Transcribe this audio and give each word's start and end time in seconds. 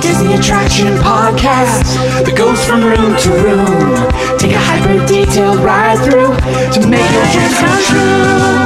Disney 0.00 0.34
attraction 0.34 0.86
podcast 1.02 1.82
that 2.24 2.34
goes 2.36 2.64
from 2.64 2.84
room 2.84 3.16
to 3.18 3.30
room. 3.42 3.66
Take 4.38 4.52
a 4.52 4.58
hyper 4.62 4.94
detailed 5.06 5.58
ride 5.58 5.98
through 6.06 6.30
to 6.72 6.80
make 6.86 7.02
your 7.10 7.26
dreams 7.34 7.58
come 7.58 7.78
true. 7.82 8.62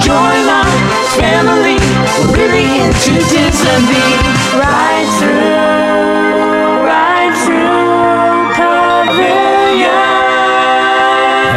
Join 0.00 0.44
our 0.48 0.72
family. 1.20 1.76
We're 2.24 2.32
really 2.32 2.80
into 2.80 3.12
Disney. 3.28 4.08
Ride 4.56 5.08
through, 5.20 6.80
ride 6.88 7.36
through 7.44 8.56
Pavilion. 8.56 9.92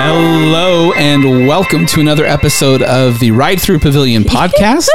Hello 0.04 0.92
and 0.94 1.48
welcome 1.48 1.86
to 1.88 2.02
another 2.02 2.26
episode 2.26 2.82
of 2.82 3.20
the 3.20 3.32
Ride 3.32 3.62
Through 3.62 3.80
Pavilion 3.80 4.24
podcast. 4.28 4.90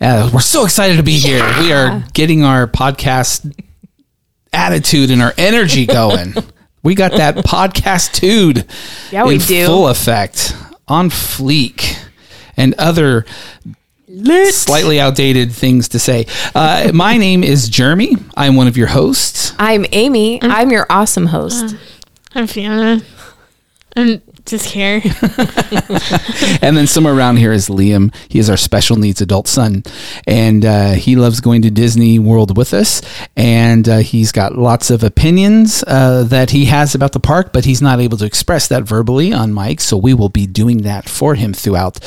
Uh, 0.00 0.30
we're 0.32 0.40
so 0.40 0.64
excited 0.64 0.96
to 0.96 1.02
be 1.02 1.18
here. 1.18 1.44
We 1.60 1.72
are 1.72 2.02
getting 2.14 2.42
our 2.42 2.66
podcast 2.66 3.52
attitude 4.52 5.10
and 5.10 5.20
our 5.20 5.34
energy 5.36 5.84
going. 6.00 6.34
we 6.82 6.94
got 6.94 7.12
that 7.12 7.36
podcast 7.36 8.14
tude 8.14 8.64
Yeah, 9.10 9.24
we 9.24 9.34
in 9.34 9.40
do. 9.42 9.66
full 9.66 9.88
effect 9.88 10.56
on 10.88 11.10
fleek 11.10 11.98
and 12.56 12.74
other 12.78 13.26
slightly 14.50 14.98
outdated 14.98 15.52
things 15.52 15.88
to 15.88 15.98
say. 15.98 16.26
Uh, 16.54 16.90
my 16.94 17.16
name 17.16 17.44
is 17.44 17.68
Jeremy. 17.68 18.16
I'm 18.36 18.56
one 18.56 18.66
of 18.68 18.76
your 18.76 18.88
hosts. 18.88 19.52
I'm 19.58 19.84
Amy. 19.92 20.42
I'm 20.42 20.70
your 20.70 20.86
awesome 20.90 21.26
host. 21.26 21.76
I'm 22.34 22.46
Fiona. 22.46 23.02
I'm 23.96 24.22
just 24.50 24.66
here. 24.66 25.00
And 26.62 26.76
then 26.76 26.86
somewhere 26.86 27.14
around 27.14 27.36
here 27.36 27.52
is 27.52 27.68
Liam. 27.68 28.14
He 28.28 28.38
is 28.38 28.50
our 28.50 28.56
special 28.56 28.96
needs 28.96 29.20
adult 29.20 29.48
son, 29.48 29.82
and 30.26 30.64
uh, 30.64 30.92
he 30.92 31.16
loves 31.16 31.40
going 31.40 31.62
to 31.62 31.70
Disney 31.70 32.18
World 32.18 32.56
with 32.56 32.74
us. 32.74 33.02
And 33.36 33.88
uh, 33.88 33.98
he's 33.98 34.32
got 34.32 34.56
lots 34.56 34.90
of 34.90 35.02
opinions 35.02 35.82
uh, 35.86 36.24
that 36.24 36.50
he 36.50 36.66
has 36.66 36.94
about 36.94 37.12
the 37.12 37.20
park, 37.20 37.52
but 37.52 37.64
he's 37.64 37.80
not 37.80 38.00
able 38.00 38.18
to 38.18 38.24
express 38.24 38.68
that 38.68 38.82
verbally 38.82 39.32
on 39.32 39.54
mic. 39.54 39.80
So 39.80 39.96
we 39.96 40.12
will 40.14 40.28
be 40.28 40.46
doing 40.46 40.82
that 40.82 41.08
for 41.08 41.34
him 41.34 41.54
throughout 41.54 41.98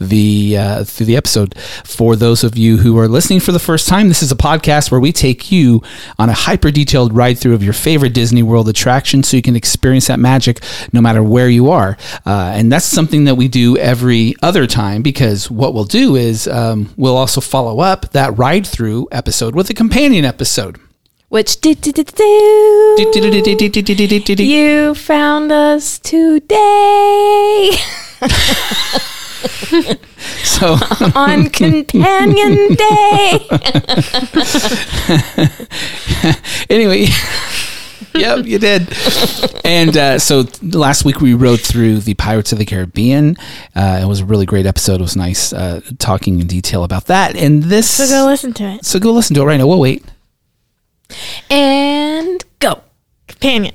the 0.00 0.56
uh, 0.58 0.84
through 0.84 1.06
the 1.06 1.16
episode. 1.16 1.56
For 1.84 2.16
those 2.16 2.42
of 2.42 2.56
you 2.56 2.78
who 2.78 2.98
are 2.98 3.08
listening 3.08 3.40
for 3.40 3.52
the 3.52 3.58
first 3.58 3.88
time, 3.88 4.08
this 4.08 4.22
is 4.22 4.32
a 4.32 4.36
podcast 4.36 4.90
where 4.90 5.00
we 5.00 5.12
take 5.12 5.52
you 5.52 5.82
on 6.18 6.28
a 6.28 6.34
hyper 6.34 6.70
detailed 6.70 7.14
ride 7.14 7.38
through 7.38 7.54
of 7.54 7.62
your 7.62 7.74
favorite 7.74 8.14
Disney 8.14 8.42
World 8.42 8.68
attraction, 8.68 9.22
so 9.22 9.36
you 9.36 9.42
can 9.42 9.56
experience 9.56 10.08
that 10.08 10.18
magic 10.18 10.62
no 10.92 11.00
matter 11.00 11.22
where 11.22 11.48
you 11.48 11.70
are. 11.70 11.89
Uh, 12.26 12.52
and 12.54 12.72
that's 12.72 12.84
something 12.84 13.24
that 13.24 13.34
we 13.34 13.48
do 13.48 13.76
every 13.78 14.34
other 14.42 14.66
time 14.66 15.02
because 15.02 15.50
what 15.50 15.74
we'll 15.74 15.84
do 15.84 16.16
is 16.16 16.48
um, 16.48 16.92
we'll 16.96 17.16
also 17.16 17.40
follow 17.40 17.80
up 17.80 18.10
that 18.12 18.36
ride 18.38 18.66
through 18.66 19.08
episode 19.12 19.54
with 19.54 19.70
a 19.70 19.74
companion 19.74 20.24
episode. 20.24 20.78
Which 21.28 21.60
do, 21.60 21.74
do, 21.74 21.92
do, 21.92 22.02
do, 22.02 22.94
do. 24.34 24.44
you 24.44 24.94
found 24.96 25.52
us 25.52 26.00
today 26.00 27.70
So 30.44 30.76
on 31.14 31.48
Companion 31.50 32.74
Day. 32.74 33.46
anyway, 36.68 37.06
yep, 38.14 38.44
you 38.44 38.58
did. 38.58 38.88
And 39.64 39.96
uh, 39.96 40.18
so 40.18 40.44
last 40.62 41.04
week 41.04 41.20
we 41.20 41.34
rode 41.34 41.60
through 41.60 41.98
the 42.00 42.14
Pirates 42.14 42.52
of 42.52 42.58
the 42.58 42.64
Caribbean. 42.64 43.36
Uh, 43.74 44.00
it 44.02 44.06
was 44.06 44.20
a 44.20 44.24
really 44.24 44.46
great 44.46 44.66
episode. 44.66 44.96
It 45.00 45.02
was 45.02 45.16
nice 45.16 45.52
uh, 45.52 45.80
talking 45.98 46.40
in 46.40 46.46
detail 46.46 46.84
about 46.84 47.06
that. 47.06 47.36
And 47.36 47.62
this, 47.64 47.88
So 47.90 48.06
go 48.06 48.26
listen 48.26 48.52
to 48.54 48.64
it. 48.64 48.84
so 48.84 48.98
go 48.98 49.12
listen 49.12 49.34
to 49.36 49.42
it 49.42 49.44
right 49.44 49.56
now. 49.58 49.66
We'll 49.66 49.80
wait. 49.80 50.04
And 51.48 52.44
go. 52.58 52.82
Companion. 53.28 53.74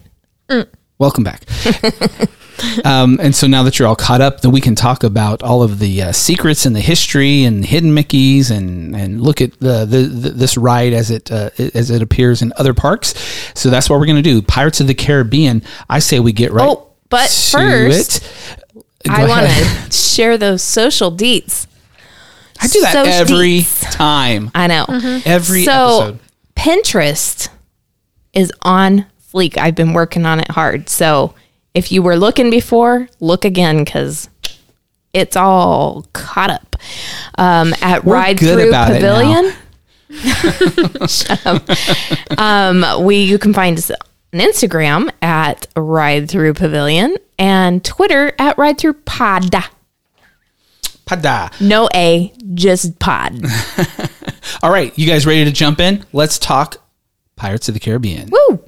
Welcome 0.97 1.23
back. 1.23 1.43
um, 2.85 3.19
and 3.21 3.35
so 3.35 3.47
now 3.47 3.63
that 3.63 3.77
you're 3.79 3.87
all 3.87 3.95
caught 3.95 4.21
up, 4.21 4.41
then 4.41 4.51
we 4.51 4.61
can 4.61 4.75
talk 4.75 5.03
about 5.03 5.43
all 5.43 5.63
of 5.63 5.79
the 5.79 6.01
uh, 6.01 6.11
secrets 6.11 6.65
and 6.65 6.75
the 6.75 6.81
history 6.81 7.43
and 7.43 7.65
hidden 7.65 7.93
Mickey's 7.93 8.51
and 8.51 8.95
and 8.95 9.21
look 9.21 9.41
at 9.41 9.59
the, 9.59 9.85
the, 9.85 10.03
the 10.03 10.29
this 10.31 10.57
ride 10.57 10.93
as 10.93 11.11
it 11.11 11.31
uh, 11.31 11.49
as 11.57 11.89
it 11.89 12.01
appears 12.01 12.41
in 12.41 12.53
other 12.57 12.73
parks. 12.73 13.13
So 13.53 13.69
that's 13.69 13.89
what 13.89 13.99
we're 13.99 14.05
going 14.05 14.21
to 14.21 14.21
do. 14.21 14.41
Pirates 14.41 14.79
of 14.79 14.87
the 14.87 14.93
Caribbean. 14.93 15.63
I 15.89 15.99
say 15.99 16.19
we 16.19 16.33
get 16.33 16.51
right. 16.51 16.67
Oh, 16.67 16.87
but 17.09 17.29
to 17.29 17.51
first, 17.51 18.23
it. 18.75 18.85
I 19.09 19.27
want 19.27 19.47
to 19.47 19.91
share 19.91 20.37
those 20.37 20.63
social 20.63 21.11
deets. 21.11 21.67
I 22.59 22.67
do 22.67 22.81
that 22.81 22.93
Social 22.93 23.13
every 23.13 23.59
deets. 23.59 23.91
time. 23.91 24.49
I 24.55 24.67
know. 24.67 24.85
Every 25.25 25.65
so 25.65 25.71
episode. 25.71 26.19
Pinterest 26.55 27.49
is 28.33 28.51
on 28.61 29.05
fleek. 29.33 29.57
I've 29.57 29.75
been 29.75 29.93
working 29.93 30.25
on 30.25 30.39
it 30.39 30.49
hard. 30.49 30.89
So 30.89 31.35
if 31.75 31.91
you 31.91 32.01
were 32.01 32.15
looking 32.15 32.49
before, 32.49 33.07
look 33.19 33.45
again 33.45 33.83
because 33.83 34.29
it's 35.13 35.35
all 35.35 36.07
caught 36.13 36.49
up. 36.49 36.75
Um, 37.37 37.73
at 37.81 38.03
We're 38.05 38.15
Ride 38.15 38.39
Through 38.39 38.69
about 38.69 38.91
it 38.91 39.01
now. 39.01 39.43
Pavilion. 39.43 39.53
Um, 42.37 42.85
we 43.03 43.17
you 43.17 43.37
can 43.37 43.53
find 43.53 43.77
us 43.77 43.91
on 43.91 43.97
Instagram 44.33 45.11
at 45.21 45.67
Ride 45.75 46.29
Through 46.29 46.53
Pavilion 46.53 47.17
and 47.37 47.83
Twitter 47.83 48.33
at 48.39 48.57
Ride 48.57 48.77
Through 48.77 48.93
Pod. 48.93 49.51
Pada. 51.05 51.61
No 51.61 51.89
A, 51.93 52.33
just 52.53 52.97
pod. 52.99 53.43
All 54.63 54.71
right, 54.71 54.97
you 54.97 55.07
guys 55.07 55.25
ready 55.25 55.43
to 55.45 55.51
jump 55.51 55.79
in? 55.79 56.05
Let's 56.13 56.39
talk 56.39 56.77
Pirates 57.35 57.67
of 57.67 57.73
the 57.73 57.79
Caribbean. 57.79 58.31
Woo! 58.31 58.63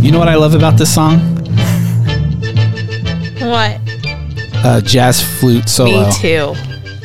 You 0.00 0.10
know 0.12 0.18
what 0.18 0.28
I 0.28 0.34
love 0.36 0.54
about 0.54 0.78
this 0.78 0.92
song? 0.94 1.18
What? 3.40 3.78
Uh, 4.64 4.80
jazz 4.80 5.22
flute 5.22 5.68
solo. 5.68 6.06
Me 6.08 6.12
too. 6.14 6.54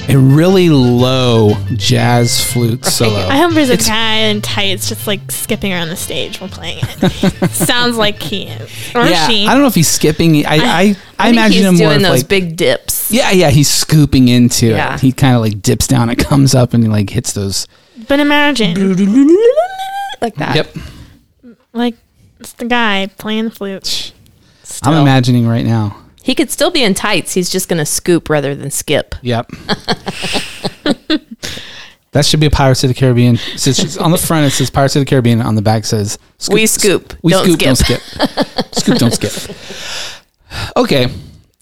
a 0.07 0.17
really 0.17 0.69
low 0.69 1.53
jazz 1.73 2.41
flute 2.53 2.85
solo. 2.85 3.19
I 3.27 3.37
hope 3.37 3.51
there's 3.53 3.69
a 3.69 3.73
It's- 3.73 3.87
guy 3.87 4.15
in 4.29 4.41
tights 4.41 4.87
just 4.89 5.07
like 5.07 5.29
skipping 5.29 5.73
around 5.73 5.89
the 5.89 5.95
stage 5.97 6.39
while 6.39 6.49
playing 6.49 6.79
it. 6.83 7.51
Sounds 7.51 7.97
like 7.97 8.21
he. 8.21 8.47
Or 8.95 9.03
yeah, 9.05 9.27
she. 9.27 9.45
I 9.45 9.51
don't 9.53 9.61
know 9.61 9.67
if 9.67 9.75
he's 9.75 9.87
skipping. 9.89 10.45
I 10.45 10.55
I, 10.55 10.57
I, 10.57 10.95
I, 11.19 11.29
imagine 11.29 11.51
he's 11.53 11.65
him 11.65 11.75
more 11.77 11.89
doing 11.89 12.01
those 12.01 12.19
like 12.21 12.27
big 12.29 12.55
dips. 12.55 13.11
yeah 13.11 13.31
yeah 13.31 13.49
he's 13.49 13.69
scooping 13.69 14.27
into 14.29 14.67
Yeah. 14.67 14.95
it. 14.95 15.01
He 15.01 15.11
kind 15.11 15.35
of 15.35 15.41
like 15.41 15.61
dips 15.61 15.87
down, 15.87 16.09
it 16.09 16.17
comes 16.19 16.55
up, 16.55 16.73
and 16.73 16.83
he 16.83 16.89
like 16.89 17.09
hits 17.09 17.33
those. 17.33 17.67
But 18.07 18.19
imagine, 18.19 18.73
like 20.21 20.35
that. 20.35 20.55
Yep, 20.55 20.75
like, 21.73 21.95
it's 22.39 22.53
the 22.53 22.65
guy 22.65 23.07
playing 23.17 23.45
the 23.45 23.51
flute. 23.51 24.13
I'm 24.83 25.01
imagining 25.01 25.47
right 25.47 25.65
now. 25.65 25.97
He 26.23 26.33
could 26.33 26.49
still 26.49 26.71
be 26.71 26.83
in 26.83 26.93
tights. 26.95 27.33
He's 27.33 27.49
just 27.51 27.69
going 27.69 27.77
to 27.77 27.85
scoop 27.85 28.29
rather 28.29 28.55
than 28.55 28.71
skip. 28.71 29.13
Yep. 29.21 29.47
that 32.11 32.25
should 32.25 32.39
be 32.39 32.47
a 32.47 32.51
Pirates 32.51 32.83
of 32.83 32.87
the 32.87 32.95
Caribbean. 32.95 33.37
So 33.37 33.69
it's 33.69 33.97
on 33.97 34.09
the 34.11 34.17
front 34.17 34.47
it 34.47 34.51
says 34.51 34.71
Pirates 34.71 34.95
of 34.95 35.01
the 35.01 35.05
Caribbean. 35.05 35.39
On 35.41 35.53
the 35.55 35.61
back 35.61 35.85
says 35.85 36.17
We 36.49 36.65
scoop, 36.65 37.13
We 37.21 37.31
don't 37.31 37.45
scoop, 37.45 37.59
don't 37.59 37.75
skip. 37.75 38.01
skip. 38.01 38.75
scoop, 38.75 38.97
don't 38.97 39.13
skip. 39.13 39.55
Okay. 40.77 41.09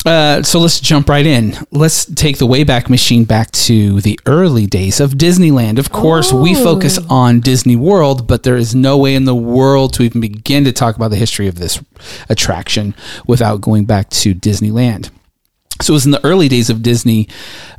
Uh, 0.06 0.44
so 0.44 0.59
let's 0.59 0.80
jump 0.81 1.08
right 1.08 1.25
in. 1.25 1.56
Let's 1.72 2.06
take 2.06 2.38
the 2.38 2.47
Wayback 2.47 2.90
Machine 2.90 3.24
back 3.24 3.52
to 3.52 4.02
the 4.02 4.19
early 4.26 4.67
days 4.67 5.00
of 5.00 5.11
Disneyland. 5.11 5.79
Of 5.79 5.91
course, 5.91 6.34
we 6.34 6.53
focus 6.55 7.00
on 7.09 7.40
Disney 7.40 7.78
World, 7.78 8.28
but 8.28 8.44
there 8.44 8.58
is 8.58 8.76
no 8.76 8.97
way 8.97 9.16
in 9.16 9.26
the 9.26 9.35
world 9.35 9.94
to 9.94 10.03
even 10.03 10.20
begin 10.20 10.66
to 10.66 10.73
talk 10.73 10.97
about 10.97 11.09
the 11.09 11.16
history 11.16 11.47
of 11.47 11.55
this 11.55 11.82
attraction 12.28 12.96
without 13.28 13.61
going 13.61 13.85
back 13.85 14.09
to 14.09 14.35
Disneyland. 14.35 15.09
So 15.81 15.91
it 15.91 15.96
was 15.96 16.05
in 16.05 16.11
the 16.11 16.23
early 16.23 16.47
days 16.47 16.70
of 16.70 16.84
Disney 16.84 17.28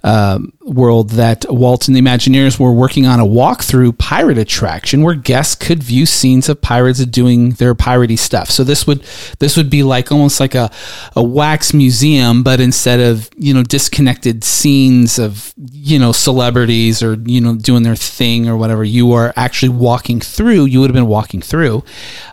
um, 0.03 0.53
World 0.63 1.11
that 1.11 1.47
Walt 1.49 1.87
and 1.87 1.97
the 1.97 2.01
Imagineers 2.01 2.59
were 2.59 2.73
working 2.73 3.07
on 3.07 3.21
a 3.21 3.25
walkthrough 3.25 3.97
pirate 3.99 4.37
attraction 4.37 5.03
where 5.03 5.15
guests 5.15 5.55
could 5.55 5.83
view 5.83 6.05
scenes 6.05 6.49
of 6.49 6.61
pirates 6.61 7.05
doing 7.07 7.51
their 7.51 7.75
piratey 7.75 8.19
stuff. 8.19 8.51
So 8.51 8.65
this 8.65 8.87
would 8.87 9.03
this 9.39 9.57
would 9.57 9.71
be 9.71 9.85
like 9.85 10.11
almost 10.11 10.41
like 10.41 10.57
a, 10.57 10.71
a 11.15 11.23
wax 11.23 11.73
museum, 11.73 12.43
but 12.43 12.61
instead 12.61 12.99
of 12.99 13.31
you 13.37 13.55
know 13.55 13.63
disconnected 13.63 14.43
scenes 14.43 15.19
of 15.19 15.55
you 15.57 15.99
know 15.99 16.11
celebrities 16.11 17.01
or 17.01 17.15
you 17.25 17.41
know 17.41 17.55
doing 17.55 17.85
their 17.85 17.97
thing 17.97 18.49
or 18.49 18.57
whatever, 18.57 18.83
you 18.83 19.13
are 19.13 19.33
actually 19.37 19.71
walking 19.71 20.21
through. 20.21 20.65
You 20.65 20.81
would 20.81 20.91
have 20.91 20.95
been 20.95 21.07
walking 21.07 21.41
through. 21.41 21.85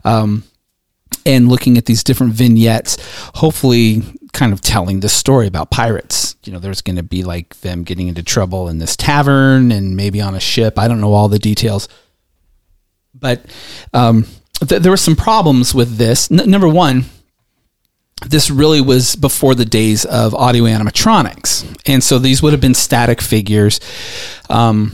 Um, 0.03 0.43
and 1.25 1.49
looking 1.49 1.77
at 1.77 1.85
these 1.85 2.03
different 2.03 2.33
vignettes, 2.33 2.97
hopefully 3.35 4.01
kind 4.33 4.53
of 4.53 4.61
telling 4.61 4.99
the 4.99 5.09
story 5.09 5.47
about 5.47 5.71
pirates. 5.71 6.35
You 6.45 6.53
know, 6.53 6.59
there's 6.59 6.81
going 6.81 6.95
to 6.95 7.03
be 7.03 7.23
like 7.23 7.59
them 7.61 7.83
getting 7.83 8.07
into 8.07 8.23
trouble 8.23 8.67
in 8.67 8.79
this 8.79 8.95
tavern 8.95 9.71
and 9.71 9.95
maybe 9.95 10.21
on 10.21 10.35
a 10.35 10.39
ship. 10.39 10.79
I 10.79 10.87
don't 10.87 11.01
know 11.01 11.13
all 11.13 11.27
the 11.27 11.39
details. 11.39 11.87
But 13.13 13.45
um, 13.93 14.25
th- 14.65 14.81
there 14.81 14.91
were 14.91 14.97
some 14.97 15.15
problems 15.15 15.73
with 15.73 15.97
this. 15.97 16.31
N- 16.31 16.49
number 16.49 16.67
one, 16.67 17.05
this 18.25 18.49
really 18.49 18.81
was 18.81 19.15
before 19.15 19.55
the 19.55 19.65
days 19.65 20.05
of 20.05 20.33
audio 20.35 20.63
animatronics, 20.65 21.81
and 21.85 22.03
so 22.03 22.19
these 22.19 22.41
would 22.41 22.53
have 22.53 22.61
been 22.61 22.75
static 22.75 23.19
figures. 23.21 23.79
Um, 24.49 24.93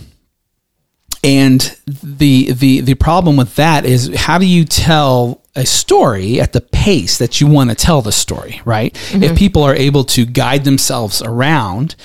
and 1.24 1.75
the 1.86 2.51
the 2.54 2.81
the 2.81 2.94
problem 2.95 3.36
with 3.36 3.56
that 3.56 3.86
is 3.86 4.16
how 4.16 4.38
do 4.38 4.45
you 4.45 4.63
tell 4.63 5.42
a 5.57 5.65
story 5.65 6.39
at 6.39 6.54
the 6.54 6.62
pace 6.62 7.18
that 7.18 7.42
you 7.42 7.48
want 7.48 7.71
to 7.71 7.75
tell 7.75 8.01
the 8.01 8.12
story, 8.12 8.62
right? 8.63 8.95
If 9.24 9.38
people 9.38 9.63
are 9.63 9.75
able 9.75 10.04
to 10.06 10.25
guide 10.25 10.63
themselves 10.63 11.21
around, 11.21 11.95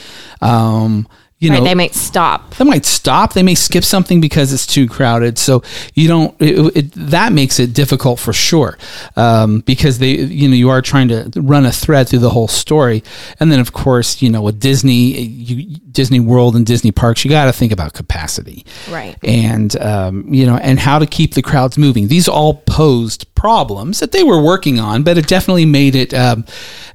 um, 0.41 1.07
you 1.43 1.51
right, 1.51 1.59
know, 1.59 1.65
they 1.65 1.75
might 1.75 1.93
stop. 1.93 2.55
they 2.55 2.65
might 2.65 2.85
stop. 2.85 3.33
They 3.33 3.43
may 3.43 3.57
skip 3.57 3.83
something 3.83 4.21
because 4.21 4.53
it's 4.53 4.65
too 4.65 4.89
crowded. 4.89 5.39
So 5.39 5.65
you 5.93 6.07
don't. 6.07 6.41
It, 6.41 6.77
it, 6.77 6.93
that 6.93 7.33
makes 7.33 7.59
it 7.59 7.75
difficult 7.75 8.21
for 8.21 8.33
sure, 8.33 8.79
um, 9.17 9.59
because 9.61 9.99
they, 9.99 10.13
you 10.13 10.49
know, 10.49 10.55
you 10.55 10.71
are 10.71 10.81
trying 10.81 11.09
to 11.09 11.33
run 11.35 11.67
a 11.67 11.73
thread 11.73 12.09
through 12.09 12.21
the 12.21 12.31
whole 12.31 12.47
story. 12.47 13.03
And 13.41 13.51
then, 13.51 13.59
of 13.59 13.73
course, 13.73 14.23
you 14.23 14.31
know, 14.31 14.41
with 14.41 14.61
Disney, 14.61 15.21
you, 15.21 15.79
Disney 15.91 16.21
World 16.21 16.55
and 16.55 16.65
Disney 16.65 16.93
parks, 16.93 17.25
you 17.25 17.31
got 17.31 17.47
to 17.47 17.53
think 17.53 17.73
about 17.73 17.93
capacity, 17.93 18.65
Right. 18.89 19.17
And 19.25 19.75
um, 19.81 20.33
you 20.33 20.47
know, 20.47 20.57
and 20.59 20.79
how 20.79 21.01
to 21.01 21.07
keep 21.07 21.35
the 21.35 21.43
crowds 21.43 21.77
moving. 21.77 22.07
These 22.07 22.29
all 22.29 22.55
posed 22.55 23.35
problems 23.35 23.99
that 23.99 24.13
they 24.13 24.23
were 24.23 24.41
working 24.41 24.79
on, 24.79 25.03
but 25.03 25.19
it 25.19 25.27
definitely 25.27 25.65
made 25.67 25.97
it 25.97 26.15
um, 26.15 26.45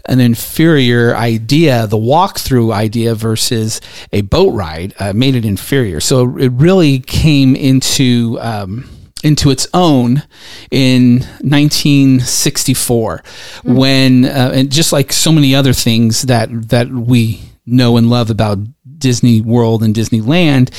an 0.06 0.22
inferior 0.22 1.16
idea. 1.16 1.86
The 1.88 1.98
walkthrough 1.98 2.74
idea 2.74 3.14
versus 3.14 3.82
a 4.14 4.22
boat 4.38 4.54
ride 4.54 4.94
uh, 5.00 5.14
made 5.14 5.34
it 5.36 5.46
inferior. 5.46 6.00
So 6.00 6.38
it 6.38 6.52
really 6.52 7.00
came 7.00 7.56
into 7.56 8.38
um, 8.40 8.88
into 9.24 9.50
its 9.50 9.68
own 9.74 10.22
in 10.70 11.22
1964 11.42 13.24
when 13.64 14.26
uh, 14.26 14.52
and 14.54 14.72
just 14.72 14.94
like 14.94 15.12
so 15.12 15.32
many 15.32 15.56
other 15.56 15.74
things 15.74 16.22
that 16.24 16.70
that 16.70 16.90
we 16.90 17.42
know 17.66 17.98
and 17.98 18.12
love 18.12 18.30
about 18.30 18.60
Disney 19.00 19.42
World 19.42 19.82
and 19.82 19.96
Disneyland, 19.96 20.70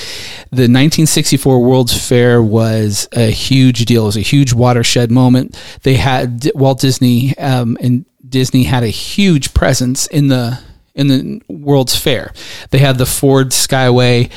the 0.50 0.66
1964 0.70 1.60
World's 1.60 2.08
Fair 2.08 2.40
was 2.40 3.08
a 3.12 3.30
huge 3.30 3.86
deal. 3.86 4.04
It 4.04 4.06
was 4.06 4.16
a 4.16 4.20
huge 4.20 4.52
watershed 4.52 5.10
moment. 5.10 5.60
They 5.82 5.94
had 5.94 6.48
Walt 6.54 6.80
Disney 6.80 7.36
um, 7.38 7.76
and 7.80 8.06
Disney 8.28 8.64
had 8.64 8.84
a 8.84 8.88
huge 8.88 9.52
presence 9.52 10.06
in 10.06 10.28
the 10.28 10.60
in 10.98 11.06
the 11.08 11.40
World's 11.48 11.96
Fair. 11.96 12.32
They 12.70 12.78
had 12.78 12.98
the 12.98 13.06
Ford 13.06 13.50
Skyway. 13.50 14.30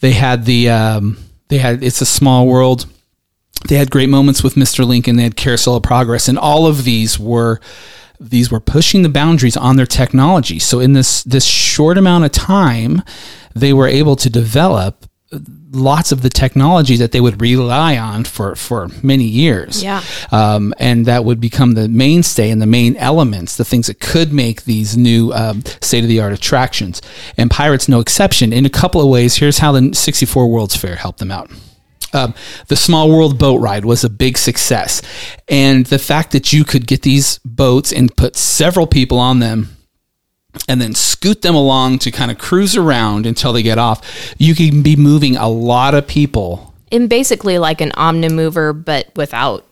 They 0.00 0.12
had 0.12 0.44
the 0.44 0.68
um, 0.68 1.16
they 1.48 1.58
had 1.58 1.82
It's 1.82 2.00
a 2.00 2.06
Small 2.06 2.46
World. 2.46 2.86
They 3.68 3.76
had 3.76 3.90
great 3.90 4.08
moments 4.08 4.42
with 4.42 4.54
Mr. 4.54 4.86
Lincoln. 4.86 5.16
They 5.16 5.22
had 5.22 5.36
Carousel 5.36 5.76
of 5.76 5.82
Progress, 5.82 6.28
and 6.28 6.38
all 6.38 6.66
of 6.66 6.84
these 6.84 7.18
were 7.18 7.60
these 8.20 8.50
were 8.50 8.60
pushing 8.60 9.02
the 9.02 9.08
boundaries 9.08 9.56
on 9.56 9.76
their 9.76 9.86
technology. 9.86 10.58
So 10.58 10.78
in 10.78 10.92
this 10.92 11.22
this 11.24 11.44
short 11.44 11.98
amount 11.98 12.24
of 12.24 12.32
time, 12.32 13.02
they 13.54 13.72
were 13.72 13.88
able 13.88 14.16
to 14.16 14.30
develop 14.30 15.06
lots 15.72 16.12
of 16.12 16.22
the 16.22 16.28
technology 16.28 16.96
that 16.96 17.12
they 17.12 17.20
would 17.20 17.40
rely 17.40 17.96
on 17.96 18.24
for 18.24 18.54
for 18.54 18.88
many 19.02 19.24
years. 19.24 19.82
Yeah. 19.82 20.02
Um, 20.30 20.74
and 20.78 21.06
that 21.06 21.24
would 21.24 21.40
become 21.40 21.72
the 21.72 21.88
mainstay 21.88 22.50
and 22.50 22.60
the 22.60 22.66
main 22.66 22.96
elements, 22.96 23.56
the 23.56 23.64
things 23.64 23.86
that 23.86 24.00
could 24.00 24.32
make 24.32 24.64
these 24.64 24.96
new 24.96 25.32
um, 25.32 25.64
state 25.80 26.04
of 26.04 26.08
the 26.08 26.20
art 26.20 26.32
attractions. 26.32 27.00
And 27.36 27.50
Pirates, 27.50 27.88
no 27.88 28.00
exception. 28.00 28.52
In 28.52 28.66
a 28.66 28.70
couple 28.70 29.00
of 29.00 29.08
ways, 29.08 29.36
here's 29.36 29.58
how 29.58 29.72
the 29.72 29.94
64 29.94 30.48
World's 30.48 30.76
Fair 30.76 30.96
helped 30.96 31.18
them 31.18 31.30
out. 31.30 31.50
Um, 32.14 32.34
the 32.68 32.76
Small 32.76 33.10
World 33.10 33.38
boat 33.38 33.60
ride 33.60 33.84
was 33.84 34.04
a 34.04 34.10
big 34.10 34.36
success. 34.36 35.00
And 35.48 35.86
the 35.86 35.98
fact 35.98 36.32
that 36.32 36.52
you 36.52 36.64
could 36.64 36.86
get 36.86 37.02
these 37.02 37.38
boats 37.38 37.92
and 37.92 38.14
put 38.14 38.36
several 38.36 38.86
people 38.86 39.18
on 39.18 39.38
them 39.38 39.76
and 40.68 40.80
then 40.80 40.94
scoot 40.94 41.42
them 41.42 41.54
along 41.54 41.98
to 42.00 42.10
kind 42.10 42.30
of 42.30 42.38
cruise 42.38 42.76
around 42.76 43.26
until 43.26 43.52
they 43.52 43.62
get 43.62 43.78
off, 43.78 44.34
you 44.38 44.54
can 44.54 44.82
be 44.82 44.96
moving 44.96 45.36
a 45.36 45.48
lot 45.48 45.94
of 45.94 46.06
people. 46.06 46.74
In 46.90 47.08
basically 47.08 47.58
like 47.58 47.80
an 47.80 47.90
omnimover, 47.90 48.84
but 48.84 49.10
without 49.16 49.66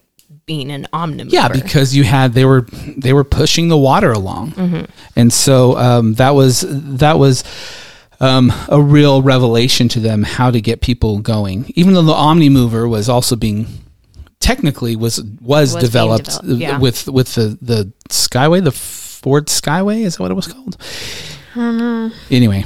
being 0.46 0.70
an 0.70 0.86
omnimover. 0.92 1.32
Yeah, 1.32 1.48
because 1.48 1.94
you 1.94 2.04
had 2.04 2.32
they 2.32 2.44
were 2.44 2.62
they 2.96 3.12
were 3.12 3.24
pushing 3.24 3.68
the 3.68 3.78
water 3.78 4.10
along, 4.10 4.88
and 5.16 5.32
so 5.32 5.76
um, 5.76 6.14
that 6.14 6.34
was 6.34 6.64
that 6.68 7.18
was 7.18 7.44
um, 8.20 8.52
a 8.68 8.80
real 8.80 9.22
revelation 9.22 9.88
to 9.88 10.00
them 10.00 10.22
how 10.22 10.50
to 10.50 10.60
get 10.60 10.80
people 10.80 11.18
going. 11.18 11.72
Even 11.74 11.94
though 11.94 12.02
the 12.02 12.12
Omnimover 12.12 12.88
was 12.88 13.08
also 13.08 13.34
being 13.36 13.66
technically 14.40 14.96
was 14.96 15.22
was, 15.40 15.74
being 15.74 15.84
developed, 15.84 16.24
developed, 16.26 16.60
yeah. 16.60 16.78
with 16.78 17.08
with 17.08 17.34
the 17.34 17.58
the 17.60 17.92
Skyway, 18.08 18.62
the 18.62 18.72
Ford 19.22 19.46
Skyway, 19.46 20.02
is 20.02 20.16
that 20.16 20.22
what 20.22 20.30
it 20.30 20.34
was 20.34 20.46
called? 20.46 20.76
Anyway, 22.30 22.64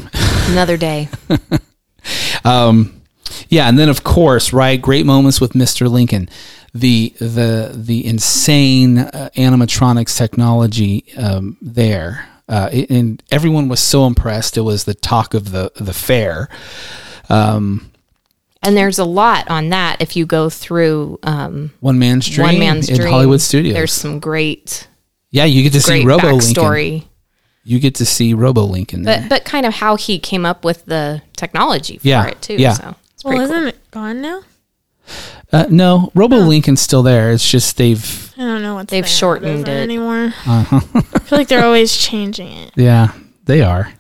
Another 0.48 0.76
day. 0.76 1.08
yeah, 2.44 3.68
and 3.68 3.78
then 3.78 3.88
of 3.88 4.04
course, 4.04 4.52
right, 4.52 4.80
great 4.80 5.06
moments 5.06 5.40
with 5.40 5.52
Mr. 5.52 5.90
Lincoln. 5.90 6.28
The 6.74 7.14
the 7.20 7.70
the 7.74 8.04
insane 8.04 8.98
uh, 8.98 9.30
animatronics 9.36 10.16
technology 10.16 11.04
um, 11.16 11.56
there, 11.62 12.26
uh, 12.48 12.68
it- 12.72 12.90
and 12.90 13.22
everyone 13.30 13.68
was 13.68 13.78
so 13.80 14.06
impressed. 14.06 14.56
It 14.56 14.62
was 14.62 14.84
the 14.84 14.94
talk 14.94 15.34
of 15.34 15.52
the 15.52 15.70
the 15.76 15.92
fair. 15.94 16.48
Um, 17.28 17.90
And 18.62 18.76
there's 18.76 18.98
a 18.98 19.04
lot 19.04 19.48
on 19.48 19.68
that 19.70 20.00
if 20.00 20.16
you 20.16 20.26
go 20.26 20.50
through 20.50 21.18
um, 21.22 21.70
One 21.80 21.98
Man's 22.00 22.28
Dream, 22.28 22.46
One 22.46 22.58
Man's 22.58 22.88
in 22.88 22.96
Dream. 22.96 23.10
Hollywood 23.10 23.40
Studios. 23.40 23.74
There's 23.74 23.92
some 23.92 24.18
great, 24.18 24.88
yeah, 25.34 25.44
you 25.46 25.62
get 25.64 25.72
to 25.72 25.80
see 25.80 26.02
great 26.02 26.06
Robo 26.06 26.28
Lincoln. 26.28 26.54
backstory. 26.54 27.04
You 27.64 27.80
get 27.80 27.94
to 27.96 28.04
see 28.06 28.34
Robo 28.34 28.62
Lincoln. 28.62 29.02
there. 29.02 29.20
But 29.22 29.28
but 29.28 29.44
kind 29.44 29.66
of 29.66 29.74
how 29.74 29.96
he 29.96 30.18
came 30.18 30.46
up 30.46 30.64
with 30.64 30.84
the 30.86 31.22
technology 31.36 31.98
for 31.98 32.06
Yeah, 32.06 32.26
it 32.26 32.40
too. 32.40 32.54
yeah. 32.56 32.74
So 32.74 32.94
it's 33.14 33.24
Well, 33.24 33.40
isn't 33.40 33.66
it 33.68 33.90
gone 33.90 34.20
now? 34.20 34.42
Uh, 35.52 35.66
no, 35.70 36.10
Robo 36.14 36.36
Lincoln's 36.38 36.80
still 36.80 37.02
there. 37.02 37.30
It's 37.32 37.48
just 37.50 37.76
they've 37.76 38.32
I 38.36 38.42
don't 38.42 38.62
know 38.62 38.74
what 38.74 38.88
They've 38.88 39.06
shortened 39.08 39.68
it. 39.68 39.82
anymore. 39.82 40.32
Uh-huh. 40.46 40.80
I 41.14 41.18
feel 41.20 41.38
like 41.38 41.48
they're 41.48 41.64
always 41.64 41.96
changing 41.96 42.48
it. 42.48 42.72
Yeah, 42.76 43.12
they 43.44 43.60
are. 43.62 43.92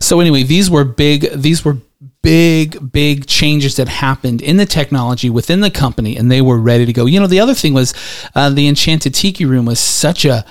So 0.00 0.20
anyway, 0.20 0.42
these 0.42 0.70
were 0.70 0.84
big. 0.84 1.30
These 1.34 1.64
were 1.64 1.78
big, 2.22 2.92
big 2.92 3.26
changes 3.26 3.76
that 3.76 3.88
happened 3.88 4.40
in 4.42 4.56
the 4.56 4.64
technology 4.66 5.28
within 5.28 5.60
the 5.60 5.70
company, 5.70 6.16
and 6.16 6.30
they 6.30 6.40
were 6.40 6.58
ready 6.58 6.86
to 6.86 6.92
go. 6.92 7.06
You 7.06 7.18
know, 7.20 7.26
the 7.26 7.40
other 7.40 7.54
thing 7.54 7.74
was 7.74 7.92
uh, 8.34 8.48
the 8.50 8.68
Enchanted 8.68 9.12
Tiki 9.14 9.44
Room 9.44 9.66
was 9.66 9.80
such 9.80 10.24
a 10.24 10.44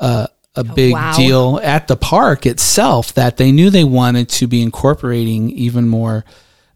a, 0.00 0.28
a 0.56 0.64
big 0.64 0.94
wow. 0.94 1.12
deal 1.14 1.60
at 1.62 1.86
the 1.86 1.96
park 1.96 2.46
itself 2.46 3.14
that 3.14 3.36
they 3.36 3.52
knew 3.52 3.70
they 3.70 3.84
wanted 3.84 4.28
to 4.28 4.46
be 4.46 4.62
incorporating 4.62 5.50
even 5.50 5.88
more 5.88 6.24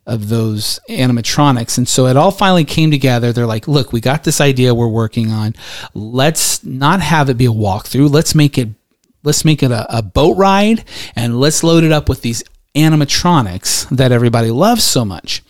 of 0.07 0.28
those 0.28 0.81
animatronics. 0.88 1.78
And 1.78 1.88
so 1.88 2.07
it 2.07 2.16
all 2.16 2.31
finally 2.31 2.64
came 2.64 2.90
together. 2.90 3.33
They're 3.33 3.47
like, 3.47 3.66
look, 3.66 3.93
we 3.93 4.00
got 4.00 4.23
this 4.23 4.40
idea 4.40 4.75
we're 4.75 4.87
working 4.87 5.33
on. 5.33 5.54
Let's 5.95 6.62
not 6.62 7.00
have 7.00 7.31
it 7.31 7.38
be 7.38 7.47
a 7.47 7.50
walkthrough. 7.50 8.11
Let's 8.11 8.35
make 8.35 8.59
it 8.59 8.69
let's 9.23 9.45
make 9.45 9.62
it 9.62 9.71
a, 9.71 9.99
a 9.99 10.02
boat 10.02 10.37
ride 10.37 10.85
and 11.16 11.40
let's 11.40 11.64
load 11.64 11.83
it 11.83 11.93
up 11.93 12.11
with 12.11 12.21
these 12.21 12.45
animatronics 12.75 13.88
that 13.97 14.12
everybody 14.12 14.50
loves 14.50 14.85
so 14.85 15.04
much. 15.04 15.43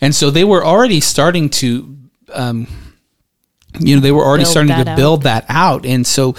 And 0.00 0.14
so 0.14 0.30
they 0.30 0.44
were 0.44 0.64
already 0.64 1.00
starting 1.00 1.50
to 1.50 1.98
um, 2.32 2.66
you 3.78 3.94
know, 3.94 4.00
they 4.00 4.12
were 4.12 4.24
already 4.24 4.44
Build 4.44 4.50
starting 4.50 4.84
to 4.84 4.90
out. 4.90 4.96
build 4.96 5.22
that 5.22 5.44
out. 5.48 5.84
And 5.84 6.06
so 6.06 6.34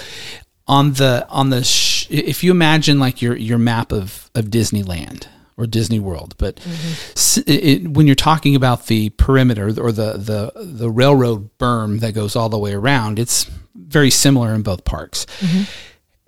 on 0.70 0.92
the 0.92 1.26
on 1.28 1.50
the 1.50 1.64
sh- 1.64 2.06
if 2.10 2.44
you 2.44 2.52
imagine 2.52 3.00
like 3.00 3.20
your 3.20 3.36
your 3.36 3.58
map 3.58 3.90
of 3.92 4.30
of 4.36 4.46
Disneyland 4.46 5.26
or 5.56 5.66
Disney 5.66 5.98
World, 5.98 6.36
but 6.38 6.56
mm-hmm. 6.56 7.12
s- 7.16 7.38
it, 7.38 7.64
it- 7.64 7.88
when 7.88 8.06
you're 8.06 8.14
talking 8.14 8.54
about 8.54 8.86
the 8.86 9.10
perimeter 9.10 9.66
or 9.78 9.90
the 9.90 10.12
the 10.12 10.52
the 10.54 10.88
railroad 10.88 11.50
berm 11.58 11.98
that 12.00 12.12
goes 12.14 12.36
all 12.36 12.48
the 12.48 12.58
way 12.58 12.72
around, 12.72 13.18
it's 13.18 13.50
very 13.74 14.10
similar 14.10 14.54
in 14.54 14.62
both 14.62 14.84
parks. 14.84 15.26
Mm-hmm. 15.40 15.62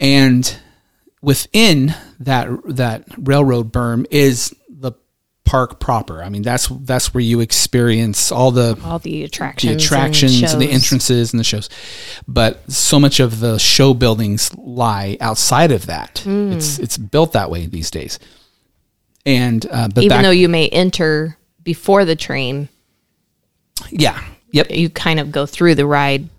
And 0.01 0.57
within 1.21 1.95
that 2.19 2.49
that 2.67 3.05
railroad 3.17 3.73
berm 3.73 4.07
is 4.11 4.53
the 4.69 4.93
park 5.53 5.79
proper. 5.79 6.23
I 6.23 6.31
mean, 6.31 6.41
that's 6.41 6.69
that's 6.69 7.13
where 7.13 7.21
you 7.21 7.41
experience 7.41 8.33
all 8.33 8.53
the 8.53 8.81
all 8.83 8.99
the 8.99 9.23
attractions, 9.23 9.71
the 9.71 9.85
attractions 9.85 10.41
and, 10.51 10.63
the 10.63 10.71
entrances 10.71 11.35
and 11.35 11.41
the 11.41 11.45
shows. 11.45 11.69
But 12.27 12.73
so 12.73 12.99
much 12.99 13.21
of 13.21 13.41
the 13.41 13.59
show 13.59 13.93
buildings 13.93 14.51
lie 14.57 15.19
outside 15.21 15.71
of 15.71 15.85
that. 15.87 16.21
Hmm. 16.25 16.53
It's 16.53 16.79
it's 16.79 16.97
built 16.97 17.35
that 17.35 17.51
way 17.51 17.67
these 17.67 17.91
days. 17.91 18.19
And 19.27 19.67
uh, 19.71 19.89
but 19.95 20.05
Even 20.05 20.17
back, 20.17 20.23
though 20.23 20.31
you 20.31 20.49
may 20.49 20.71
enter 20.71 21.37
before 21.63 22.07
the 22.07 22.17
train, 22.17 22.71
yeah, 23.91 24.25
yep, 24.53 24.71
you 24.71 24.89
kind 24.89 25.21
of 25.21 25.31
go 25.31 25.45
through 25.45 25.75
the 25.75 25.85
ride 25.85 26.31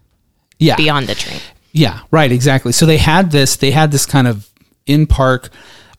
yeah, 0.57 0.75
beyond 0.75 1.05
the 1.05 1.13
train. 1.13 1.39
Yeah, 1.71 1.99
right, 2.09 2.31
exactly. 2.31 2.71
So 2.71 2.87
they 2.87 2.97
had 2.97 3.29
this, 3.29 3.57
they 3.57 3.69
had 3.69 3.91
this 3.91 4.07
kind 4.07 4.27
of 4.27 4.49
in 4.87 5.05
park 5.05 5.51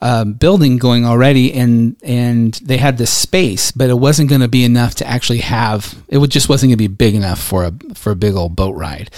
um, 0.05 0.35
building 0.35 0.77
going 0.77 1.07
already, 1.07 1.55
and 1.55 1.97
and 2.05 2.53
they 2.63 2.77
had 2.77 2.99
this 2.99 3.11
space, 3.11 3.73
but 3.73 3.89
it 3.89 3.95
wasn't 3.95 4.29
going 4.29 4.43
to 4.43 4.49
be 4.49 4.63
enough 4.63 4.95
to 4.97 5.07
actually 5.07 5.39
have. 5.39 5.95
It 6.09 6.19
would 6.19 6.31
just 6.31 6.47
wasn't 6.47 6.69
going 6.69 6.77
to 6.77 6.89
be 6.89 6.95
big 6.95 7.15
enough 7.15 7.41
for 7.41 7.65
a 7.65 7.73
for 7.95 8.13
a 8.13 8.15
big 8.15 8.35
old 8.35 8.55
boat 8.55 8.77
ride. 8.77 9.11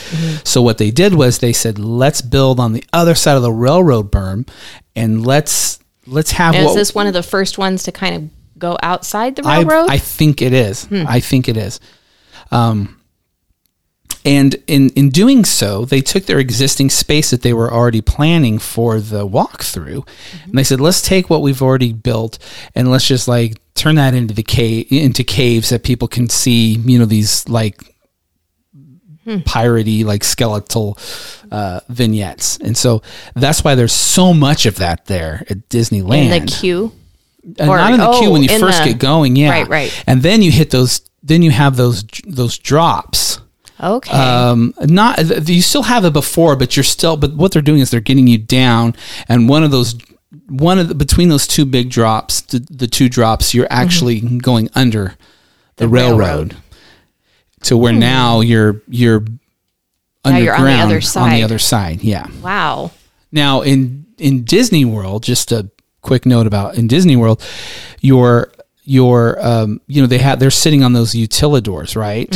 So 0.45 0.63
what 0.63 0.79
they 0.79 0.93
did 0.93 1.13
was 1.15 1.41
they 1.41 1.53
said, 1.53 1.81
let's 1.81 2.23
build 2.23 2.61
on 2.61 2.73
the 2.73 2.85
other 2.93 3.17
side 3.17 3.37
of 3.37 3.43
the 3.43 3.51
railroad 3.51 4.13
berm, 4.13 4.49
and 4.95 5.27
let's 5.27 5.81
let's 6.07 6.31
have 6.31 6.55
Is 6.55 6.67
what 6.67 6.75
this 6.77 6.95
one 6.95 7.09
of 7.09 7.15
the 7.15 7.23
first 7.25 7.59
ones 7.59 7.83
to 7.83 7.93
kind 7.93 8.15
of 8.15 8.31
go 8.57 8.79
outside 8.81 9.35
the 9.35 9.43
railroad? 9.43 9.91
I 9.91 9.99
think 9.99 10.41
it 10.41 10.53
is. 10.53 10.87
I 10.93 11.19
think 11.19 11.49
it 11.49 11.57
is. 11.57 11.81
Um, 12.53 12.96
and 14.27 14.57
in, 14.67 14.91
in 14.91 15.09
doing 15.11 15.45
so, 15.45 15.85
they 15.87 16.01
took 16.03 16.27
their 16.27 16.39
existing 16.41 16.91
space 16.91 17.31
that 17.31 17.43
they 17.43 17.53
were 17.55 17.73
already 17.73 18.01
planning 18.03 18.59
for 18.59 19.01
the 19.01 19.27
walkthrough, 19.27 20.07
and 20.45 20.53
they 20.55 20.65
said, 20.65 20.81
"Let's 20.81 21.01
take 21.01 21.31
what 21.31 21.41
we've 21.43 21.63
already 21.63 21.93
built 21.93 22.39
and 22.75 22.91
let's 22.91 23.07
just 23.07 23.29
like 23.29 23.57
turn 23.75 23.95
that 23.97 24.15
into 24.15 24.35
the 24.35 24.43
cave 24.43 24.87
into 24.91 25.23
caves 25.25 25.69
that 25.71 25.83
people 25.85 26.09
can 26.09 26.29
see. 26.29 26.75
You 26.75 26.99
know, 26.99 27.05
these 27.07 27.49
like 27.49 27.81
piratey, 29.27 30.05
like 30.05 30.23
skeletal 30.25 30.99
uh, 31.51 31.81
vignettes, 31.89 32.59
and 32.59 32.77
so 32.77 33.03
that's 33.35 33.65
why 33.65 33.75
there's 33.75 33.93
so 33.93 34.33
much 34.33 34.67
of 34.67 34.77
that 34.77 35.07
there 35.07 35.45
at 35.51 35.69
Disneyland 35.69 36.31
in 36.33 36.47
the 36.47 36.53
queue. 36.53 36.93
uh, 37.61 37.67
Or- 37.69 37.77
not 37.77 37.93
in 37.93 38.01
the 38.01 38.13
queue 38.19 38.29
oh, 38.29 38.33
when 38.33 38.43
you 38.43 38.49
first 38.59 38.83
the- 38.83 38.91
get 38.91 38.99
going, 38.99 39.37
yeah. 39.37 39.51
Right, 39.51 39.69
right. 39.69 40.05
And 40.07 40.23
then 40.23 40.43
you 40.43 40.51
hit 40.51 40.71
those. 40.71 41.01
Then 41.23 41.43
you 41.43 41.51
have 41.51 41.77
those 41.77 42.05
those 42.25 42.57
drops. 42.59 43.41
Okay. 43.83 44.11
Um, 44.11 44.73
not 44.81 45.19
you 45.49 45.61
still 45.63 45.83
have 45.83 46.05
it 46.05 46.13
before, 46.13 46.57
but 46.57 46.77
you're 46.77 46.85
still. 46.85 47.17
But 47.17 47.35
what 47.35 47.53
they're 47.53 47.63
doing 47.63 47.81
is 47.81 47.91
they're 47.91 48.01
getting 48.01 48.27
you 48.27 48.39
down, 48.39 48.95
and 49.29 49.49
one 49.49 49.63
of 49.65 49.71
those, 49.71 49.95
one 50.49 50.79
of 50.79 50.89
the, 50.89 50.95
between 50.95 51.29
those 51.29 51.47
two 51.47 51.65
big 51.67 51.91
drops, 51.91 52.41
the, 52.41 52.61
the 52.71 52.87
two 52.87 53.09
drops, 53.09 53.53
you're 53.55 53.67
actually 53.71 54.21
going 54.21 54.71
under 54.75 55.15
the, 55.77 55.85
The 55.85 55.89
railroad, 55.89 56.19
railroad. 56.19 56.57
to 57.65 57.77
where 57.77 57.93
now 57.93 58.41
you're 58.41 58.81
you're 58.89 59.21
Now 60.25 60.37
you're 60.39 60.55
on 60.55 60.65
the 60.65 60.73
underground 60.73 60.81
other 60.83 60.95
On 60.95 61.01
the 61.01 61.07
side. 61.07 61.43
other 61.45 61.59
side, 61.59 62.03
yeah. 62.03 62.27
wow. 62.43 62.91
Now 63.31 63.61
in 63.61 64.07
in 64.19 64.45
Disney 64.45 64.85
World, 64.87 65.23
just 65.23 65.53
a 65.53 65.69
quick 66.01 66.25
note 66.25 66.47
about 66.47 66.77
in 66.79 66.87
Disney 66.89 67.17
World, 67.17 67.43
your 68.01 68.51
your 68.89 69.45
um 69.45 69.81
you 69.89 70.01
know 70.01 70.07
they 70.07 70.19
have 70.19 70.39
they're 70.39 70.51
sitting 70.51 70.83
on 70.83 70.93
those 70.95 71.13
utilidors, 71.13 71.97
right? 71.97 72.31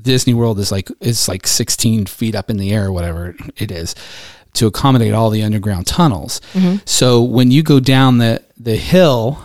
Disney 0.00 0.34
World 0.34 0.58
is 0.58 0.70
like 0.72 0.88
is 1.00 1.28
like 1.28 1.46
16 1.46 2.06
feet 2.06 2.34
up 2.34 2.50
in 2.50 2.56
the 2.58 2.72
air, 2.72 2.86
or 2.86 2.92
whatever 2.92 3.36
it 3.56 3.70
is, 3.70 3.94
to 4.54 4.66
accommodate 4.66 5.14
all 5.14 5.30
the 5.30 5.42
underground 5.42 5.86
tunnels. 5.86 6.40
So 6.84 7.22
when 7.22 7.50
you 7.50 7.62
go 7.62 7.78
down 7.80 8.18
the 8.18 8.42
the 8.58 8.76
hill 8.76 9.38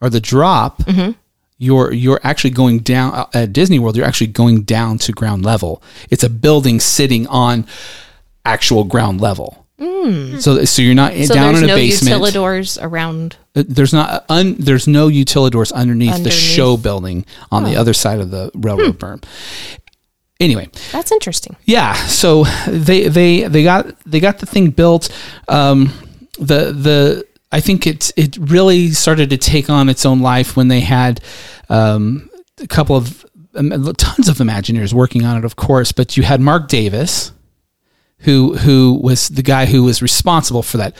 or 0.00 0.08
the 0.10 0.20
drop. 0.20 0.82
You're 1.58 1.90
you're 1.90 2.20
actually 2.22 2.50
going 2.50 2.80
down 2.80 3.14
uh, 3.14 3.26
at 3.32 3.52
Disney 3.54 3.78
World. 3.78 3.96
You're 3.96 4.04
actually 4.06 4.26
going 4.26 4.62
down 4.64 4.98
to 4.98 5.12
ground 5.12 5.42
level. 5.42 5.82
It's 6.10 6.22
a 6.22 6.28
building 6.28 6.80
sitting 6.80 7.26
on 7.28 7.64
actual 8.44 8.84
ground 8.84 9.22
level. 9.22 9.65
So, 9.78 10.64
so 10.64 10.80
you're 10.82 10.94
not 10.94 11.12
So 11.14 11.34
down 11.34 11.54
in 11.56 11.64
a 11.64 11.66
no 11.66 11.74
basement. 11.76 12.16
utilidors 12.16 12.78
around. 12.82 13.36
Uh, 13.54 13.62
There's 13.68 13.92
not 13.92 14.24
un, 14.30 14.56
there's 14.58 14.86
no 14.88 15.08
utilidors 15.08 15.72
underneath, 15.72 16.22
the 16.24 16.30
show 16.30 16.76
building 16.78 17.26
on 17.50 17.64
the 17.64 17.76
other 17.76 17.92
side 17.92 18.18
of 18.20 18.30
the 18.30 18.50
railroad 18.54 18.98
berm. 18.98 19.22
Anyway, 20.38 20.68
That's 20.92 21.12
interesting. 21.12 21.56
yeah. 21.64 21.94
So 22.06 22.44
they 22.68 23.08
they 23.08 23.44
they 23.48 23.62
got 23.62 23.86
they 24.04 24.20
got 24.20 24.38
the 24.38 24.46
thing 24.46 24.70
built. 24.70 25.08
Um, 25.48 25.92
the 26.38 26.72
the 26.72 27.26
I 27.52 27.60
think 27.60 27.86
it 27.86 28.12
it 28.16 28.36
really 28.38 28.90
started 28.90 29.30
to 29.30 29.38
take 29.38 29.70
on 29.70 29.88
its 29.88 30.04
own 30.04 30.20
life 30.20 30.56
when 30.56 30.68
they 30.68 30.80
had 30.80 31.20
um, 31.70 32.28
a 32.62 32.66
couple 32.66 32.96
of 32.96 33.24
um, 33.54 33.70
tons 33.96 34.28
of 34.28 34.36
Imagineers 34.38 34.92
working 34.92 35.24
on 35.24 35.38
it, 35.38 35.44
of 35.46 35.56
course. 35.56 35.90
But 35.92 36.18
you 36.18 36.22
had 36.22 36.40
Marc 36.42 36.68
Davis, 36.68 37.32
who 38.20 38.56
who 38.56 38.98
was 39.02 39.28
the 39.28 39.42
guy 39.42 39.66
who 39.66 39.82
was 39.82 40.02
responsible 40.02 40.62
for 40.62 40.76
that 40.78 40.96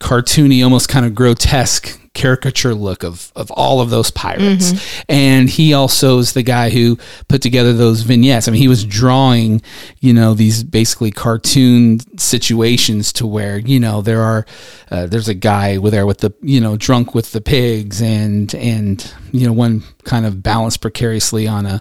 cartoony, 0.00 0.64
almost 0.64 0.88
kind 0.88 1.04
of 1.04 1.14
grotesque 1.14 1.99
caricature 2.12 2.74
look 2.74 3.04
of 3.04 3.32
of 3.36 3.50
all 3.52 3.80
of 3.80 3.90
those 3.90 4.10
pirates. 4.10 4.72
And 5.08 5.48
he 5.48 5.72
also 5.72 6.18
is 6.18 6.32
the 6.32 6.42
guy 6.42 6.70
who 6.70 6.98
put 7.28 7.40
together 7.40 7.72
those 7.72 8.02
vignettes. 8.02 8.48
I 8.48 8.50
mean, 8.50 8.60
he 8.60 8.68
was 8.68 8.84
drawing, 8.84 9.62
you 10.00 10.12
know, 10.12 10.34
these 10.34 10.64
basically 10.64 11.12
cartoon 11.12 12.00
situations 12.18 13.12
to 13.14 13.26
where 13.26 13.58
you 13.58 13.78
know 13.78 14.02
there 14.02 14.22
are 14.22 14.44
uh, 14.90 15.06
there's 15.06 15.28
a 15.28 15.34
guy 15.34 15.78
with 15.78 15.92
there 15.92 16.06
with 16.06 16.18
the 16.18 16.32
you 16.42 16.60
know 16.60 16.76
drunk 16.76 17.14
with 17.14 17.32
the 17.32 17.40
pigs 17.40 18.02
and 18.02 18.54
and 18.54 19.14
you 19.32 19.46
know 19.46 19.52
one 19.52 19.82
kind 20.04 20.26
of 20.26 20.42
balanced 20.42 20.80
precariously 20.80 21.46
on 21.46 21.66
a 21.66 21.80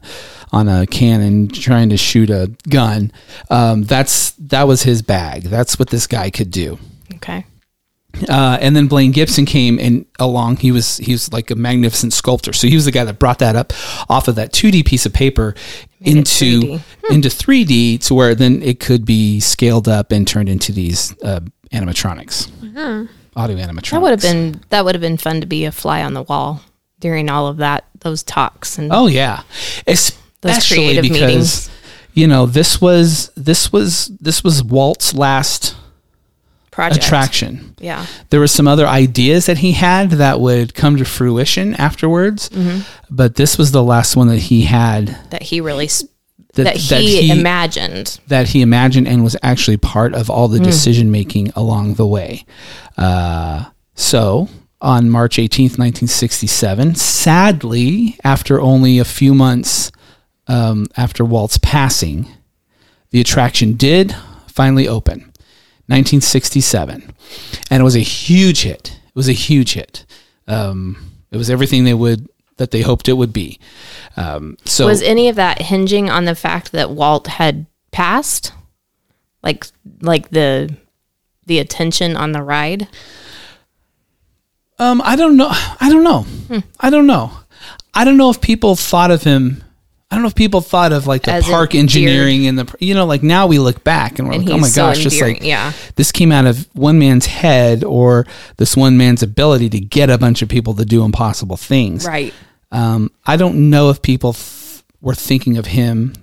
on 0.51 0.67
a 0.67 0.85
cannon 0.87 1.47
trying 1.47 1.89
to 1.89 1.97
shoot 1.97 2.29
a 2.29 2.51
gun. 2.69 3.11
Um, 3.49 3.83
that's 3.83 4.31
that 4.31 4.67
was 4.67 4.83
his 4.83 5.01
bag. 5.01 5.43
That's 5.43 5.79
what 5.79 5.89
this 5.89 6.07
guy 6.07 6.29
could 6.29 6.51
do. 6.51 6.77
Okay. 7.15 7.45
Uh, 8.27 8.57
and 8.59 8.75
then 8.75 8.87
Blaine 8.87 9.11
Gibson 9.11 9.45
came 9.45 9.79
and 9.79 10.05
along. 10.19 10.57
He 10.57 10.71
was 10.71 10.97
he 10.97 11.11
was 11.13 11.31
like 11.31 11.51
a 11.51 11.55
magnificent 11.55 12.13
sculptor. 12.13 12.53
So 12.53 12.67
he 12.67 12.75
was 12.75 12.85
the 12.85 12.91
guy 12.91 13.03
that 13.03 13.19
brought 13.19 13.39
that 13.39 13.55
up 13.55 13.71
off 14.09 14.27
of 14.27 14.35
that 14.35 14.51
2D 14.51 14.85
piece 14.85 15.05
of 15.05 15.13
paper 15.13 15.55
into 16.01 16.61
3D. 16.61 16.81
into 17.11 17.29
3D 17.29 18.01
to 18.07 18.13
where 18.13 18.35
then 18.35 18.61
it 18.63 18.79
could 18.79 19.05
be 19.05 19.39
scaled 19.39 19.87
up 19.87 20.11
and 20.11 20.27
turned 20.27 20.49
into 20.49 20.71
these 20.71 21.13
uh, 21.23 21.39
animatronics, 21.71 22.49
audio 23.35 23.57
animatronics. 23.57 23.91
That 23.91 24.01
would 24.01 24.11
have 24.11 24.21
been 24.21 24.61
that 24.69 24.85
would 24.85 24.95
have 24.95 25.01
been 25.01 25.17
fun 25.17 25.41
to 25.41 25.47
be 25.47 25.65
a 25.65 25.71
fly 25.71 26.03
on 26.03 26.13
the 26.13 26.23
wall 26.23 26.61
during 26.99 27.29
all 27.29 27.47
of 27.47 27.57
that 27.57 27.85
those 28.01 28.23
talks 28.23 28.77
and 28.77 28.91
Oh 28.93 29.07
yeah, 29.07 29.43
especially 29.87 31.01
because 31.01 31.21
meetings. 31.21 31.69
you 32.13 32.27
know 32.27 32.45
this 32.45 32.81
was 32.81 33.31
this 33.35 33.71
was 33.71 34.07
this 34.19 34.43
was 34.43 34.63
Walt's 34.63 35.13
last 35.13 35.75
project. 36.79 37.05
attraction. 37.05 37.75
Yeah. 37.79 38.05
there 38.29 38.39
were 38.39 38.47
some 38.59 38.67
other 38.67 38.87
ideas 38.87 39.45
that 39.47 39.57
he 39.59 39.71
had 39.73 40.11
that 40.23 40.39
would 40.39 40.73
come 40.73 40.97
to 40.97 41.05
fruition 41.05 41.75
afterwards 41.75 42.49
Mm-hmm. 42.49 42.79
but 43.09 43.35
this 43.35 43.57
was 43.57 43.71
the 43.71 43.83
last 43.83 44.15
one 44.15 44.27
that 44.27 44.43
he 44.51 44.61
had 44.63 45.17
That 45.29 45.43
he 45.43 45.61
really 45.61 45.85
s- 45.85 46.03
that, 46.55 46.75
that, 46.89 47.01
he, 47.01 47.29
imagined. 47.31 48.19
that 48.27 48.47
he 48.49 48.61
imagined 48.61 49.07
and 49.07 49.23
was 49.23 49.37
actually 49.43 49.77
part 49.77 50.13
of 50.15 50.29
all 50.29 50.47
the 50.47 50.59
decision 50.59 51.11
making 51.11 51.51
along 51.55 51.93
the 51.95 52.07
way 52.07 52.43
uh, 52.97 53.65
so 53.95 54.47
on 54.81 55.09
march 55.09 55.35
18th 55.37 55.77
1967 55.77 56.95
sadly 56.95 58.17
after 58.23 58.59
only 58.59 58.97
a 58.99 59.05
few 59.05 59.33
months 59.33 59.91
um, 60.47 60.87
after 60.97 61.23
walt's 61.23 61.57
passing 61.59 62.27
the 63.11 63.21
attraction 63.21 63.73
did 63.73 64.15
finally 64.47 64.87
open 64.87 65.28
1967 65.89 67.13
and 67.71 67.81
it 67.81 67.83
was 67.83 67.95
a 67.95 67.99
huge 67.99 68.61
hit 68.63 68.99
it 69.07 69.15
was 69.15 69.27
a 69.29 69.33
huge 69.33 69.73
hit 69.73 70.05
um, 70.47 70.97
it 71.31 71.37
was 71.37 71.49
everything 71.49 71.83
they 71.83 71.93
would 71.93 72.29
that 72.57 72.71
they 72.71 72.81
hoped 72.81 73.07
it 73.07 73.13
would 73.13 73.33
be 73.33 73.59
um, 74.19 74.57
so 74.65 74.85
Was 74.85 75.01
any 75.01 75.29
of 75.29 75.37
that 75.37 75.61
hinging 75.61 76.09
on 76.09 76.25
the 76.25 76.35
fact 76.35 76.73
that 76.73 76.91
Walt 76.91 77.27
had 77.27 77.67
passed? 77.91 78.51
Like 79.41 79.65
like 80.01 80.29
the 80.29 80.75
the 81.45 81.59
attention 81.59 82.17
on 82.17 82.33
the 82.33 82.43
ride? 82.43 82.89
Um, 84.77 85.01
I 85.05 85.15
don't 85.15 85.37
know. 85.37 85.49
I 85.51 85.89
don't 85.89 86.03
know. 86.03 86.23
Hmm. 86.23 86.59
I 86.79 86.89
don't 86.89 87.07
know. 87.07 87.31
I 87.93 88.03
don't 88.03 88.17
know 88.17 88.29
if 88.29 88.41
people 88.41 88.75
thought 88.75 89.11
of 89.11 89.23
him. 89.23 89.63
I 90.11 90.15
don't 90.15 90.23
know 90.23 90.27
if 90.27 90.35
people 90.35 90.61
thought 90.61 90.91
of 90.91 91.05
like 91.05 91.21
the 91.23 91.33
As 91.33 91.45
park 91.45 91.75
engineering 91.75 92.47
and 92.47 92.57
the 92.57 92.75
you 92.79 92.95
know 92.95 93.05
like 93.05 93.21
now 93.21 93.45
we 93.45 93.59
look 93.59 93.83
back 93.83 94.17
and 94.17 94.27
we're 94.27 94.33
And 94.35 94.45
like 94.45 94.55
oh 94.55 94.57
my 94.57 94.67
so 94.67 94.83
gosh 94.87 94.99
just 94.99 95.21
like 95.21 95.43
yeah. 95.43 95.71
this 95.95 96.11
came 96.11 96.31
out 96.31 96.45
of 96.47 96.67
one 96.73 96.97
man's 96.97 97.27
head 97.27 97.83
or 97.83 98.25
this 98.57 98.75
one 98.75 98.97
man's 98.97 99.21
ability 99.21 99.69
to 99.69 99.79
get 99.79 100.09
a 100.09 100.17
bunch 100.17 100.41
of 100.41 100.49
people 100.49 100.73
to 100.75 100.85
do 100.85 101.03
impossible 101.03 101.57
things. 101.57 102.07
Right. 102.07 102.33
Um, 102.71 103.11
I 103.25 103.37
don't 103.37 103.69
know 103.69 103.89
if 103.91 104.01
people 104.01 104.33
th- 104.33 104.83
were 105.01 105.13
thinking 105.15 105.57
of 105.57 105.65
him 105.67 106.13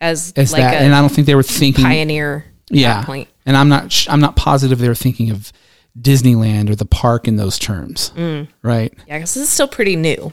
As, 0.00 0.32
as 0.36 0.52
like 0.52 0.62
that, 0.62 0.74
a 0.74 0.76
and 0.78 0.94
I 0.94 1.00
don't 1.00 1.10
think 1.10 1.26
they 1.26 1.34
were 1.34 1.42
thinking 1.42 1.84
pioneer 1.84 2.44
yeah 2.70 3.02
point. 3.04 3.28
and 3.46 3.56
i'm 3.56 3.70
not 3.70 3.90
sh- 3.90 4.06
i'm 4.10 4.20
not 4.20 4.36
positive 4.36 4.78
they 4.78 4.88
were 4.88 4.94
thinking 4.94 5.30
of 5.30 5.50
disneyland 5.98 6.68
or 6.68 6.74
the 6.74 6.84
park 6.84 7.26
in 7.26 7.36
those 7.36 7.58
terms 7.58 8.12
Mm. 8.14 8.48
right 8.62 8.92
Yeah, 9.06 9.16
because 9.18 9.32
this 9.34 9.44
is 9.44 9.48
still 9.48 9.68
pretty 9.68 9.96
new. 9.96 10.32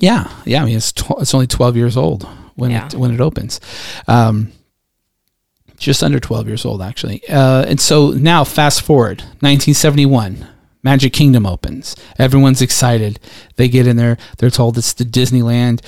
Yeah 0.00 0.30
yeah 0.44 0.62
i 0.62 0.64
mean 0.66 0.76
it's 0.76 0.92
tw- 0.92 1.20
it's 1.20 1.32
only 1.34 1.46
12 1.46 1.76
years 1.76 1.96
old 1.96 2.24
when 2.54 2.70
Yeah. 2.70 2.86
it 2.86 2.94
when 2.94 3.12
it 3.12 3.20
opens 3.20 3.60
um 4.08 4.52
just 5.78 6.02
under 6.02 6.18
12 6.18 6.48
years 6.48 6.64
old 6.64 6.80
actually 6.82 7.22
uh 7.28 7.64
and 7.68 7.80
so 7.80 8.10
now 8.10 8.44
fast 8.44 8.82
forward 8.82 9.20
1971 9.40 10.46
Magic 10.82 11.12
Kingdom 11.12 11.46
opens. 11.46 11.96
Everyone's 12.16 12.62
excited. 12.62 13.18
They 13.56 13.66
get 13.68 13.88
in 13.88 13.96
there. 13.96 14.18
They're 14.38 14.50
told 14.50 14.78
it's 14.78 14.92
the 14.92 15.02
Disneyland, 15.02 15.80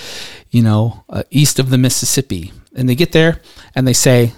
you 0.51 0.61
know, 0.61 1.05
uh, 1.09 1.23
east 1.31 1.61
of 1.61 1.71
the 1.71 1.79
Mississippi. 1.79 2.53
And 2.75 2.89
they 2.89 2.97
get 2.97 3.13
there 3.13 3.41
and 3.77 3.87
they 3.87 3.93
say, 3.93 4.33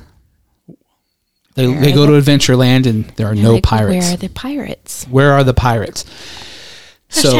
they, 1.55 1.67
Where 1.67 1.81
they 1.81 1.93
go 1.93 2.05
the- 2.05 2.21
to 2.21 2.31
Adventureland 2.31 2.85
and 2.87 3.07
there 3.17 3.27
are 3.29 3.35
no 3.35 3.59
pirates. 3.63 4.05
Where 4.05 4.15
are 4.15 4.17
the 4.19 4.29
pirates? 4.29 5.05
Where 5.07 5.33
are 5.33 5.45
the 5.45 5.55
pirates? 5.55 6.05
So 7.13 7.35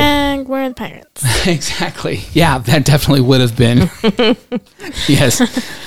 we're 0.49 0.69
the 0.69 0.75
pirates. 0.75 1.47
exactly, 1.47 2.21
yeah, 2.33 2.59
that 2.59 2.85
definitely 2.85 3.21
would 3.23 3.41
have 3.41 3.57
been. 3.57 3.89
yes, 5.09 5.41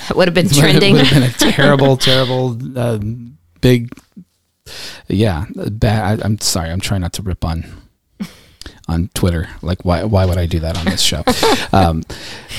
It 0.10 0.16
would 0.16 0.28
have 0.28 0.34
been 0.34 0.46
Would- 0.48 0.56
trending. 0.56 0.94
Would 0.96 1.06
have 1.08 1.22
been 1.38 1.50
a 1.50 1.52
terrible, 1.54 1.98
terrible, 1.98 2.58
uh, 2.80 3.00
big. 3.62 3.94
Yeah, 5.08 5.46
bad. 5.54 6.22
I, 6.22 6.26
I'm 6.26 6.40
sorry. 6.40 6.70
I'm 6.70 6.80
trying 6.80 7.02
not 7.02 7.14
to 7.14 7.22
rip 7.22 7.44
on 7.44 7.66
on 8.88 9.10
Twitter. 9.14 9.50
Like, 9.62 9.84
why? 9.84 10.04
Why 10.06 10.26
would 10.26 10.38
I 10.38 10.46
do 10.46 10.60
that 10.60 10.78
on 10.78 10.86
this 10.86 11.02
show? 11.02 11.24
um, 11.74 12.04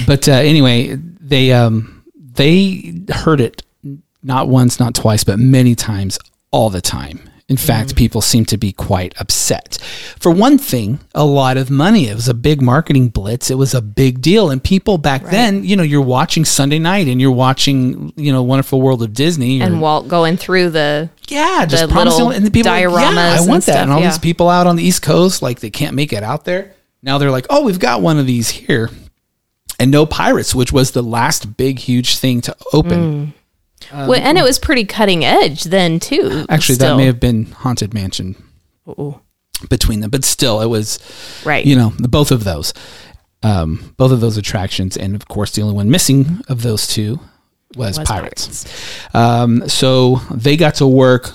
but 0.07 0.29
uh, 0.29 0.33
anyway, 0.33 0.97
they 1.21 1.53
um, 1.53 2.05
they 2.15 3.01
heard 3.11 3.41
it 3.41 3.63
not 4.23 4.49
once, 4.49 4.79
not 4.79 4.95
twice, 4.95 5.25
but 5.25 5.39
many 5.39 5.75
times, 5.75 6.19
all 6.51 6.69
the 6.71 6.81
time. 6.83 7.21
In 7.55 7.59
fact, 7.59 7.91
mm-hmm. 7.91 7.99
people 7.99 8.21
seem 8.21 8.45
to 8.47 8.57
be 8.57 8.73
quite 8.73 9.15
upset. 9.21 9.79
For 10.19 10.33
one 10.33 10.59
thing, 10.59 10.99
a 11.15 11.25
lot 11.25 11.57
of 11.57 11.71
money. 11.71 12.09
It 12.09 12.17
was 12.17 12.29
a 12.29 12.35
big 12.35 12.61
marketing 12.61 13.11
blitz. 13.11 13.49
It 13.49 13.55
was 13.55 13.75
a 13.75 13.81
big 13.81 14.21
deal. 14.21 14.51
And 14.51 14.61
people 14.61 14.99
back 14.99 15.23
then, 15.23 15.63
you 15.63 15.77
know, 15.77 15.85
you're 15.85 16.01
watching 16.01 16.45
Sunday 16.45 16.81
night 16.81 17.07
and 17.07 17.21
you're 17.21 17.31
watching, 17.31 18.13
you 18.17 18.33
know, 18.33 18.43
Wonderful 18.43 18.83
World 18.83 19.05
of 19.05 19.13
Disney. 19.13 19.61
and 19.61 19.81
Walt 19.81 20.09
going 20.09 20.37
through 20.37 20.71
the 20.71 21.11
yeah, 21.29 21.65
just 21.65 21.89
the 21.89 21.95
little 21.95 22.31
And 22.31 22.45
the 22.45 22.51
people, 22.51 22.73
are 22.73 22.89
like, 22.91 23.05
dioramas 23.05 23.15
yeah, 23.15 23.35
I 23.35 23.39
and 23.39 23.49
want 23.49 23.65
that. 23.67 23.73
stuff, 23.73 23.83
and 23.85 23.93
all 23.93 24.01
yeah. 24.01 24.09
these 24.09 24.19
people 24.19 24.49
out 24.49 24.67
on 24.67 24.75
the 24.75 24.83
East 24.83 25.03
Coast, 25.03 25.43
like 25.43 25.61
they 25.61 25.71
can't 25.71 25.95
make 25.95 26.13
it 26.13 26.25
out 26.25 26.45
there. 26.45 26.75
Now 27.05 27.19
they're 27.19 27.31
like, 27.31 27.47
oh, 27.51 27.63
we've 27.63 27.79
got 27.79 28.03
one 28.03 28.19
of 28.19 28.27
these 28.27 28.49
here. 28.49 28.91
And 29.79 29.93
no 29.93 30.07
pirates, 30.07 30.57
which 30.57 30.73
was 30.73 30.91
the 30.91 31.03
last 31.03 31.57
big, 31.57 31.79
huge 31.79 32.17
thing 32.19 32.41
to 32.41 32.57
open. 32.73 32.99
Mm. 32.99 33.33
Well, 33.93 34.15
and 34.15 34.39
it 34.39 34.43
was 34.43 34.59
pretty 34.59 34.85
cutting 34.85 35.25
edge 35.25 35.65
then 35.65 36.01
too. 36.01 36.45
Actually, 36.49 36.77
that 36.77 36.97
may 36.97 37.07
have 37.07 37.21
been 37.21 37.47
Haunted 37.47 37.95
Mansion 37.95 38.37
between 39.69 40.01
them, 40.01 40.11
but 40.11 40.25
still, 40.25 40.61
it 40.61 40.67
was 40.67 40.99
right. 41.45 41.65
you 41.65 41.77
know 41.77 41.91
the, 41.99 42.09
both 42.09 42.31
of 42.31 42.45
those, 42.45 42.75
um, 43.43 43.95
both 43.97 44.13
of 44.13 44.21
those 44.21 44.37
attractions, 44.37 44.97
and 44.97 45.15
of 45.15 45.29
course, 45.29 45.53
the 45.53 45.63
only 45.63 45.75
one 45.75 45.91
missing 45.91 46.41
of 46.49 46.63
those 46.63 46.87
two 46.87 47.21
was, 47.77 47.99
Was 47.99 48.07
pirates. 48.07 49.15
Um, 49.15 49.69
so 49.69 50.17
they 50.31 50.57
got 50.57 50.77
to 50.77 50.87
work 50.87 51.31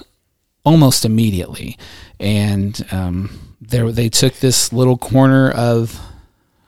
almost 0.63 1.05
immediately, 1.05 1.77
and 2.19 2.85
um, 2.91 3.55
there 3.61 3.91
they 3.91 4.09
took 4.09 4.35
this 4.35 4.71
little 4.71 4.97
corner 4.97 5.51
of 5.51 5.99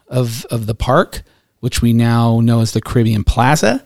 of 0.08 0.46
of 0.46 0.66
the 0.66 0.76
park, 0.76 1.24
which 1.60 1.82
we 1.82 1.94
now 1.94 2.40
know 2.40 2.62
as 2.62 2.74
the 2.74 2.82
Caribbean 2.82 3.24
Plaza. 3.24 3.84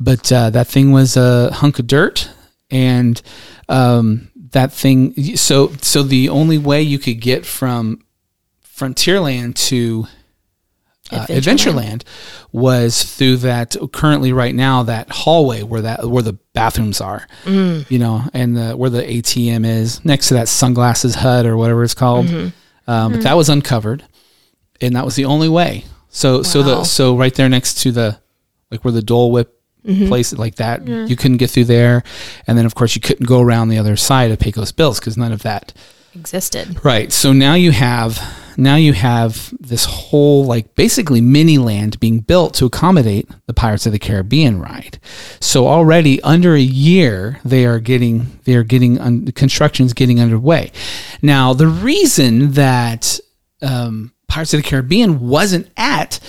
But 0.00 0.30
uh, 0.32 0.50
that 0.50 0.66
thing 0.68 0.92
was 0.92 1.16
a 1.16 1.50
hunk 1.52 1.78
of 1.78 1.86
dirt, 1.86 2.30
and 2.70 3.20
um, 3.68 4.30
that 4.52 4.72
thing. 4.72 5.36
So 5.36 5.72
so 5.82 6.02
the 6.02 6.28
only 6.28 6.58
way 6.58 6.82
you 6.82 6.98
could 6.98 7.20
get 7.20 7.44
from 7.44 8.04
Frontierland 8.64 9.54
to 9.68 10.06
uh, 11.10 11.26
Adventureland 11.26 12.02
was 12.52 13.02
through 13.02 13.38
that 13.38 13.76
currently 13.92 14.32
right 14.32 14.54
now 14.54 14.82
that 14.84 15.10
hallway 15.10 15.62
where 15.62 15.80
that 15.82 16.04
where 16.08 16.22
the 16.22 16.34
bathrooms 16.52 17.00
are, 17.00 17.26
you 17.44 17.98
know, 17.98 18.22
and 18.34 18.56
the, 18.56 18.76
where 18.76 18.90
the 18.90 19.02
ATM 19.02 19.64
is 19.66 20.04
next 20.04 20.28
to 20.28 20.34
that 20.34 20.48
sunglasses 20.48 21.14
hut 21.16 21.46
or 21.46 21.56
whatever 21.56 21.82
it's 21.82 21.94
called. 21.94 22.26
Um, 22.86 23.12
But 23.12 23.22
that 23.22 23.36
was 23.36 23.48
uncovered, 23.48 24.04
and 24.80 24.94
that 24.96 25.04
was 25.04 25.14
the 25.16 25.24
only 25.24 25.48
way. 25.48 25.84
So 26.10 26.42
so 26.42 26.62
the 26.62 26.84
so 26.84 27.16
right 27.16 27.34
there 27.34 27.48
next 27.48 27.80
to 27.82 27.90
the 27.92 28.18
like 28.70 28.84
where 28.84 28.92
the 28.92 29.02
Dole 29.02 29.30
Whip 29.32 29.57
place 29.84 30.32
like 30.32 30.56
that, 30.56 30.86
you 30.86 31.16
couldn't 31.16 31.38
get 31.38 31.50
through 31.50 31.64
there, 31.64 32.02
and 32.46 32.58
then 32.58 32.66
of 32.66 32.74
course 32.74 32.94
you 32.94 33.00
couldn't 33.00 33.26
go 33.26 33.40
around 33.40 33.68
the 33.68 33.78
other 33.78 33.96
side 33.96 34.30
of 34.30 34.38
Pecos 34.38 34.72
Bills 34.72 34.98
because 34.98 35.16
none 35.16 35.32
of 35.32 35.42
that 35.42 35.72
existed. 36.14 36.84
Right. 36.84 37.12
So 37.12 37.32
now 37.32 37.54
you 37.54 37.70
have 37.70 38.20
now 38.56 38.74
you 38.74 38.92
have 38.92 39.54
this 39.60 39.84
whole 39.84 40.44
like 40.44 40.74
basically 40.74 41.20
mini 41.20 41.58
land 41.58 41.98
being 42.00 42.20
built 42.20 42.54
to 42.54 42.66
accommodate 42.66 43.28
the 43.46 43.54
Pirates 43.54 43.86
of 43.86 43.92
the 43.92 43.98
Caribbean 43.98 44.60
ride. 44.60 44.98
So 45.40 45.68
already 45.68 46.20
under 46.22 46.54
a 46.54 46.60
year 46.60 47.38
they 47.44 47.64
are 47.64 47.78
getting 47.78 48.40
they 48.44 48.56
are 48.56 48.64
getting 48.64 48.98
un, 48.98 49.26
construction's 49.32 49.92
getting 49.92 50.20
underway. 50.20 50.72
Now 51.22 51.54
the 51.54 51.68
reason 51.68 52.52
that 52.52 53.20
um, 53.62 54.12
Pirates 54.26 54.54
of 54.54 54.62
the 54.62 54.68
Caribbean 54.68 55.20
wasn't 55.20 55.70
at 55.76 56.20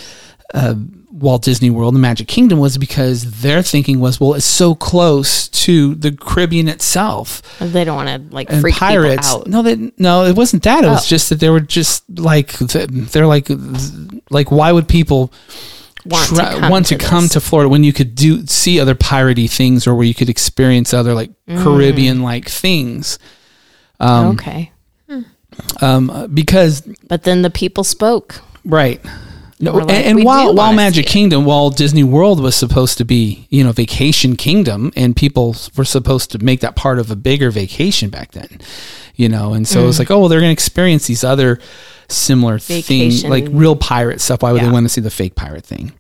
uh, 0.54 0.76
Walt 1.20 1.44
Disney 1.44 1.70
World, 1.70 1.94
the 1.96 2.00
Magic 2.00 2.28
Kingdom, 2.28 2.60
was 2.60 2.78
because 2.78 3.42
their 3.42 3.62
thinking 3.62 4.00
was, 4.00 4.20
well, 4.20 4.34
it's 4.34 4.46
so 4.46 4.74
close 4.76 5.48
to 5.50 5.96
the 5.96 6.12
Caribbean 6.12 6.68
itself 6.70 7.42
They 7.60 7.84
don't 7.84 7.96
want 7.96 8.10
to 8.30 8.34
like 8.36 8.50
and 8.52 8.62
freak 8.62 8.76
pirates. 8.76 9.28
people 9.28 9.42
out. 9.42 9.48
No, 9.48 9.62
they, 9.62 9.92
no, 9.98 10.24
it 10.26 10.36
wasn't 10.36 10.64
that. 10.64 10.84
It 10.84 10.88
was 10.88 11.06
Oh. 11.06 11.08
just 11.08 11.30
that 11.30 11.40
they 11.40 11.50
were 11.50 11.60
just 11.60 12.04
like 12.20 12.54
they're 12.60 13.28
like 13.28 13.48
like 14.30 14.52
why 14.52 14.72
would 14.72 14.88
people 14.88 15.32
Want 16.06 16.30
to 16.30 16.36
come 16.36 16.72
want 16.72 16.86
to, 16.88 16.98
to 16.98 17.06
come 17.06 17.28
to 17.28 17.42
Florida 17.42 17.68
when 17.68 17.84
you 17.84 17.92
could 17.92 18.16
do 18.16 18.46
see 18.48 18.80
other 18.80 18.96
piratey 18.96 19.50
things 19.52 19.86
or 19.86 19.94
where 19.96 20.06
you 20.06 20.14
could 20.16 20.30
experience 20.30 20.94
other 20.94 21.14
like 21.14 21.30
Mm. 21.48 21.62
Caribbean 21.64 22.22
like 22.24 22.48
things 22.48 23.20
um, 24.00 24.28
okay, 24.36 24.72
um, 25.82 26.30
because 26.34 26.82
but 27.08 27.24
then 27.24 27.42
the 27.42 27.50
people 27.50 27.84
spoke. 27.84 28.42
Right. 28.64 29.02
No, 29.62 29.74
We're 29.74 29.82
like, 29.84 29.92
and, 29.92 30.18
and 30.20 30.24
while 30.26 30.56
while 30.56 30.72
Magic 30.74 31.06
it." 31.06 31.10
Kingdom, 31.10 31.44
while 31.44 31.70
Disney 31.70 32.04
World 32.04 32.40
was 32.40 32.56
supposed 32.56 32.98
to 33.00 33.04
be, 33.06 33.46
you 33.50 33.64
know, 33.64 33.72
vacation 33.74 34.36
kingdom, 34.38 34.92
and 34.96 35.16
people 35.16 35.56
were 35.76 35.84
supposed 35.86 36.32
to 36.32 36.40
make 36.40 36.62
that 36.62 36.76
part 36.78 36.98
of 36.98 37.12
a 37.12 37.16
bigger 37.16 37.52
vacation 37.52 38.10
back 38.10 38.32
then, 38.32 38.60
you 39.16 39.28
know, 39.28 39.54
and 39.54 39.68
so 39.68 39.82
it 39.82 39.84
Mm. 39.84 39.88
was 39.88 40.00
like, 40.00 40.10
oh, 40.12 40.20
well, 40.20 40.30
they're 40.30 40.40
going 40.40 40.50
to 40.50 40.54
experience 40.54 41.08
these 41.08 41.26
other 41.26 41.60
similar 42.08 42.58
things, 42.58 43.26
like 43.26 43.48
real 43.52 43.76
pirate 43.76 44.22
stuff. 44.22 44.42
Why 44.44 44.52
would 44.54 44.62
they 44.62 44.66
Yeah. 44.66 44.70
Mm. 44.72 44.74
want 44.74 44.86
to 44.86 44.90
see 44.90 45.02
the 45.02 45.10
fake 45.12 45.36
pirate 45.36 45.66
thing? 45.66 45.92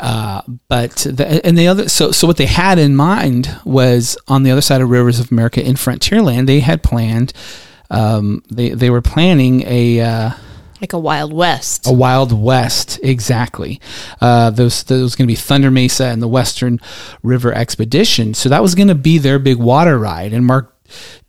Uh, 0.00 0.42
but 0.68 0.96
the, 1.08 1.40
and 1.46 1.56
the 1.56 1.68
other 1.68 1.88
so 1.88 2.10
so 2.10 2.26
what 2.26 2.36
they 2.36 2.46
had 2.46 2.80
in 2.80 2.96
mind 2.96 3.48
was 3.64 4.16
on 4.26 4.42
the 4.42 4.50
other 4.50 4.60
side 4.60 4.80
of 4.80 4.90
Rivers 4.90 5.20
of 5.20 5.30
America 5.30 5.64
in 5.64 5.76
Frontierland, 5.76 6.46
they 6.46 6.58
had 6.60 6.82
planned. 6.82 7.32
Um, 7.90 8.42
they 8.50 8.70
they 8.70 8.90
were 8.90 9.02
planning 9.02 9.62
a. 9.66 10.00
Uh, 10.00 10.30
Like 10.82 10.94
a 10.94 10.98
Wild 10.98 11.32
West. 11.32 11.86
a 11.86 11.92
Wild 11.92 12.32
West, 12.32 12.98
exactly. 13.04 13.80
Uh, 14.20 14.50
those 14.50 14.84
was 14.90 15.14
going 15.14 15.28
to 15.28 15.32
be 15.32 15.36
Thunder 15.36 15.70
Mesa 15.70 16.06
and 16.06 16.20
the 16.20 16.26
Western 16.26 16.80
River 17.22 17.54
Expedition. 17.54 18.34
So 18.34 18.48
that 18.48 18.62
was 18.62 18.74
going 18.74 18.88
to 18.88 18.96
be 18.96 19.18
their 19.18 19.38
big 19.38 19.58
water 19.58 19.96
ride. 19.96 20.32
And 20.32 20.44
Marc 20.44 20.71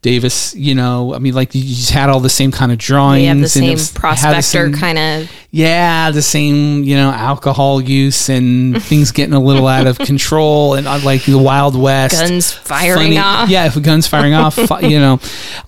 Davis, 0.02 0.54
you 0.56 0.76
know, 0.76 1.14
I 1.14 1.20
mean, 1.20 1.34
like 1.34 1.56
you 1.56 1.64
just 1.64 1.92
had 1.92 2.10
all 2.10 2.20
the 2.20 2.30
same 2.30 2.52
kind 2.52 2.74
of 2.74 2.78
drawings. 2.78 3.26
Have 3.26 3.38
the 3.38 3.42
and 3.44 3.50
same 3.50 3.72
was- 3.72 3.88
had 3.88 3.96
the 3.96 4.00
prospector 4.02 4.42
same- 4.42 4.74
kind 4.74 4.98
of. 4.98 5.32
yeah, 5.50 6.12
the 6.12 6.22
same, 6.22 6.84
you 6.84 6.98
know, 6.98 7.10
alcohol 7.10 7.80
use 7.80 8.28
and 8.28 8.84
things 8.90 9.12
getting 9.14 9.34
a 9.34 9.40
little 9.40 9.66
out 9.66 9.88
of 9.88 9.98
control 9.98 10.74
and 10.74 10.88
uh, 10.88 11.00
like 11.06 11.24
the 11.24 11.38
Wild 11.38 11.80
West. 11.80 12.20
Guns 12.20 12.52
firing 12.52 13.18
off. 13.18 13.48
Yeah, 13.48 13.68
if 13.68 13.82
guns 13.82 14.06
firing 14.06 14.34
off, 14.34 14.58
you 14.82 15.00
know, 15.00 15.22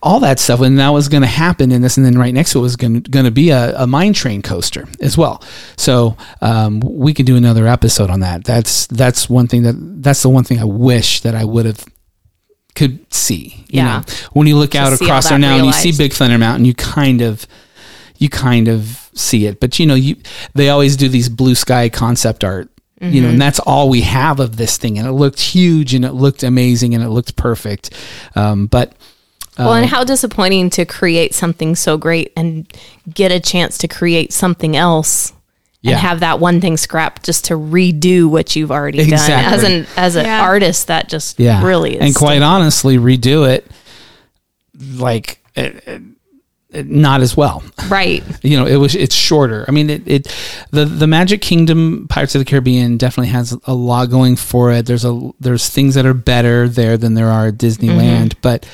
all 0.04 0.20
that 0.20 0.40
stuff. 0.40 0.60
And 0.60 0.80
that 0.80 0.90
was 0.90 1.08
going 1.08 1.22
to 1.24 1.28
happen 1.28 1.72
in 1.72 1.82
this. 1.82 1.96
And 1.96 2.06
then 2.06 2.18
right 2.18 2.34
next 2.34 2.52
to 2.52 2.60
it 2.60 2.62
was 2.62 2.76
going 2.76 3.04
to 3.04 3.32
be 3.32 3.52
a, 3.52 3.74
a 3.84 3.88
mine 3.88 4.12
train 4.12 4.42
coaster 4.42 4.86
as 5.00 5.18
well. 5.18 5.42
So 5.78 6.18
um, 6.42 6.82
we 6.82 7.14
could 7.14 7.26
do 7.26 7.38
another 7.38 7.68
episode 7.68 8.10
on 8.10 8.20
that. 8.20 8.44
That's 8.44 8.86
that's 8.88 9.30
one 9.30 9.48
thing 9.48 9.64
that 9.64 9.76
that's 10.04 10.22
the 10.24 10.30
one 10.30 10.44
thing 10.44 10.60
I 10.60 10.66
wish 10.66 11.22
that 11.22 11.36
I 11.36 11.46
would 11.46 11.66
have 11.66 11.86
could 12.76 13.00
see. 13.14 13.66
You 13.70 13.78
Yeah. 13.82 13.84
know, 14.00 14.04
when 14.34 14.48
you 14.48 14.58
look 14.58 14.76
out 14.76 14.94
across 14.94 15.30
there 15.30 15.40
now 15.40 15.56
and 15.58 15.66
you 15.66 15.74
see. 15.74 15.92
Big 15.92 16.14
Thunder 16.14 16.38
Mountain, 16.38 16.66
you 16.66 16.74
kind 16.74 17.22
of 17.22 17.48
you 18.18 18.30
kind 18.30 18.68
of 18.68 19.10
see 19.14 19.46
it. 19.46 19.60
But 19.60 19.80
you 19.80 19.86
know, 19.86 19.96
you 19.96 20.18
they 20.54 20.70
always 20.70 20.96
do 20.96 21.10
these 21.10 21.30
blue 21.30 21.56
sky 21.56 21.90
concept 21.90 22.44
art. 22.44 22.70
You 23.02 23.08
Mm-hmm. 23.08 23.22
know, 23.24 23.30
and 23.30 23.42
that's 23.42 23.60
all 23.60 23.90
we 23.90 24.02
have 24.02 24.40
of 24.40 24.56
this 24.56 24.78
thing, 24.78 24.98
and 24.98 25.06
it 25.06 25.12
looked 25.12 25.40
huge, 25.42 25.94
and 25.94 26.06
it 26.06 26.14
looked 26.14 26.44
amazing, 26.44 26.96
and 26.96 27.04
it 27.04 27.10
looked 27.10 27.36
perfect. 27.36 27.90
Um, 28.36 28.68
but 28.68 28.94
Well, 29.60 29.74
and 29.74 29.86
how 29.86 30.06
disappointing 30.06 30.70
to 30.72 30.86
create 30.86 31.36
something 31.36 31.76
so 31.76 31.98
great 31.98 32.32
and 32.38 32.66
get 33.14 33.34
a 33.34 33.40
chance 33.42 33.78
to 33.80 33.90
create 33.90 34.32
something 34.32 34.78
else 34.78 35.34
Yeah. 35.86 35.92
and 35.94 36.02
have 36.02 36.20
that 36.22 36.40
one 36.40 36.60
thing 36.62 36.78
scrapped 36.78 37.24
just 37.24 37.46
to 37.46 37.54
redo 37.54 38.28
what 38.28 38.56
you've 38.56 38.72
already 38.72 39.06
done. 39.10 39.14
As 39.32 39.64
an 39.64 39.88
as 39.96 40.16
an 40.16 40.26
Yeah. 40.26 40.42
artist, 40.42 40.88
that 40.88 41.08
just 41.10 41.40
yeah, 41.40 41.64
really 41.64 41.96
is. 41.96 42.02
and 42.02 42.16
quite 42.16 42.42
honestly, 42.42 42.98
redo 42.98 43.48
it 43.50 43.66
like 44.98 45.44
it, 45.56 45.84
it- 45.88 46.02
it- 46.72 46.90
not 46.90 47.22
as 47.22 47.38
well. 47.38 47.64
right. 47.88 48.22
you 48.44 48.58
know 48.58 48.66
it 48.66 48.76
was 48.76 48.96
it's 48.96 49.16
shorter 49.16 49.64
i 49.68 49.72
mean 49.72 49.90
it, 49.90 50.04
it 50.06 50.36
the 50.72 50.84
the 50.84 51.08
magic 51.08 51.40
kingdom 51.42 52.06
pirates 52.10 52.36
of 52.36 52.40
the 52.40 52.46
caribbean 52.46 52.98
definitely 52.98 53.30
has 53.30 53.58
a 53.66 53.74
lot 53.74 54.10
going 54.10 54.36
for 54.36 54.74
it 54.74 54.86
there's 54.86 55.06
a 55.06 55.32
there's 55.40 55.70
things 55.70 55.96
that 55.96 56.06
are 56.06 56.14
better 56.14 56.68
there 56.68 56.98
than 56.98 57.14
there 57.14 57.30
are 57.30 57.48
at 57.48 57.54
disneyland 57.58 58.30
Mm-hmm. 58.34 58.40
but 58.42 58.66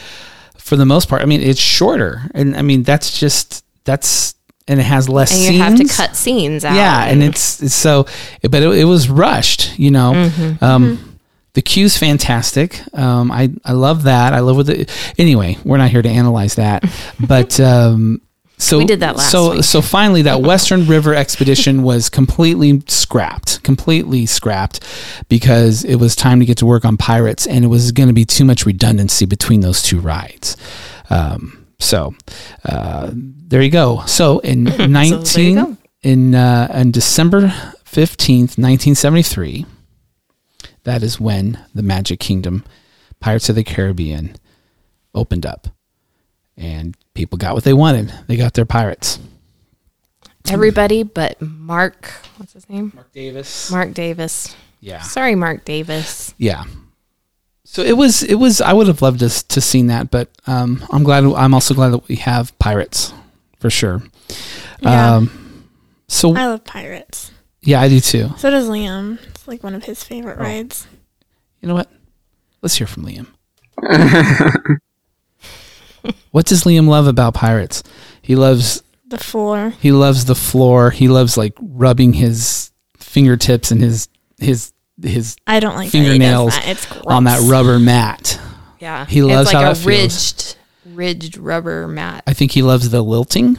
for 0.58 0.76
the 0.78 0.86
most 0.86 1.10
part 1.10 1.22
i 1.22 1.26
mean 1.26 1.42
it's 1.42 1.60
shorter 1.60 2.24
and 2.34 2.56
i 2.56 2.64
mean 2.64 2.82
that's 2.82 3.20
just 3.20 3.64
that's 3.84 4.34
and 4.68 4.80
it 4.80 4.84
has 4.84 5.10
less 5.10 5.32
And 5.32 5.42
you 5.42 5.48
scenes 5.62 5.62
have 5.62 5.76
to 5.90 5.96
cut 5.96 6.16
scenes 6.16 6.64
out. 6.66 6.76
yeah 6.76 7.06
and 7.06 7.22
it's, 7.24 7.62
it's 7.62 7.74
so 7.76 8.06
but 8.44 8.62
it, 8.64 8.70
it 8.80 8.86
was 8.86 9.10
rushed 9.10 9.78
you 9.80 9.92
know 9.92 10.14
Mm-hmm. 10.14 10.64
um 10.64 11.08
the 11.54 11.62
queue's 11.62 11.98
fantastic. 11.98 12.80
Um, 12.98 13.30
I, 13.30 13.52
I 13.66 13.74
love 13.74 14.04
that. 14.04 14.32
I 14.32 14.40
love 14.40 14.56
what 14.56 14.68
the 14.68 14.90
anyway. 15.18 15.58
We're 15.66 15.76
not 15.80 15.90
here 15.90 16.02
to 16.02 16.08
analyze 16.08 16.56
that, 16.56 16.86
but 17.28 17.60
um, 17.60 18.22
so 18.58 18.78
We 18.78 18.86
did 18.86 19.02
that 19.02 19.18
last 19.18 19.32
So 19.32 19.56
week. 19.56 19.66
so 19.66 19.82
finally, 19.82 20.22
that 20.22 20.42
Western 20.42 20.88
River 20.88 21.14
expedition 21.14 21.84
was 21.92 22.08
completely 22.10 22.82
scrapped, 22.88 23.62
completely 23.64 24.26
scrapped, 24.28 24.80
because 25.28 25.84
it 25.84 25.96
was 25.98 26.16
time 26.16 26.40
to 26.40 26.46
get 26.46 26.58
to 26.60 26.66
work 26.66 26.86
on 26.86 26.96
pirates, 26.96 27.46
and 27.46 27.66
it 27.66 27.68
was 27.68 27.92
going 27.92 28.08
to 28.08 28.14
be 28.14 28.24
too 28.24 28.46
much 28.46 28.66
redundancy 28.66 29.26
between 29.26 29.60
those 29.60 29.82
two 29.82 30.00
rides. 30.00 30.56
Um, 31.10 31.61
so 31.82 32.16
uh, 32.64 33.10
there 33.14 33.62
you 33.62 33.72
go. 33.72 34.04
So 34.06 34.40
in 34.40 34.64
nineteen 34.92 35.56
go. 35.56 35.78
in 36.04 36.36
uh, 36.36 36.68
on 36.72 36.92
December 36.92 37.50
fifteenth, 37.84 38.58
nineteen 38.58 38.96
seventy 38.96 39.24
three, 39.24 39.66
that 40.84 41.04
is 41.04 41.20
when 41.20 41.60
the 41.76 41.84
Magic 41.84 42.20
Kingdom, 42.20 42.64
Pirates 43.20 43.50
of 43.50 43.56
the 43.56 43.64
Caribbean, 43.64 44.36
opened 45.14 45.46
up 45.46 45.68
and 46.58 46.96
people 47.14 47.38
got 47.38 47.54
what 47.54 47.64
they 47.64 47.74
wanted. 47.74 48.14
They 48.28 48.38
got 48.38 48.54
their 48.54 48.66
pirates. 48.66 49.20
Everybody 50.50 51.04
but 51.04 51.42
Marc, 51.42 52.08
what's 52.38 52.54
his 52.54 52.68
name? 52.70 52.92
Marc 52.96 53.12
Davis. 53.12 53.72
Marc 53.72 53.94
Davis. 53.94 54.56
Yeah. 54.80 55.02
Sorry, 55.02 55.36
Marc 55.36 55.66
Davis. 55.66 56.34
Yeah. 56.38 56.64
So 57.74 57.82
it 57.84 57.96
was 57.96 58.22
it 58.24 58.36
was 58.36 58.60
I 58.60 58.74
would 58.74 58.88
have 58.88 59.02
loved 59.02 59.20
to 59.22 59.30
to 59.48 59.62
seen 59.62 59.88
that, 59.88 60.12
but 60.12 60.30
um, 60.46 60.84
I'm 60.92 61.04
glad 61.04 61.24
I'm 61.24 61.54
also 61.54 61.74
glad 61.74 61.90
that 61.94 62.06
we 62.10 62.18
have 62.18 62.58
pirates 62.60 63.14
for 63.60 63.70
sure. 63.70 64.04
Yeah. 64.82 65.16
Um, 65.16 65.68
so 66.10 66.36
I 66.36 66.48
love 66.48 66.66
pirates. 66.66 67.32
yeah, 67.62 67.80
I 67.80 67.88
do 67.88 68.02
too. 68.02 68.30
So 68.38 68.50
does 68.50 68.68
Liam. 68.68 69.20
It's 69.30 69.48
like 69.48 69.64
one 69.64 69.74
of 69.74 69.86
his 69.86 70.04
favorite 70.04 70.38
Oh. 70.38 70.44
rides. 70.44 70.86
You 71.62 71.70
know 71.70 71.76
what? 71.76 71.90
Let's 72.62 72.76
hear 72.76 72.88
from 72.88 73.06
Liam. 73.06 73.28
what 76.32 76.46
does 76.46 76.64
Liam 76.66 76.88
love 76.90 77.08
about 77.08 77.34
pirates? 77.36 77.84
He 78.22 78.36
loves 78.36 78.84
The 79.08 79.18
floor. 79.18 79.74
he 79.80 79.94
loves 79.94 80.26
the 80.26 80.36
floor. 80.36 80.92
He 80.92 81.08
loves 81.08 81.38
like 81.38 81.54
rubbing 81.62 82.12
his 82.14 82.72
fingertips 82.98 83.72
and 83.72 83.82
his 83.82 84.10
his 84.40 84.74
his 85.04 85.36
I 85.48 85.60
don't 85.60 85.76
like 85.76 85.90
fingernails 85.92 86.52
that. 86.54 86.64
that. 86.66 86.72
It's 86.72 86.92
on 87.08 87.24
that 87.26 87.42
rubber 87.50 87.80
mat. 87.80 88.40
Yeah. 88.80 89.06
He 89.06 89.22
loves 89.22 89.50
it's 89.50 89.54
like 89.54 89.64
how 89.64 89.72
a 89.72 89.74
that 89.74 89.80
feels. 89.82 89.86
ridged 89.86 90.58
ridged 90.98 91.38
rubber 91.38 91.88
mat. 91.88 92.24
I 92.28 92.34
think 92.34 92.52
he 92.52 92.62
loves 92.62 92.90
the 92.90 93.02
lilting 93.02 93.58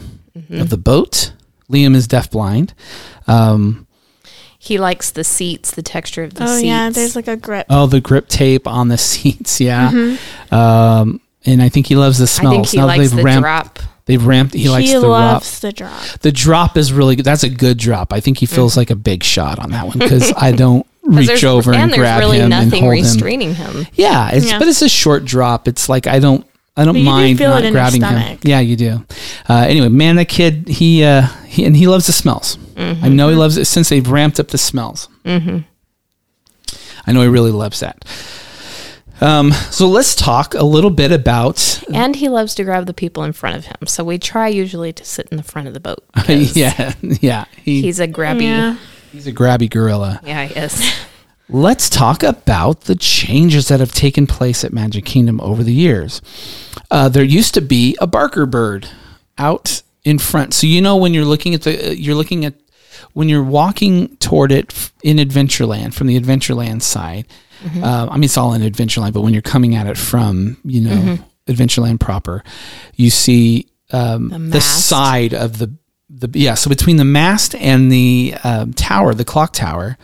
of 0.50 0.70
the 0.70 0.76
boat. 0.78 1.32
Liam 1.70 1.94
is 1.94 2.06
deafblind. 2.08 2.72
Um, 3.26 3.86
He 4.58 4.78
likes 4.78 5.10
the 5.10 5.24
seats, 5.24 5.70
the 5.72 5.82
texture 5.82 6.22
of 6.24 6.34
the 6.34 6.44
Oh 6.44 6.46
seats. 6.46 6.62
Oh 6.64 6.66
yeah, 6.66 6.90
there's 6.90 7.16
like 7.16 7.28
a 7.28 7.36
grip. 7.36 7.66
oh, 7.70 7.86
the 7.86 8.00
grip 8.00 8.28
tape 8.28 8.66
on 8.66 8.88
the 8.88 8.98
seats, 9.10 9.60
yeah. 9.60 10.16
Um, 10.50 11.20
and 11.44 11.62
I 11.62 11.68
think 11.68 11.86
he 11.86 11.96
loves 11.96 12.18
the 12.18 12.26
Mm-hmm. 12.26 12.46
I 12.46 12.50
think 12.50 12.66
smells. 12.66 12.70
he 12.72 12.78
Now 12.78 12.86
likes 12.86 13.10
they've 13.10 13.16
the 13.16 13.22
ramped, 13.24 13.42
drop. 13.42 13.78
they've 14.06 14.24
ramped. 14.26 14.54
He, 14.54 14.68
likes 14.68 14.88
he 14.88 14.94
the 14.94 15.00
drop. 15.00 15.42
the 15.42 15.72
drop. 15.72 16.02
The 16.20 16.32
drop 16.32 16.76
is 16.76 16.92
really 16.92 17.16
good. 17.16 17.24
That's 17.24 17.42
a 17.44 17.48
good 17.50 17.78
drop. 17.78 18.12
I 18.12 18.20
think 18.20 18.38
he 18.38 18.46
feels 18.46 18.76
like 18.76 18.90
a 18.90 18.96
big 18.96 19.24
shot 19.24 19.58
on 19.58 19.70
that 19.70 19.86
one 19.86 19.98
because 19.98 20.32
I 20.36 20.52
don't 20.52 20.82
'Cause 20.82 20.91
reach 21.16 21.44
over 21.44 21.72
and, 21.72 21.82
and 21.82 21.90
there's 21.92 22.00
grab 22.00 22.20
really 22.20 22.38
him 22.38 22.44
and 22.44 22.50
nothing 22.50 22.82
hold 22.82 22.94
him. 22.94 23.02
restraining 23.02 23.54
him. 23.54 23.86
Yeah, 23.94 24.30
it's 24.32 24.46
Yeah. 24.50 24.58
but 24.58 24.68
it's 24.68 24.82
a 24.82 24.88
short 24.88 25.24
drop. 25.24 25.68
It's 25.68 25.88
like 25.88 26.06
I 26.06 26.18
don't 26.18 26.46
I 26.76 26.84
don't 26.84 26.94
But 26.94 26.98
you 27.00 27.04
do 27.04 27.10
mind 27.10 27.38
feel 27.38 27.50
it 27.50 27.54
not 27.54 27.58
in 27.64 27.64
your 27.64 27.72
grabbing 27.72 28.02
him. 28.02 28.38
Yeah, 28.44 28.60
you 28.60 28.76
do. 28.76 29.04
Uh, 29.48 29.66
anyway, 29.68 29.88
man, 29.88 30.16
that 30.16 30.28
kid 30.28 30.68
he 30.68 31.04
uh, 31.04 31.26
he 31.46 31.64
and 31.64 31.76
he 31.76 31.86
loves 31.86 32.06
the 32.06 32.12
smells. 32.12 32.58
I 32.76 33.08
know 33.08 33.28
he 33.28 33.36
loves 33.36 33.56
it 33.58 33.66
since 33.66 33.90
they've 33.90 34.08
ramped 34.08 34.40
up 34.40 34.48
the 34.48 34.58
smells. 34.58 35.08
Mm-hmm. 35.24 35.58
I 37.06 37.12
know 37.12 37.22
he 37.22 37.28
really 37.28 37.50
loves 37.52 37.80
that. 37.80 38.04
Um, 39.20 39.52
so 39.52 39.86
let's 39.86 40.16
talk 40.16 40.54
a 40.54 40.64
little 40.64 40.90
bit 40.90 41.12
about 41.12 41.80
And 41.94 42.16
he 42.16 42.28
loves 42.28 42.56
to 42.56 42.64
grab 42.64 42.86
the 42.86 42.94
people 42.94 43.22
in 43.22 43.32
front 43.32 43.54
of 43.56 43.66
him. 43.66 43.86
So 43.86 44.02
we 44.02 44.18
try 44.18 44.48
usually 44.48 44.92
to 44.94 45.04
sit 45.04 45.28
in 45.30 45.36
the 45.36 45.44
front 45.44 45.68
of 45.68 45.74
the 45.74 45.80
boat. 45.80 46.02
yeah 46.28 46.94
yeah 47.02 47.44
he, 47.62 47.82
He's 47.82 48.00
a 48.00 48.08
grabby. 48.08 48.42
Yeah. 48.42 48.76
He's 49.12 49.26
a 49.26 49.32
grabby 49.32 49.70
gorilla. 49.70 50.20
Yeah, 50.24 50.44
he 50.46 50.58
is. 50.58 50.92
Let's 51.48 51.90
talk 51.90 52.22
about 52.22 52.82
the 52.82 52.94
changes 52.94 53.68
that 53.68 53.80
have 53.80 53.92
taken 53.92 54.26
place 54.26 54.64
at 54.64 54.72
Magic 54.72 55.04
Kingdom 55.04 55.40
over 55.40 55.62
the 55.62 55.72
years. 55.72 56.22
Uh, 56.90 57.08
there 57.08 57.22
used 57.22 57.54
to 57.54 57.60
be 57.60 57.96
a 58.00 58.06
Barker 58.06 58.46
bird 58.46 58.88
out 59.36 59.82
in 60.02 60.18
front, 60.18 60.54
so 60.54 60.66
you 60.66 60.80
know 60.80 60.96
when 60.96 61.12
you're 61.12 61.24
looking 61.26 61.54
at 61.54 61.62
the 61.62 61.96
you're 61.96 62.14
looking 62.14 62.44
at 62.44 62.54
when 63.12 63.28
you're 63.28 63.44
walking 63.44 64.16
toward 64.16 64.50
it 64.50 64.90
in 65.02 65.18
Adventureland 65.18 65.92
from 65.92 66.06
the 66.06 66.18
Adventureland 66.18 66.82
side. 66.82 67.26
Uh, 67.76 68.08
I 68.10 68.14
mean, 68.14 68.24
it's 68.24 68.36
all 68.36 68.54
in 68.54 68.62
Adventureland, 68.62 69.12
but 69.12 69.20
when 69.20 69.32
you're 69.32 69.42
coming 69.42 69.76
at 69.76 69.86
it 69.86 69.96
from 69.96 70.56
you 70.64 70.80
know 70.80 71.18
Adventureland 71.46 72.00
proper, 72.00 72.42
you 72.96 73.10
see 73.10 73.68
um, 73.92 74.28
the, 74.30 74.38
mast. 74.38 74.88
side 74.88 75.34
of 75.34 75.58
the 75.58 75.72
the 76.14 76.28
yeah. 76.38 76.54
So 76.54 76.68
between 76.68 76.96
the 76.96 77.04
mast 77.04 77.54
and 77.54 77.90
the 77.90 78.34
um, 78.44 78.72
tower, 78.74 79.14
the 79.14 79.24
clock 79.24 79.52
tower, 79.54 79.96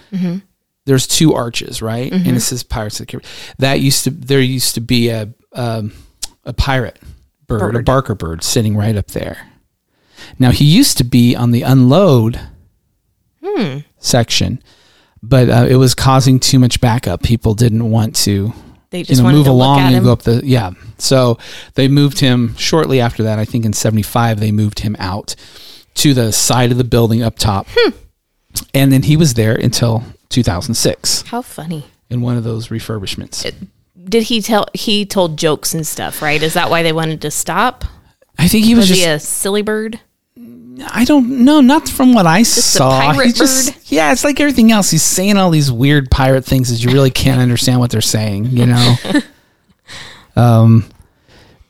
there's 0.87 1.07
two 1.07 1.35
arches, 1.35 1.83
right? 1.83 2.11
And 2.11 2.37
it 2.37 2.41
says 2.41 2.63
Pirates 2.63 2.99
of 2.99 3.07
the 3.07 3.11
Caribbean. 3.13 3.31
That 3.59 3.81
used 3.81 4.05
to 4.05 4.11
there 4.11 4.41
used 4.41 4.75
to 4.77 4.81
be 4.81 5.11
a 5.11 5.29
um, 5.53 5.93
a 6.45 6.53
pirate 6.55 6.99
bird, 7.47 7.59
a 7.77 7.83
Barker 7.85 8.15
bird, 8.15 8.43
sitting 8.43 8.75
right 8.77 8.97
up 8.97 9.09
there. 9.09 9.47
Now 10.39 10.51
he 10.51 10.65
used 10.65 10.97
to 10.99 11.05
be 11.05 11.37
on 11.37 11.51
the 11.51 11.63
unload 11.63 12.41
section, 13.99 14.63
but 15.23 15.49
uh, 15.51 15.67
it 15.69 15.77
was 15.77 15.95
causing 15.95 16.41
too 16.41 16.59
much 16.59 16.81
backup. 16.81 17.23
People 17.23 17.55
didn't 17.55 17.91
want 17.91 18.17
to 18.17 18.53
They 18.91 18.99
you 19.01 19.05
just 19.05 19.21
know 19.21 19.25
wanted 19.25 19.37
move 19.39 19.47
to 19.47 19.53
along 19.53 19.77
look 19.77 19.83
at 19.83 19.87
and 19.89 19.97
him. 19.97 20.05
go 20.05 20.13
up 20.13 20.23
the 20.23 20.41
yeah. 20.45 20.71
So 20.99 21.39
they 21.75 21.89
moved 21.89 22.19
him 22.21 22.57
shortly 22.57 23.01
after 23.01 23.23
that. 23.25 23.39
I 23.39 23.45
think 23.45 23.65
in 23.65 23.73
'75 23.73 24.41
they 24.41 24.53
moved 24.53 24.81
him 24.81 24.97
out 24.99 25.35
to 25.99 26.15
the 26.15 26.33
side 26.33 26.73
of 26.73 26.79
the 26.79 26.85
building 26.85 27.23
up 27.23 27.39
top, 27.39 27.67
Hmm. 27.77 27.91
and 28.75 28.93
then 28.93 29.03
he 29.05 29.17
was 29.17 29.35
there 29.35 29.55
until 29.55 30.05
2006 30.31 31.23
How 31.29 31.43
funny. 31.43 31.85
in 32.11 32.21
one 32.21 32.37
of 32.37 32.45
those 32.45 32.69
refurbishments. 32.69 33.51
Did 34.09 34.23
he 34.25 34.41
tell? 34.41 34.67
He 34.75 35.05
told 35.05 35.37
jokes 35.37 35.75
and 35.75 35.87
stuff, 35.87 36.23
right? 36.23 36.43
Is 36.43 36.55
that 36.55 36.71
why 36.71 36.83
they 36.83 36.93
wanted 36.93 37.21
to 37.23 37.31
stop? 37.31 37.85
I 38.39 38.49
think 38.49 38.65
he 38.65 38.75
was, 38.75 38.83
Was 38.83 38.89
just. 38.89 39.01
he 39.01 39.07
a 39.07 39.19
silly 39.21 39.63
bird? 39.63 40.01
I 40.91 41.05
don't 41.05 41.45
know, 41.45 41.61
not 41.61 41.89
from 41.89 42.15
what 42.15 42.25
I 42.27 42.39
a 42.39 42.45
saw. 42.45 43.01
pirate 43.01 43.27
He 43.27 43.33
just, 43.33 43.75
bird? 43.75 43.83
yeah, 43.87 44.13
it's 44.13 44.23
like 44.23 44.39
everything 44.41 44.71
else. 44.71 44.91
He's 44.91 45.03
saying 45.03 45.37
all 45.37 45.51
these 45.51 45.73
weird 45.73 46.11
pirate 46.11 46.45
things 46.45 46.71
that 46.71 46.83
you 46.85 46.91
really 46.93 47.11
can't 47.11 47.41
understand 47.41 47.81
what 47.81 47.91
they're 47.91 48.01
saying. 48.01 48.47
You 48.47 48.67
know. 48.67 48.95
um, 50.37 50.85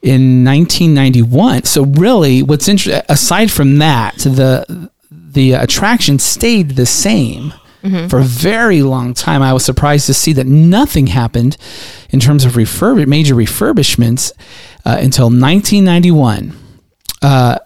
in 0.03 0.45
1991. 0.45 1.65
So 1.65 1.85
really, 1.85 2.43
what's 2.43 2.69
interesting 2.69 3.03
aside 3.09 3.51
from 3.51 3.79
that, 3.79 4.17
the 4.19 4.91
the 5.11 5.53
attraction 5.53 6.19
stayed 6.19 6.71
the 6.71 6.87
same. 6.87 7.53
For 8.09 8.19
a 8.19 8.25
very 8.25 8.83
long 8.83 9.15
time, 9.15 9.41
I 9.41 9.53
was 9.53 9.65
surprised 9.65 10.07
to 10.07 10.15
see 10.15 10.33
that 10.35 10.47
nothing 10.47 11.07
happened 11.07 11.57
in 12.11 12.19
terms 12.21 12.45
of 12.45 12.53
refurb- 12.53 13.07
major 13.07 13.35
refurbishments 13.37 14.33
uh, 14.85 14.99
until 15.01 15.27
1991. 15.27 16.53
Uh, 17.23 17.59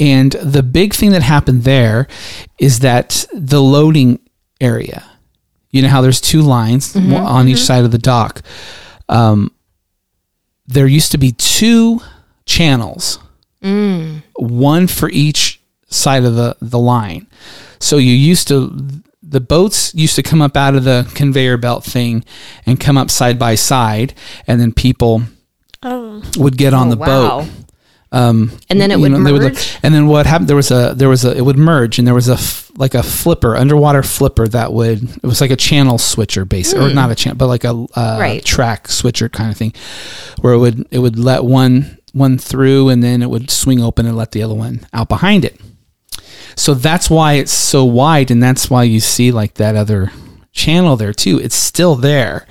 and 0.00 0.32
the 0.32 0.62
big 0.62 0.92
thing 0.92 1.12
that 1.12 1.22
happened 1.22 1.62
there 1.62 2.08
is 2.58 2.80
that 2.80 3.24
the 3.32 3.62
loading 3.62 4.18
area, 4.60 5.04
you 5.70 5.82
know 5.82 5.88
how 5.88 6.00
there's 6.02 6.20
two 6.20 6.42
lines 6.42 6.96
on 6.96 7.48
each 7.48 7.58
side 7.58 7.84
of 7.84 7.90
the 7.92 7.98
dock. 7.98 8.42
Um, 9.08 9.52
there 10.70 10.86
used 10.86 11.12
to 11.12 11.18
be 11.18 11.32
two 11.32 12.00
channels, 12.46 13.18
mm. 13.62 14.22
one 14.36 14.86
for 14.86 15.10
each 15.10 15.60
side 15.88 16.24
of 16.24 16.34
the, 16.36 16.56
the 16.60 16.78
line. 16.78 17.26
So 17.80 17.96
you 17.96 18.12
used 18.12 18.48
to, 18.48 18.70
the 19.22 19.40
boats 19.40 19.94
used 19.94 20.16
to 20.16 20.22
come 20.22 20.40
up 20.42 20.56
out 20.56 20.74
of 20.74 20.84
the 20.84 21.10
conveyor 21.14 21.56
belt 21.56 21.84
thing 21.84 22.24
and 22.66 22.78
come 22.78 22.96
up 22.96 23.10
side 23.10 23.38
by 23.38 23.54
side, 23.56 24.14
and 24.46 24.60
then 24.60 24.72
people 24.72 25.22
Oh, 25.82 26.22
would 26.36 26.58
get 26.58 26.74
on 26.74 26.88
Oh, 26.88 26.90
the 26.90 26.96
boat. 26.96 27.48
And 28.12 28.50
then 28.80 28.90
it 28.90 28.98
would 28.98 29.12
know, 29.12 29.18
merge. 29.18 29.78
and 29.82 29.94
then 29.94 30.06
what 30.08 30.26
happened? 30.26 30.48
There 30.48 30.56
was 30.56 30.70
a 30.70 30.94
there 30.96 31.08
was 31.08 31.24
a 31.24 31.36
it 31.36 31.42
would 31.44 31.56
merge, 31.58 31.98
and 31.98 32.06
there 32.06 32.14
was 32.14 32.28
a 32.28 32.32
f- 32.34 32.70
like 32.76 32.94
a 32.94 33.02
flipper, 33.02 33.54
underwater 33.56 34.02
flipper 34.02 34.48
that 34.48 34.72
would 34.72 35.02
it 35.16 35.22
was 35.22 35.40
like 35.40 35.50
a 35.52 35.56
channel 35.56 35.96
switcher, 35.98 36.44
basically, 36.44 36.90
or 36.90 36.94
not 36.94 37.10
a 37.10 37.14
channel, 37.14 37.36
but 37.36 37.46
like 37.46 37.62
a 37.64 37.70
uh, 37.70 38.16
Right. 38.18 38.44
track 38.44 38.88
switcher 38.88 39.28
kind 39.28 39.50
of 39.50 39.56
thing, 39.56 39.72
where 40.40 40.52
it 40.54 40.58
would 40.58 40.86
it 40.90 40.98
would 40.98 41.18
let 41.18 41.44
one 41.44 41.98
one 42.12 42.36
through, 42.38 42.88
and 42.88 43.02
then 43.02 43.22
it 43.22 43.30
would 43.30 43.50
swing 43.50 43.80
open 43.80 44.06
and 44.06 44.16
let 44.16 44.32
the 44.32 44.42
other 44.42 44.54
one 44.54 44.86
out 44.92 45.08
behind 45.08 45.44
it. 45.44 45.60
So 46.56 46.74
that's 46.74 47.08
why 47.08 47.34
it's 47.34 47.52
so 47.52 47.84
wide, 47.84 48.30
and 48.32 48.42
that's 48.42 48.68
why 48.68 48.82
you 48.82 48.98
see 48.98 49.30
like 49.30 49.54
that 49.54 49.76
other 49.76 50.10
channel 50.52 50.96
there 50.96 51.12
too. 51.12 51.38
It's 51.38 51.54
still 51.54 51.94
there. 51.94 52.46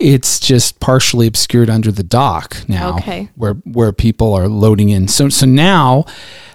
It's 0.00 0.38
just 0.40 0.78
partially 0.80 1.26
obscured 1.26 1.68
under 1.70 1.90
the 1.90 2.02
dock 2.04 2.56
now, 2.68 2.96
Okay. 2.96 3.28
where 3.34 3.54
where 3.64 3.92
people 3.92 4.32
are 4.34 4.48
loading 4.48 4.88
in. 4.90 5.08
So 5.08 5.28
so 5.28 5.46
now, 5.46 6.04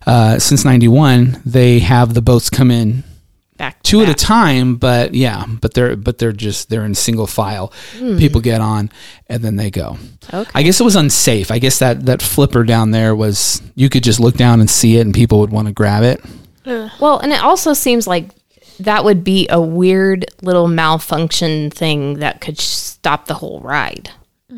uh, 0.07 0.39
since 0.39 0.63
'91, 0.65 1.41
they 1.45 1.79
have 1.79 2.13
the 2.13 2.21
boats 2.21 2.49
come 2.49 2.71
in 2.71 3.03
back 3.57 3.83
to 3.83 3.89
two 3.91 4.01
at 4.01 4.09
a 4.09 4.15
time 4.15 4.77
but 4.77 5.13
yeah 5.13 5.45
but 5.61 5.75
they're 5.75 5.95
but 5.95 6.17
they're 6.17 6.31
just 6.31 6.69
they're 6.71 6.83
in 6.85 6.95
single 6.95 7.27
file 7.27 7.71
people 8.17 8.41
get 8.41 8.59
on 8.61 8.89
and 9.29 9.43
then 9.43 9.57
they 9.57 9.69
go 9.69 9.93
Hmm. 10.31 10.35
Okay. 10.37 10.51
i 10.55 10.63
guess 10.63 10.79
it 10.79 10.83
was 10.83 10.95
unsafe 10.95 11.51
i 11.51 11.59
guess 11.59 11.77
that 11.77 12.07
that 12.07 12.23
flipper 12.23 12.63
down 12.63 12.89
there 12.89 13.15
was 13.15 13.61
you 13.75 13.89
could 13.89 14.03
just 14.03 14.19
look 14.19 14.35
down 14.35 14.59
and 14.59 14.67
see 14.67 14.97
it 14.97 15.01
and 15.01 15.13
people 15.13 15.39
would 15.39 15.51
want 15.51 15.67
to 15.67 15.71
grab 15.73 16.01
it 16.03 16.19
Well, 16.99 17.19
and 17.19 17.31
it 17.31 17.43
also 17.43 17.73
seems 17.73 18.07
like 18.07 18.31
that 18.79 19.03
would 19.05 19.23
be 19.23 19.47
a 19.49 19.59
weird 19.61 20.25
little 20.41 20.67
malfunction 20.67 21.69
thing 21.71 22.15
that 22.19 22.41
could 22.41 22.59
stop 22.59 23.25
the 23.27 23.33
whole 23.35 23.59
ride 23.61 24.09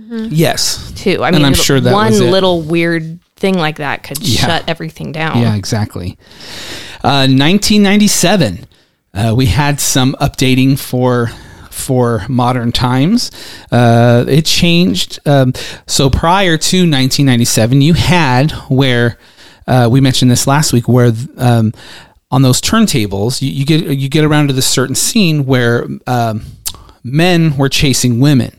yes 0.08 0.92
too. 0.98 1.24
I 1.24 1.30
And 1.30 1.38
mean, 1.38 1.46
I'm 1.46 1.54
sure 1.54 1.80
that 1.80 1.94
one 1.94 2.08
was 2.12 2.20
it. 2.20 2.30
little 2.30 2.62
weird 2.62 3.20
thing 3.38 3.56
like 3.58 3.78
that 3.78 4.04
could 4.04 4.20
Yeah. 4.22 4.42
shut 4.46 4.64
everything 4.68 5.12
down. 5.14 5.40
yeah 5.42 5.56
exactly 5.56 6.18
uh, 7.04 7.28
1997 7.28 8.68
uh, 9.14 9.34
we 9.36 9.46
had 9.46 9.80
some 9.80 10.14
updating 10.20 10.78
for 10.78 11.32
for 11.72 12.26
modern 12.28 12.72
times 12.72 13.32
uh, 13.72 14.26
it 14.28 14.46
changed 14.46 15.20
um, 15.26 15.54
so 15.88 16.10
prior 16.10 16.58
to 16.58 16.78
1997 16.80 17.82
you 17.82 17.94
had 17.94 18.52
where 18.70 19.18
uh, 19.68 19.88
we 19.92 20.00
mentioned 20.02 20.30
this 20.30 20.46
last 20.48 20.74
week 20.74 20.88
where 20.88 21.12
um, 21.38 21.74
on 22.36 22.42
those 22.42 22.60
turntables 22.62 23.42
you, 23.42 23.50
you 23.50 23.66
get 23.66 23.82
you 23.98 24.10
get 24.10 24.24
around 24.26 24.48
to 24.50 24.54
this 24.54 24.68
certain 24.68 24.96
scene 24.96 25.46
where 25.46 25.88
um, 26.08 26.44
men 27.04 27.56
were 27.58 27.70
chasing 27.70 28.20
women 28.20 28.52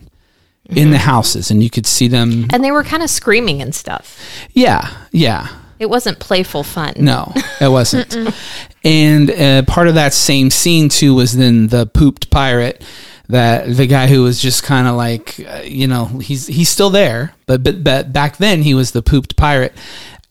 in 0.69 0.89
the 0.91 0.97
houses 0.97 1.49
and 1.51 1.63
you 1.63 1.69
could 1.69 1.85
see 1.85 2.07
them 2.09 2.45
And 2.51 2.63
they 2.63 2.71
were 2.71 2.83
kind 2.83 3.01
of 3.03 3.09
screaming 3.09 3.61
and 3.61 3.73
stuff. 3.73 4.19
yeah 4.53 4.81
yeah 5.11 5.47
It 5.79 5.89
wasn't 5.89 6.19
playful 6.19 6.63
fun. 6.63 6.93
no, 6.97 7.31
it 7.61 7.69
wasn't. 7.71 8.17
and 8.83 9.29
uh, 9.31 9.61
part 9.63 9.87
of 9.87 9.95
that 9.95 10.13
same 10.13 10.49
scene 10.49 10.89
too 10.89 11.13
was 11.15 11.31
then 11.37 11.67
the 11.67 11.85
pooped 11.85 12.29
pirate. 12.31 12.83
That 13.29 13.75
the 13.77 13.87
guy 13.87 14.07
who 14.07 14.23
was 14.23 14.41
just 14.41 14.63
kind 14.63 14.87
of 14.87 14.95
like, 14.95 15.37
uh, 15.45 15.61
you 15.65 15.85
know, 15.85 16.05
he's 16.05 16.47
he's 16.47 16.69
still 16.69 16.89
there, 16.89 17.33
but 17.45 17.61
but 17.61 17.83
but 17.83 18.11
back 18.13 18.37
then 18.37 18.61
he 18.63 18.73
was 18.73 18.91
the 18.91 19.01
pooped 19.01 19.35
pirate, 19.35 19.73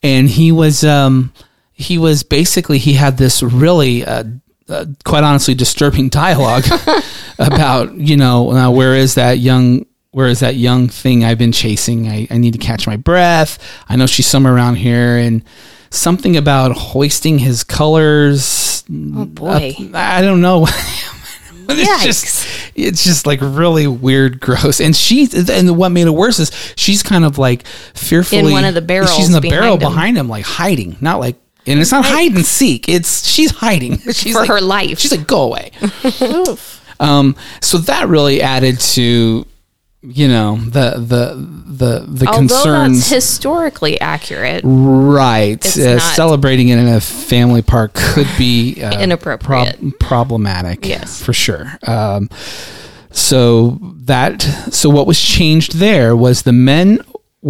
and 0.01 0.27
he 0.29 0.51
was 0.51 0.83
um 0.83 1.31
he 1.79 1.97
was 1.97 2.23
basically 2.23 2.79
he 2.79 2.93
had 2.93 3.17
this 3.17 3.43
really 3.43 4.03
uh, 4.03 4.23
uh, 4.67 4.85
quite 5.05 5.23
honestly 5.23 5.53
disturbing 5.53 6.09
dialogue 6.23 6.65
about 7.39 7.93
you 7.95 8.17
know 8.17 8.51
uh, 8.51 8.69
where 8.69 8.95
is 8.95 9.15
that 9.15 9.37
young 9.37 9.85
where 10.11 10.27
is 10.27 10.39
that 10.39 10.55
young 10.55 10.87
thing 10.87 11.23
I've 11.23 11.37
been 11.37 11.51
chasing? 11.51 12.07
I, 12.07 12.27
I 12.31 12.37
need 12.37 12.53
to 12.53 12.59
catch 12.59 12.87
my 12.87 12.97
breath. 12.97 13.59
I 13.87 13.95
know 13.95 14.07
she's 14.07 14.25
somewhere 14.25 14.55
around 14.55 14.77
here. 14.77 15.17
And 15.17 15.43
something 15.91 16.35
about 16.35 16.71
hoisting 16.71 17.37
his 17.37 17.63
colors. 17.63 18.83
Oh 18.89 19.25
boy. 19.25 19.75
I 19.93 20.21
don't 20.21 20.41
know. 20.41 20.67
It's 21.69 22.03
just 22.05 22.71
it's 22.75 23.03
just 23.03 23.27
like 23.27 23.41
really 23.41 23.87
weird 23.87 24.39
gross. 24.39 24.79
And 24.79 24.95
she 24.95 25.27
and 25.51 25.77
what 25.77 25.89
made 25.89 26.07
it 26.07 26.11
worse 26.11 26.39
is 26.39 26.49
she's 26.77 27.03
kind 27.03 27.25
of 27.25 27.37
like 27.37 27.67
fearfully 27.93 28.39
in 28.39 28.51
one 28.51 28.63
of 28.63 28.73
the 28.73 28.81
barrels 28.81 29.13
she's 29.13 29.27
in 29.27 29.33
the 29.33 29.41
behind 29.41 29.59
barrel 29.61 29.73
him. 29.73 29.79
behind 29.79 30.17
him 30.17 30.29
like 30.29 30.45
hiding 30.45 30.95
not 31.01 31.19
like 31.19 31.35
and 31.67 31.79
it's 31.79 31.91
not 31.91 32.05
hide 32.05 32.33
and 32.33 32.45
seek 32.45 32.87
it's 32.89 33.27
she's 33.27 33.51
hiding 33.51 33.97
she's 34.11 34.33
For 34.33 34.39
like- 34.41 34.49
her 34.49 34.61
life. 34.61 34.99
she's 34.99 35.11
like 35.11 35.27
go 35.27 35.41
away 35.43 35.71
um 36.99 37.35
so 37.61 37.77
that 37.79 38.07
really 38.07 38.41
added 38.41 38.79
to 38.79 39.45
you 40.01 40.27
know 40.27 40.55
the 40.57 40.91
the 40.97 41.35
the 41.67 42.05
the 42.07 42.25
Although 42.27 42.37
concerns 42.39 42.97
that's 42.97 43.09
historically 43.09 43.99
accurate, 43.99 44.61
Right. 44.63 45.63
Uh, 45.77 45.99
celebrating 45.99 46.69
it 46.69 46.77
in 46.79 46.87
a 46.87 47.01
family 47.01 47.61
park 47.61 47.93
could 47.93 48.27
be 48.37 48.81
uh, 48.81 48.99
Inappropriate. 49.01 49.99
problematic. 49.99 50.85
Yes. 50.87 51.21
For 51.21 51.33
sure. 51.33 51.65
Um, 51.85 52.29
so 53.11 53.77
that 54.05 54.41
so 54.71 54.89
what 54.89 55.07
was 55.07 55.19
changed 55.19 55.73
there 55.77 56.15
was 56.15 56.43
the 56.43 56.53
men 56.53 56.99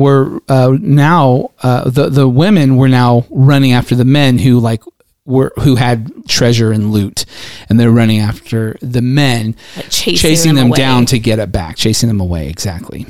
were 0.01 0.39
uh, 0.47 0.71
now 0.79 1.51
uh, 1.63 1.89
the 1.89 2.09
the 2.09 2.27
women 2.27 2.77
were 2.77 2.87
now 2.89 3.25
running 3.29 3.71
after 3.73 3.95
the 3.95 4.05
men 4.05 4.37
who 4.37 4.59
like 4.59 4.83
were 5.25 5.51
who 5.63 5.75
had 5.75 5.97
treasure 6.27 6.71
and 6.71 6.91
loot 6.91 7.25
and 7.67 7.79
they're 7.79 7.91
running 8.01 8.19
after 8.19 8.77
the 8.81 9.01
men 9.01 9.55
Like 9.75 9.89
chasing 9.89 10.55
them, 10.55 10.69
them 10.69 10.77
down 10.77 11.05
to 11.07 11.17
get 11.19 11.39
it 11.39 11.51
back 11.51 11.75
chasing 11.75 12.09
them 12.09 12.21
away 12.21 12.47
exactly 12.47 13.05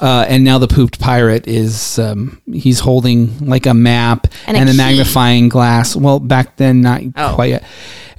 uh, 0.00 0.24
and 0.28 0.44
now 0.44 0.58
the 0.58 0.68
pooped 0.68 1.00
pirate 1.00 1.48
is 1.48 1.98
um, 1.98 2.40
he's 2.52 2.80
holding 2.80 3.46
like 3.46 3.66
a 3.66 3.74
map 3.74 4.26
And 4.46 4.56
and, 4.56 4.68
a 4.68 4.72
a 4.72 4.76
magnifying 4.76 5.48
glass. 5.48 5.96
Well, 5.96 6.20
back 6.20 6.56
then 6.56 6.80
not 6.82 7.00
Oh. 7.16 7.32
quite 7.34 7.50
yet. 7.50 7.64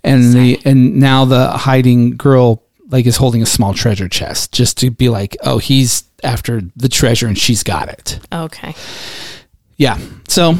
And 0.04 0.34
the 0.34 0.60
and 0.66 0.96
now 1.00 1.26
the 1.26 1.50
hiding 1.52 2.18
girl 2.18 2.64
like 2.90 3.06
is 3.06 3.18
holding 3.18 3.42
a 3.42 3.46
small 3.46 3.74
treasure 3.74 4.10
chest 4.10 4.52
just 4.52 4.78
to 4.80 4.90
be 4.92 5.08
like, 5.10 5.38
oh, 5.44 5.60
he's 5.60 6.04
after 6.24 6.62
the 6.76 6.90
treasure 6.90 7.28
and 7.28 7.38
she's 7.38 7.64
got 7.64 7.90
it. 7.90 8.20
okay, 8.32 8.74
Yeah. 9.78 9.98
So 10.28 10.56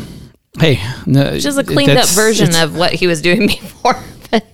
hey, 0.60 0.80
no, 1.06 1.38
just 1.40 1.58
a 1.58 1.64
cleaned 1.64 1.92
up 1.98 2.08
version 2.10 2.56
of 2.56 2.76
what 2.78 2.94
he 2.94 3.08
was 3.08 3.22
doing 3.22 3.48
before. 3.48 3.96
But 4.30 4.46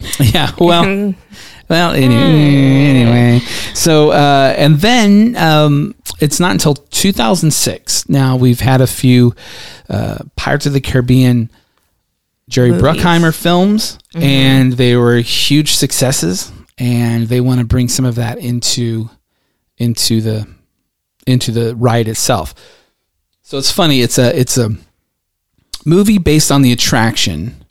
Yeah. 0.20 0.52
Well. 0.58 1.14
Well, 1.70 1.90
anyway, 1.92 2.14
anyway. 2.14 3.40
So, 3.74 4.10
uh, 4.10 4.54
and 4.56 4.76
then 4.78 5.36
um, 5.36 5.94
it's 6.18 6.40
not 6.40 6.52
until 6.52 6.72
2006. 6.74 8.08
Now 8.08 8.36
we've 8.36 8.60
had 8.60 8.80
a 8.80 8.86
few 8.86 9.34
uh, 9.90 10.18
Pirates 10.34 10.64
of 10.64 10.72
the 10.72 10.80
Caribbean 10.80 11.50
Jerry 12.48 12.70
Movies. 12.70 12.82
Bruckheimer 12.82 13.34
films, 13.38 13.98
and 14.14 14.72
they 14.72 14.96
were 14.96 15.16
huge 15.16 15.74
successes. 15.74 16.50
And 16.78 17.26
they 17.26 17.42
want 17.42 17.58
to 17.60 17.66
bring 17.66 17.88
some 17.88 18.06
of 18.06 18.14
that 18.14 18.38
into 18.38 19.10
into 19.78 20.20
the 20.20 20.46
into 21.26 21.50
the 21.50 21.74
ride 21.76 22.08
itself. 22.08 22.54
So 23.42 23.58
it's 23.58 23.70
funny. 23.72 24.02
It's 24.02 24.18
a 24.18 24.38
it's 24.38 24.58
a 24.58 24.70
movie 25.84 26.18
based 26.18 26.52
on 26.52 26.62
the 26.62 26.72
attraction, 26.72 27.64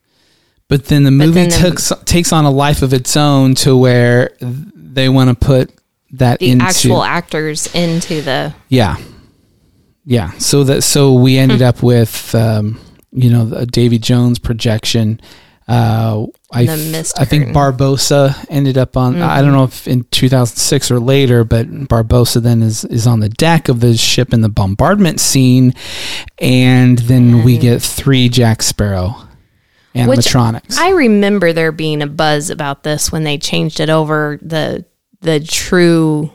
but 0.67 0.85
then 0.85 1.03
the 1.03 1.11
movie 1.11 1.33
then 1.33 1.49
the- 1.49 1.55
takes 1.55 1.91
takes 2.05 2.33
on 2.33 2.45
a 2.45 2.51
life 2.51 2.81
of 2.81 2.93
its 2.93 3.15
own 3.15 3.55
to 3.55 3.77
where 3.77 4.31
they 4.41 5.09
want 5.09 5.29
to 5.29 5.45
put 5.45 5.71
that 6.11 6.39
the 6.39 6.49
into 6.51 6.65
actual 6.65 7.03
actors 7.03 7.67
into 7.75 8.21
the 8.21 8.53
yeah 8.69 8.95
yeah 10.05 10.31
so 10.37 10.63
that 10.63 10.81
so 10.81 11.13
we 11.13 11.37
ended 11.37 11.61
up 11.61 11.83
with 11.83 12.33
um, 12.33 12.79
you 13.11 13.29
know 13.29 13.51
a 13.53 13.65
Davy 13.65 13.99
Jones 13.99 14.39
projection. 14.39 15.19
Uh, 15.67 16.27
I 16.51 16.65
The 16.65 16.71
f- 16.71 16.91
mist 16.91 17.19
I 17.19 17.25
think. 17.25 17.47
Mm-hmm. 17.47 17.57
Barbossa 17.57 18.45
ended 18.49 18.77
up 18.77 18.95
on. 18.95 19.21
I 19.21 19.41
don't 19.41 19.51
know 19.51 19.65
if 19.65 19.87
in 19.87 20.05
2006 20.11 20.91
or 20.91 20.99
later, 20.99 21.43
but 21.43 21.69
Barbossa 21.69 22.41
then 22.41 22.63
is 22.63 22.85
is 22.85 23.05
on 23.05 23.19
the 23.19 23.29
deck 23.29 23.67
of 23.67 23.81
the 23.81 23.97
ship 23.97 24.33
in 24.33 24.41
the 24.41 24.49
bombardment 24.49 25.19
scene, 25.19 25.73
and 26.39 26.97
then 26.99 27.43
we 27.43 27.57
get 27.57 27.81
three 27.81 28.29
Jack 28.29 28.63
Sparrow 28.63 29.27
animatronics. 29.93 30.77
I 30.77 30.91
remember 30.91 31.53
there 31.53 31.71
being 31.71 32.01
a 32.01 32.07
buzz 32.07 32.49
about 32.49 32.83
this 32.83 33.11
when 33.11 33.23
they 33.23 33.37
changed 33.37 33.79
it 33.79 33.89
over 33.89 34.39
the 34.41 34.85
the 35.21 35.39
true 35.39 36.31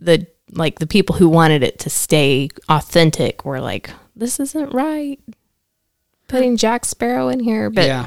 the 0.00 0.26
like 0.52 0.78
the 0.78 0.86
people 0.86 1.16
who 1.16 1.28
wanted 1.28 1.62
it 1.62 1.78
to 1.80 1.90
stay 1.90 2.48
authentic 2.68 3.44
were 3.44 3.60
like 3.60 3.90
this 4.14 4.40
isn't 4.40 4.72
right 4.72 5.20
putting 6.28 6.56
Jack 6.56 6.84
Sparrow 6.84 7.28
in 7.28 7.40
here 7.40 7.70
but 7.70 7.86
yeah. 7.86 8.06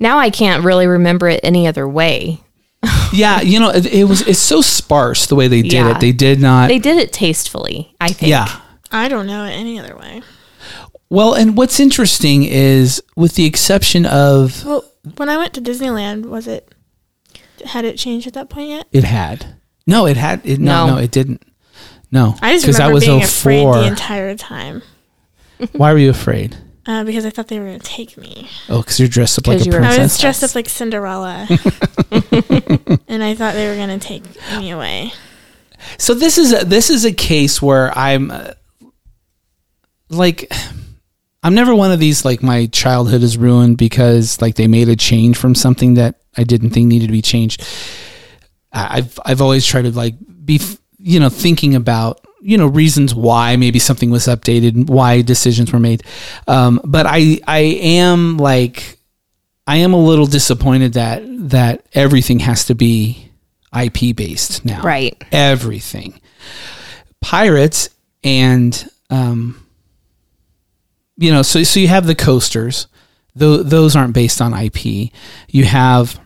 Now 0.00 0.18
I 0.18 0.30
can't 0.30 0.64
really 0.64 0.86
remember 0.86 1.28
it 1.28 1.40
any 1.42 1.66
other 1.66 1.86
way. 1.88 2.40
Yeah, 3.10 3.40
you 3.40 3.58
know, 3.58 3.70
it, 3.70 3.86
it 3.86 4.04
was 4.04 4.20
it's 4.20 4.38
so 4.38 4.60
sparse 4.60 5.26
the 5.26 5.34
way 5.34 5.48
they 5.48 5.62
did 5.62 5.72
Yeah. 5.72 5.92
it. 5.96 6.00
They 6.00 6.12
did 6.12 6.40
not. 6.40 6.68
They 6.68 6.78
did 6.78 6.98
it 6.98 7.10
tastefully, 7.10 7.94
I 8.02 8.08
think. 8.08 8.28
yeah. 8.28 8.60
I 8.92 9.08
don't 9.08 9.26
know 9.26 9.44
it 9.44 9.52
any 9.52 9.78
other 9.80 9.96
way. 9.96 10.20
Well, 11.08 11.32
and 11.32 11.56
what's 11.56 11.80
interesting 11.80 12.44
is, 12.44 13.02
with 13.16 13.34
the 13.34 13.46
exception 13.46 14.04
of 14.04 14.62
Well, 14.62 14.84
when 15.16 15.30
I 15.30 15.38
went 15.38 15.54
to 15.54 15.62
Disneyland, 15.62 16.26
was 16.26 16.46
it 16.46 16.70
had 17.64 17.86
it 17.86 17.96
changed 17.96 18.26
at 18.26 18.34
that 18.34 18.50
point 18.50 18.68
yet? 18.68 18.86
it 18.92 19.04
had 19.04 19.56
no, 19.86 20.04
it 20.06 20.18
had 20.18 20.42
it, 20.44 20.60
no, 20.60 20.86
No. 20.86 20.94
no, 20.96 21.00
it 21.02 21.10
didn't. 21.10 21.42
No, 22.12 22.36
I 22.42 22.52
just 22.52 22.66
'Cause 22.66 22.78
remember 22.78 23.00
being 23.00 23.22
afraid 23.22 23.62
04. 23.62 23.74
the 23.78 23.86
entire 23.86 24.34
time 24.36 24.82
Why 25.72 25.92
were 25.94 25.98
you 25.98 26.10
afraid? 26.10 26.56
Uh, 26.88 27.04
because 27.04 27.24
I 27.26 27.30
thought 27.30 27.46
they 27.48 27.58
were 27.60 27.66
going 27.66 27.78
to 27.80 27.86
take 27.86 28.16
me. 28.16 28.48
Oh, 28.68 28.80
because 28.80 28.98
you're 28.98 29.08
dressed 29.08 29.38
up 29.38 29.46
like 29.46 29.60
a 29.60 29.64
you 29.64 29.72
were- 29.72 29.82
I 29.82 29.98
was 29.98 30.18
dressed 30.18 30.42
up 30.42 30.54
like 30.54 30.68
Cinderella, 30.68 31.46
and 33.08 33.22
I 33.22 33.34
thought 33.36 33.54
they 33.54 33.68
were 33.68 33.76
going 33.76 33.96
to 33.96 34.04
take 34.04 34.24
me 34.58 34.70
away. 34.70 35.12
So 35.98 36.14
this 36.14 36.38
is 36.38 36.52
a, 36.52 36.64
this 36.64 36.90
is 36.90 37.04
a 37.04 37.12
case 37.12 37.62
where 37.62 37.96
I'm 37.96 38.30
uh, 38.30 38.52
like 40.08 40.50
I'm 41.42 41.54
never 41.54 41.74
one 41.74 41.92
of 41.92 42.00
these 42.00 42.24
like 42.24 42.42
my 42.42 42.66
childhood 42.66 43.22
is 43.22 43.36
ruined 43.38 43.76
because 43.76 44.40
like 44.40 44.56
they 44.56 44.66
made 44.66 44.88
a 44.88 44.96
change 44.96 45.36
from 45.36 45.54
something 45.54 45.94
that 45.94 46.16
I 46.36 46.44
didn't 46.44 46.70
think 46.70 46.88
needed 46.88 47.06
to 47.06 47.12
be 47.12 47.22
changed. 47.22 47.64
I've 48.72 49.18
I've 49.24 49.40
always 49.40 49.64
tried 49.66 49.82
to 49.82 49.90
like 49.92 50.14
be 50.44 50.60
you 50.98 51.20
know 51.20 51.28
thinking 51.28 51.74
about 51.74 52.26
you 52.48 52.56
know 52.56 52.66
reasons 52.66 53.14
why 53.14 53.56
maybe 53.56 53.78
something 53.78 54.10
was 54.10 54.24
updated 54.24 54.74
and 54.74 54.88
why 54.88 55.20
decisions 55.20 55.70
were 55.70 55.78
made. 55.78 56.02
Um, 56.46 56.80
but 56.82 57.04
I 57.06 57.40
I 57.46 57.58
am 57.58 58.38
like 58.38 58.98
I 59.66 59.76
am 59.76 59.92
a 59.92 59.98
little 59.98 60.24
disappointed 60.24 60.94
that 60.94 61.20
that 61.50 61.84
everything 61.92 62.38
has 62.38 62.64
to 62.64 62.74
be 62.74 63.30
IP 63.78 64.16
based 64.16 64.64
now. 64.64 64.80
Right. 64.80 65.22
Everything. 65.30 66.18
Pirates 67.20 67.90
and 68.24 68.88
um 69.10 69.62
you 71.18 71.30
know, 71.30 71.42
so 71.42 71.62
so 71.64 71.80
you 71.80 71.88
have 71.88 72.06
the 72.06 72.14
coasters. 72.14 72.86
Tho- 73.34 73.62
those 73.62 73.94
aren't 73.94 74.14
based 74.14 74.40
on 74.40 74.54
IP. 74.54 75.12
You 75.48 75.64
have 75.64 76.18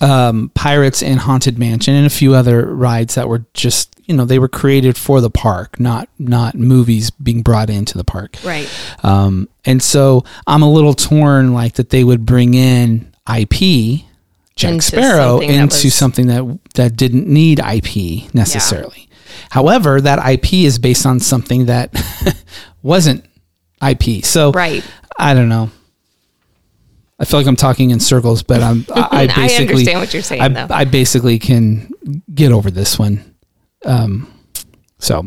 um, 0.00 0.50
Pirates 0.54 1.02
and 1.02 1.18
Haunted 1.20 1.58
Mansion 1.58 1.94
and 1.94 2.06
a 2.06 2.10
few 2.10 2.34
other 2.34 2.66
rides 2.74 3.14
that 3.16 3.28
were 3.28 3.44
just 3.54 3.94
you 4.06 4.14
know 4.16 4.24
they 4.24 4.38
were 4.38 4.48
created 4.48 4.96
for 4.96 5.20
the 5.20 5.30
park, 5.30 5.78
not 5.80 6.08
not 6.18 6.54
movies 6.54 7.10
being 7.10 7.42
brought 7.42 7.68
into 7.70 7.98
the 7.98 8.04
park. 8.04 8.36
Right. 8.44 8.68
Um, 9.04 9.48
and 9.64 9.82
so 9.82 10.24
I'm 10.46 10.62
a 10.62 10.70
little 10.70 10.94
torn, 10.94 11.52
like 11.52 11.74
that 11.74 11.90
they 11.90 12.04
would 12.04 12.24
bring 12.24 12.54
in 12.54 13.12
IP, 13.28 14.04
Jack 14.56 14.72
Into 14.72 14.82
Sparrow, 14.82 15.40
something 15.40 15.48
that 15.50 15.54
into 15.62 15.86
was- 15.86 15.94
something 15.94 16.26
that 16.28 16.58
that 16.74 16.96
didn't 16.96 17.26
need 17.26 17.58
IP 17.60 18.32
necessarily. 18.34 19.08
However, 19.50 20.00
that 20.00 20.18
IP 20.26 20.52
is 20.64 20.78
based 20.78 21.06
on 21.06 21.20
something 21.20 21.66
that 21.66 21.92
wasn't 22.82 23.24
IP. 23.86 24.24
So 24.24 24.52
Right. 24.52 24.84
I 25.18 25.34
don't 25.34 25.48
know. 25.48 25.70
I 27.18 27.24
feel 27.24 27.40
like 27.40 27.46
I'm 27.46 27.56
talking 27.56 27.90
in 27.90 28.00
circles, 28.00 28.42
but 28.42 28.62
I'm 28.62 28.86
I, 28.94 29.00
I 29.00 29.22
I 29.22 29.26
basically 29.26 29.74
understand 29.74 30.00
what 30.00 30.14
you're 30.14 30.22
saying, 30.22 30.42
I, 30.42 30.48
though. 30.48 30.66
I 30.70 30.84
basically 30.84 31.38
can 31.38 31.92
get 32.32 32.52
over 32.52 32.70
this 32.70 32.98
one. 32.98 33.34
Um, 33.84 34.32
so 34.98 35.22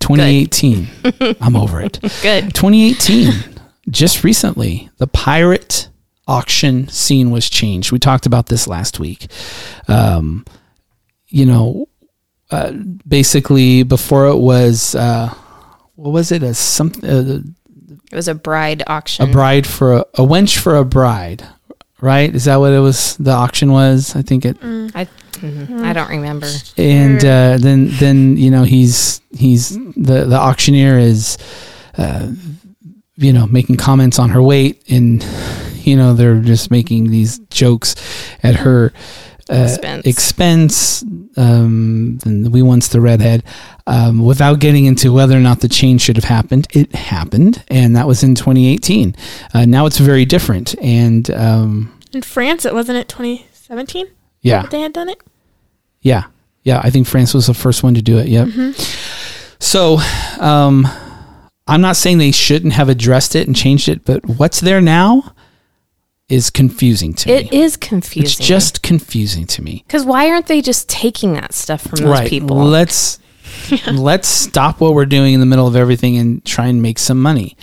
2018, 0.00 0.88
I'm 1.40 1.56
over 1.56 1.80
it. 1.80 1.98
Good. 2.22 2.54
2018, 2.54 3.32
just 3.90 4.24
recently, 4.24 4.90
the 4.98 5.06
pirate 5.06 5.88
auction 6.28 6.88
scene 6.88 7.30
was 7.30 7.48
changed. 7.48 7.92
We 7.92 7.98
talked 7.98 8.26
about 8.26 8.46
this 8.46 8.66
last 8.66 8.98
week. 8.98 9.26
Um, 9.88 10.44
you 11.28 11.46
know, 11.46 11.88
uh, 12.50 12.72
basically 13.06 13.82
before 13.82 14.26
it 14.26 14.36
was, 14.36 14.94
uh, 14.94 15.32
what 15.94 16.12
was 16.12 16.30
it? 16.30 16.42
A 16.42 16.54
some 16.54 16.92
uh, 17.02 17.38
It 18.10 18.16
was 18.16 18.28
a 18.28 18.34
bride 18.34 18.82
auction. 18.86 19.28
a 19.28 19.32
bride 19.32 19.66
for 19.66 19.94
a, 19.94 20.00
a 20.14 20.20
wench 20.22 20.58
for 20.58 20.76
a 20.76 20.84
bride, 20.84 21.46
right? 22.00 22.32
Is 22.34 22.44
that 22.44 22.56
what 22.56 22.72
it 22.72 22.78
was? 22.80 23.16
The 23.16 23.32
auction 23.32 23.72
was. 23.72 24.14
I 24.16 24.22
think 24.22 24.44
it. 24.44 24.56
I, 24.62 25.06
mhm, 25.32 25.82
I 25.82 25.92
don't 25.92 26.08
remember. 26.10 26.46
and 26.78 27.18
uh, 27.24 27.58
then 27.58 27.88
then 27.98 28.36
you 28.36 28.50
know 28.50 28.62
he's 28.64 29.20
he's 29.32 29.70
the 29.96 30.24
the 30.26 30.36
auctioneer 30.38 30.98
is 30.98 31.36
uh, 31.98 32.30
you 33.16 33.32
know 33.32 33.46
making 33.46 33.76
comments 33.76 34.18
on 34.18 34.30
her 34.30 34.42
weight 34.42 34.82
and 34.88 35.24
you 35.82 35.96
know 35.96 36.14
they're 36.14 36.40
just 36.40 36.70
making 36.70 37.10
these 37.10 37.38
jokes 37.50 37.94
at 38.42 38.54
her 38.56 38.92
Expense. 39.48 40.06
expense 40.06 41.04
um, 41.36 42.18
we 42.50 42.62
once 42.62 42.88
the 42.88 43.00
redhead 43.00 43.44
um, 43.86 44.24
without 44.24 44.58
getting 44.58 44.86
into 44.86 45.12
whether 45.12 45.36
or 45.36 45.40
not 45.40 45.60
the 45.60 45.68
change 45.68 46.00
should 46.02 46.16
have 46.16 46.24
happened 46.24 46.66
it 46.70 46.92
happened 46.94 47.62
and 47.68 47.94
that 47.94 48.06
was 48.08 48.22
in 48.24 48.34
2018 48.34 49.14
uh, 49.54 49.64
now 49.64 49.86
it's 49.86 49.98
very 49.98 50.24
different 50.24 50.74
and 50.82 51.30
um, 51.30 51.96
In 52.12 52.22
France, 52.22 52.64
it 52.64 52.74
wasn't 52.74 52.98
it 52.98 53.08
2017 53.08 54.06
yeah 54.42 54.62
that 54.62 54.70
they 54.70 54.80
had 54.80 54.92
done 54.92 55.08
it. 55.08 55.20
Yeah. 56.00 56.24
Yeah. 56.64 56.80
I 56.82 56.90
think 56.90 57.06
France 57.06 57.32
was 57.34 57.46
the 57.46 57.54
first 57.54 57.82
one 57.82 57.94
to 57.94 58.02
do 58.02 58.18
it. 58.18 58.26
Yep. 58.28 58.74
So, 59.58 59.98
um, 60.40 60.86
I'm 61.66 61.80
not 61.80 61.96
saying 61.96 62.18
they 62.18 62.30
shouldn't 62.32 62.74
have 62.74 62.88
addressed 62.88 63.34
it 63.34 63.46
and 63.48 63.56
changed 63.56 63.88
it, 63.88 64.04
but 64.04 64.24
what's 64.26 64.60
there 64.60 64.80
now 64.80 65.34
is 66.28 66.50
confusing 66.50 67.14
to 67.14 67.30
It 67.30 67.50
me. 67.52 67.58
It 67.58 67.64
is 67.64 67.76
confusing. 67.76 68.24
It's 68.24 68.36
just 68.36 68.82
confusing 68.82 69.46
to 69.46 69.62
me. 69.62 69.84
because 69.86 70.04
why 70.04 70.28
aren't 70.30 70.46
they 70.46 70.60
just 70.60 70.88
taking 70.88 71.34
that 71.34 71.52
stuff 71.54 71.82
from 71.82 72.00
those 72.00 72.08
right. 72.08 72.28
people? 72.28 72.56
Let's 72.56 73.18
let's 73.92 74.26
stop 74.28 74.80
what 74.80 74.94
we're 74.94 75.06
doing 75.06 75.34
in 75.34 75.40
the 75.40 75.46
middle 75.46 75.66
of 75.66 75.76
everything 75.76 76.18
and 76.18 76.44
try 76.44 76.66
and 76.66 76.82
make 76.82 76.98
some 76.98 77.20
money. 77.20 77.56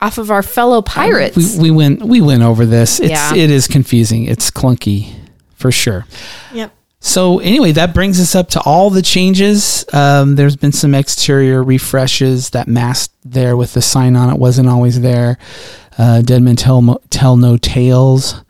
off 0.00 0.18
of 0.18 0.30
our 0.30 0.42
fellow 0.42 0.82
pirates. 0.82 1.36
We, 1.36 1.62
we 1.62 1.70
went 1.70 2.02
we 2.02 2.20
went 2.20 2.42
over 2.42 2.66
this. 2.66 2.98
It's 3.00 3.10
Yeah. 3.10 3.34
it 3.34 3.50
is 3.50 3.68
confusing. 3.68 4.24
It's 4.24 4.50
clunky 4.50 5.12
for 5.54 5.70
sure. 5.70 6.06
Yep. 6.52 6.72
So 7.00 7.38
anyway, 7.38 7.72
that 7.72 7.92
brings 7.92 8.18
us 8.18 8.34
up 8.34 8.48
to 8.50 8.60
all 8.62 8.88
the 8.88 9.02
changes. 9.02 9.84
Um, 9.92 10.36
there's 10.36 10.56
been 10.56 10.72
some 10.72 10.94
exterior 10.94 11.62
refreshes. 11.62 12.50
That 12.50 12.66
mast 12.66 13.12
there 13.24 13.56
with 13.58 13.74
the 13.74 13.82
sign 13.82 14.16
on 14.16 14.30
it 14.30 14.38
wasn't 14.38 14.68
always 14.68 15.00
there. 15.02 15.38
Uh, 15.98 16.22
Dead 16.22 16.42
Men 16.42 16.56
Tell, 16.56 17.00
tell 17.10 17.36
No 17.36 17.56
Tales. 17.56 18.42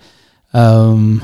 Um, 0.53 1.23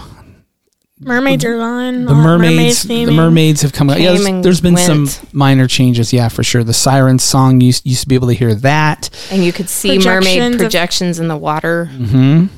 Mermaids 1.03 1.47
are 1.47 1.57
gone. 1.57 2.05
the 2.05 2.13
all 2.13 2.23
mermaids, 2.23 2.83
the 2.83 3.07
mermaids 3.07 3.63
have 3.63 3.73
come 3.73 3.89
out. 3.89 3.99
Yeah, 4.01 4.13
there's, 4.13 4.43
there's 4.43 4.61
been 4.61 4.75
went. 4.75 5.09
some 5.09 5.29
minor 5.33 5.67
changes. 5.67 6.13
Yeah, 6.13 6.29
for 6.29 6.43
sure. 6.43 6.63
The 6.63 6.75
siren 6.75 7.19
song 7.19 7.63
used 7.63 7.87
used 7.87 8.03
to 8.03 8.09
be 8.09 8.17
able 8.17 8.29
to 8.29 8.35
hear 8.35 8.55
that. 8.57 9.09
and 9.31 9.43
you 9.43 9.51
could 9.51 9.71
see 9.71 9.99
mermaid 9.99 10.59
Projections 10.59 11.19
of- 11.19 11.23
in 11.23 11.29
the 11.29 11.39
water. 11.39 11.87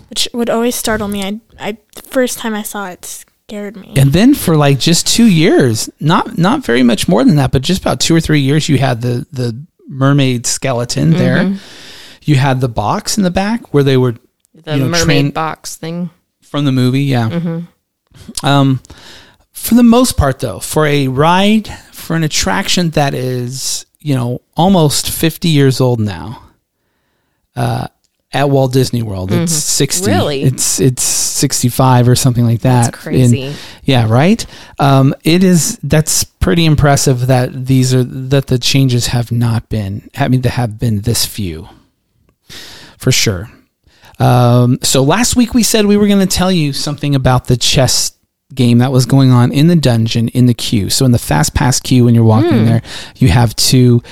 which 0.09 0.29
would 0.35 0.51
always 0.51 0.75
startle 0.75 1.07
me. 1.07 1.23
I, 1.23 1.41
I, 1.61 1.79
the 1.95 2.03
first 2.03 2.39
time 2.41 2.53
I 2.53 2.63
saw 2.65 2.89
it 2.89 3.05
scared 3.05 3.77
me. 3.77 3.93
And 3.97 4.13
then 4.13 4.35
for 4.35 4.57
like 4.57 4.81
just 4.81 5.07
two 5.07 5.27
years, 5.31 5.89
not 6.01 6.37
not 6.37 6.65
very 6.65 6.83
much 6.83 7.07
more 7.07 7.23
than 7.23 7.37
that, 7.37 7.53
but 7.53 7.63
just 7.63 7.81
about 7.81 8.01
two 8.01 8.15
or 8.17 8.21
three 8.21 8.41
years, 8.41 8.69
you 8.69 8.79
had 8.79 9.03
the 9.03 9.25
the 9.31 9.57
mermaid 9.87 10.47
skeleton 10.47 11.11
there. 11.11 11.55
You 12.23 12.37
had 12.37 12.61
the 12.61 12.69
box 12.69 13.17
in 13.17 13.25
the 13.25 13.31
back 13.31 13.73
where 13.75 13.83
they 13.83 13.97
were 13.97 14.15
The 14.55 14.75
You 14.77 14.81
know, 14.85 14.89
mermaid 14.89 15.05
train- 15.07 15.31
box 15.31 15.77
thing. 15.77 16.11
from 16.43 16.65
the 16.65 16.73
movie. 16.73 17.03
Yeah. 17.05 17.63
Um, 18.43 18.81
for 19.53 19.75
the 19.75 19.83
most 19.83 20.17
part, 20.17 20.41
though, 20.41 20.59
for 20.61 20.87
a 20.87 21.09
ride, 21.09 21.69
for 21.93 22.15
an 22.17 22.23
attraction 22.23 22.91
that 22.91 23.15
is 23.15 23.87
you 24.01 24.15
know 24.15 24.41
almost 24.57 25.11
fifty 25.11 25.49
years 25.49 25.81
old 25.81 26.01
now, 26.01 26.43
uh, 27.57 27.87
at 28.33 28.51
Walt 28.51 28.73
Disney 28.73 29.03
World, 29.03 29.33
it's 29.33 29.53
sixty. 29.53 30.11
Really? 30.11 30.43
It's 30.43 30.81
it's 30.81 31.03
sixty 31.03 31.69
five 31.69 32.09
or 32.09 32.15
something 32.15 32.45
like 32.45 32.61
that. 32.61 32.93
That's 32.93 33.03
crazy. 33.03 33.43
And- 33.45 33.57
yeah, 33.85 34.07
right. 34.09 34.45
Um, 34.79 35.15
it 35.25 35.43
is. 35.43 35.79
That's 35.83 36.25
pretty 36.25 36.65
impressive 36.67 37.27
that 37.29 37.67
these 37.67 37.95
are 37.95 38.05
that 38.05 38.49
the 38.49 38.59
changes 38.59 39.09
have 39.09 39.33
not 39.33 39.69
been. 39.69 40.11
I 40.17 40.29
mean, 40.29 40.43
there 40.43 40.53
have 40.53 40.79
been 40.79 41.01
this 41.03 41.25
few, 41.25 41.69
for 43.03 43.13
sure. 43.13 43.51
Um, 44.21 44.79
so 44.83 45.03
last 45.03 45.35
week 45.35 45.55
we 45.55 45.65
said 45.65 45.87
we 45.87 45.97
were 45.97 46.07
going 46.07 46.27
to 46.27 46.37
tell 46.37 46.53
you 46.53 46.73
something 46.73 47.15
about 47.17 47.47
the 47.47 47.57
chess 47.57 48.13
game 48.55 48.79
that 48.79 48.93
was 48.93 49.07
going 49.07 49.31
on 49.31 49.51
in 49.51 49.67
the 49.67 49.75
dungeon 49.77 50.29
in 50.29 50.47
the 50.47 50.55
queue. 50.55 50.89
So 50.89 51.05
in 51.05 51.11
the 51.11 51.19
fast 51.19 51.55
pass 51.55 51.81
queue, 51.81 52.05
when 52.05 52.15
you're 52.15 52.23
walking 52.23 52.65
there, 52.65 52.83
you 53.17 53.29
have 53.29 53.57
two 53.57 54.03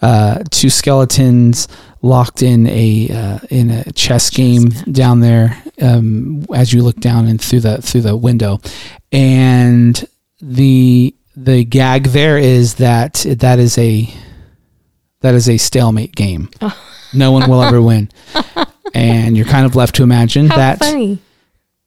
uh, 0.00 0.42
two 0.50 0.70
skeletons 0.70 1.68
locked 2.00 2.42
in 2.42 2.66
a 2.66 3.08
uh, 3.10 3.38
in 3.50 3.70
a 3.70 3.92
chess 3.92 4.30
game 4.30 4.70
down 4.90 5.20
there 5.20 5.62
um, 5.80 6.44
as 6.52 6.72
you 6.72 6.82
look 6.82 6.96
down 6.96 7.28
and 7.28 7.40
through 7.40 7.60
the 7.60 7.80
through 7.80 8.00
the 8.00 8.16
window, 8.16 8.58
and 9.12 10.04
the 10.40 11.14
the 11.36 11.64
gag 11.64 12.06
there 12.08 12.38
is 12.38 12.74
that 12.76 13.24
that 13.28 13.60
is 13.60 13.78
a 13.78 14.12
that 15.20 15.34
is 15.34 15.48
a 15.48 15.56
stalemate 15.58 16.16
game. 16.16 16.50
No 17.14 17.32
one 17.32 17.48
will 17.50 17.62
ever 17.62 17.80
win, 17.82 18.10
and 18.94 19.36
you're 19.36 19.46
kind 19.46 19.66
of 19.66 19.74
left 19.76 19.94
to 19.96 20.02
imagine 20.02 20.46
How 20.48 20.56
that 20.56 20.78
funny. 20.78 21.18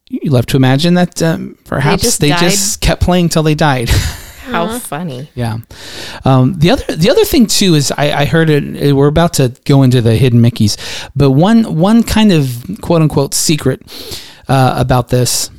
you 0.10 0.32
left 0.32 0.50
to 0.50 0.58
imagine 0.58 0.94
that 0.96 1.22
um, 1.22 1.58
perhaps 1.66 2.04
just 2.04 2.20
they 2.22 2.30
just, 2.30 2.82
kept 2.82 3.02
playing 3.02 3.30
till 3.30 3.44
they 3.44 3.56
died. 3.56 3.90
How 4.46 4.78
funny. 4.78 5.28
yeah. 5.34 5.58
Um, 6.24 6.54
the 6.60 6.70
other 6.70 6.96
the 6.96 7.10
other 7.10 7.26
thing 7.26 7.48
too 7.48 7.74
is 7.74 7.92
I, 7.92 8.12
I 8.22 8.26
heard 8.26 8.50
it, 8.52 8.64
it- 8.76 8.94
We're 8.94 9.08
about 9.08 9.34
to 9.36 9.52
go 9.66 9.82
into 9.82 10.02
the 10.02 10.16
hidden 10.16 10.40
Mickey's, 10.40 10.78
but 11.16 11.32
one 11.32 11.76
one 11.78 12.04
kind 12.04 12.32
of 12.32 12.64
quote 12.82 13.02
unquote 13.02 13.34
secret 13.34 13.82
uh, 14.48 14.76
about 14.78 15.10
this. 15.10 15.50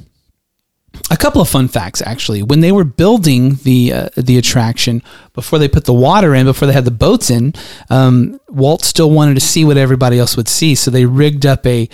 A 1.11 1.17
couple 1.17 1.41
of 1.41 1.49
fun 1.49 1.69
facts 1.69 2.03
actually. 2.03 2.43
When 2.43 2.61
they 2.61 2.73
were 2.73 2.85
building 2.85 3.57
the 3.63 3.93
uh, 3.93 4.09
the 4.17 4.39
attraction 4.39 5.03
before 5.35 5.59
they 5.59 5.69
put 5.69 5.85
the 5.85 5.95
water 5.95 6.35
in, 6.35 6.47
before 6.47 6.67
they 6.67 6.75
had 6.75 6.85
the 6.85 6.91
boats 6.91 7.31
in, 7.31 7.55
um, 7.91 8.41
Walt 8.49 8.85
still 8.85 9.11
wanted 9.11 9.35
to 9.35 9.41
see 9.41 9.65
what 9.65 9.77
everybody 9.77 10.19
else 10.19 10.37
would 10.37 10.49
see, 10.49 10.75
so 10.75 10.91
they 10.91 11.05
rigged 11.07 11.47
up 11.47 11.67
a 11.67 11.89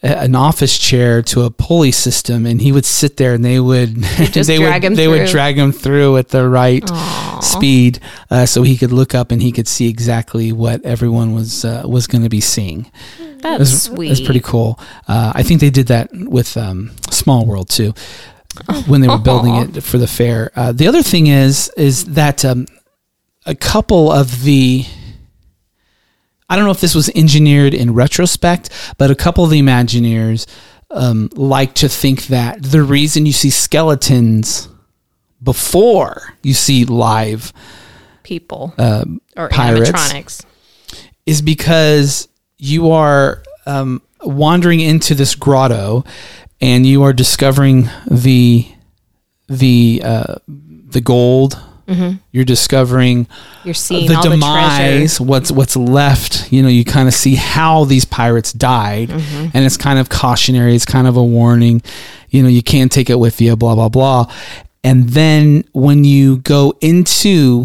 an 0.00 0.36
office 0.36 0.78
chair 0.78 1.22
to 1.22 1.42
a 1.42 1.50
pulley 1.50 1.90
system, 1.90 2.46
and 2.46 2.60
he 2.60 2.70
would 2.70 2.84
sit 2.84 3.16
there, 3.16 3.34
and 3.34 3.44
they 3.44 3.58
would 3.58 3.96
they 3.96 4.26
drag 4.58 4.82
would 4.82 4.84
him 4.84 4.94
they 4.94 5.08
would 5.08 5.26
drag 5.28 5.58
him 5.58 5.72
through 5.72 6.16
at 6.18 6.28
the 6.28 6.48
right 6.48 6.88
speed, 7.42 7.98
uh, 8.30 8.46
so 8.46 8.62
he 8.62 8.76
could 8.76 8.92
look 8.92 9.14
up 9.14 9.32
and 9.32 9.42
he 9.42 9.50
could 9.50 9.66
see 9.66 9.88
exactly 9.88 10.52
what 10.52 10.84
everyone 10.84 11.34
was 11.34 11.64
uh, 11.64 11.82
was 11.84 12.06
going 12.06 12.22
to 12.22 12.28
be 12.28 12.40
seeing. 12.40 12.90
That's 13.40 13.56
It 13.56 13.58
was, 13.58 13.82
sweet. 13.82 14.10
Was 14.10 14.20
pretty 14.20 14.40
cool. 14.40 14.78
Uh, 15.06 15.32
I 15.34 15.42
think 15.42 15.60
they 15.60 15.70
did 15.70 15.88
that 15.88 16.10
with 16.12 16.56
um, 16.56 16.92
Small 17.10 17.44
World 17.44 17.68
too, 17.68 17.94
when 18.86 19.00
they 19.00 19.08
were 19.08 19.18
building 19.18 19.54
it 19.76 19.82
for 19.82 19.98
the 19.98 20.06
fair. 20.06 20.50
Uh, 20.56 20.72
the 20.72 20.86
other 20.86 21.02
thing 21.02 21.26
is 21.28 21.70
is 21.76 22.04
that 22.06 22.44
um, 22.44 22.66
a 23.46 23.54
couple 23.54 24.10
of 24.12 24.42
the 24.42 24.84
I 26.50 26.56
don't 26.56 26.64
know 26.64 26.70
if 26.70 26.80
this 26.80 26.94
was 26.94 27.08
engineered 27.10 27.74
in 27.74 27.92
retrospect, 27.94 28.70
but 28.96 29.10
a 29.10 29.14
couple 29.14 29.44
of 29.44 29.50
the 29.50 29.60
Imagineers 29.60 30.46
um, 30.90 31.28
like 31.34 31.74
to 31.74 31.88
think 31.88 32.26
that 32.28 32.62
the 32.62 32.82
reason 32.82 33.26
you 33.26 33.32
see 33.32 33.50
skeletons 33.50 34.68
before 35.42 36.34
you 36.42 36.54
see 36.54 36.84
live 36.84 37.52
People 38.22 38.74
Um, 38.78 39.20
or 39.36 39.48
pirates. 39.50 39.90
animatronics. 39.90 40.44
is 41.26 41.40
because 41.42 42.28
you 42.58 42.90
are 42.90 43.42
um, 43.66 44.02
wandering 44.22 44.80
into 44.80 45.14
this 45.14 45.34
grotto 45.34 46.04
and 46.60 46.84
you 46.86 47.02
are 47.02 47.12
discovering 47.12 47.88
the 48.10 48.66
the 49.48 50.02
uh, 50.04 50.34
the 50.46 51.00
gold. 51.00 51.60
You're 52.32 52.44
discovering 52.44 53.26
You're 53.64 53.72
seeing 53.72 54.08
the 54.08 54.16
the 54.20 54.28
demise, 54.28 54.76
treasure. 55.16 55.24
what's 55.24 55.50
what's 55.50 55.74
left. 55.74 56.52
You 56.52 56.62
know, 56.62 56.68
you 56.68 56.84
kind 56.84 57.08
of 57.08 57.14
see 57.14 57.34
how 57.34 57.84
these 57.84 58.04
pirates 58.04 58.52
died, 58.52 59.08
Mm-hmm. 59.08 59.48
and 59.54 59.64
it's 59.64 59.78
kind 59.78 59.98
of 59.98 60.10
cautionary. 60.10 60.74
It's 60.74 60.84
kind 60.84 61.06
of 61.06 61.16
a 61.16 61.24
warning. 61.24 61.80
You 62.28 62.42
know, 62.42 62.50
you 62.50 62.62
can't 62.62 62.92
take 62.92 63.08
it 63.08 63.18
with 63.18 63.40
you. 63.40 63.56
Blah 63.56 63.74
blah 63.74 63.88
blah. 63.88 64.30
And 64.84 65.08
then 65.08 65.64
when 65.72 66.04
you 66.04 66.38
go 66.38 66.74
into 66.82 67.64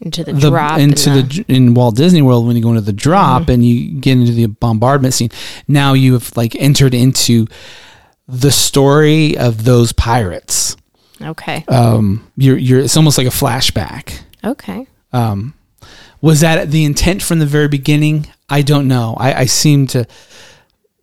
into 0.00 0.24
the, 0.24 0.32
the 0.32 0.50
drop 0.50 0.80
into 0.80 1.10
and 1.10 1.30
the, 1.30 1.44
in 1.46 1.74
Walt 1.74 1.94
Disney 1.94 2.22
World 2.22 2.48
when 2.48 2.56
you 2.56 2.62
go 2.62 2.70
into 2.70 2.80
the 2.80 2.92
drop 2.92 3.42
Mm-hmm. 3.42 3.50
and 3.52 3.64
you 3.64 4.00
get 4.00 4.18
into 4.18 4.32
the 4.32 4.46
bombardment 4.46 5.14
scene. 5.14 5.30
Now 5.68 5.92
you 5.92 6.14
have 6.14 6.36
like 6.36 6.56
entered 6.56 6.92
into 6.92 7.46
the 8.26 8.50
story 8.50 9.36
of 9.36 9.64
those 9.64 9.92
pirates. 9.92 10.76
okay 11.20 11.64
Um, 11.68 12.26
you're 12.36 12.56
you're 12.56 12.80
it's 12.80 12.96
almost 12.96 13.18
like 13.18 13.26
a 13.26 13.30
flashback. 13.30 14.20
okay 14.42 14.86
Um, 15.12 15.54
was 16.20 16.40
that 16.40 16.70
the 16.70 16.84
intent 16.84 17.22
from 17.22 17.38
the 17.38 17.46
very 17.46 17.68
beginning? 17.68 18.26
I 18.48 18.62
don't 18.62 18.88
know. 18.88 19.14
I, 19.18 19.34
I 19.40 19.44
seem 19.46 19.86
to 19.88 20.06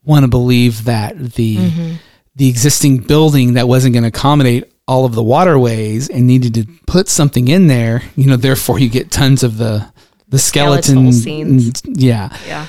want 0.03 0.23
to 0.23 0.27
believe 0.29 0.85
that 0.85 1.17
the 1.35 1.57
Mm-hmm. 1.57 1.91
the 2.35 2.49
existing 2.49 2.97
building 2.99 3.53
that 3.53 3.67
wasn't 3.67 3.93
going 3.93 4.03
to 4.03 4.09
accommodate 4.09 4.63
all 4.87 5.05
of 5.05 5.13
the 5.13 5.23
waterways 5.23 6.09
and 6.09 6.25
needed 6.25 6.53
to 6.55 6.65
put 6.87 7.07
something 7.07 7.47
in 7.47 7.67
there. 7.67 8.01
You 8.15 8.25
know, 8.27 8.35
therefore 8.37 8.79
you 8.79 8.89
get 8.89 9.11
tons 9.11 9.43
of 9.43 9.57
the 9.57 9.85
the 10.29 10.39
skeleton 10.39 11.11
Skeletal 11.11 11.11
scenes. 11.11 11.81
Yeah, 11.85 12.35
yeah 12.47 12.65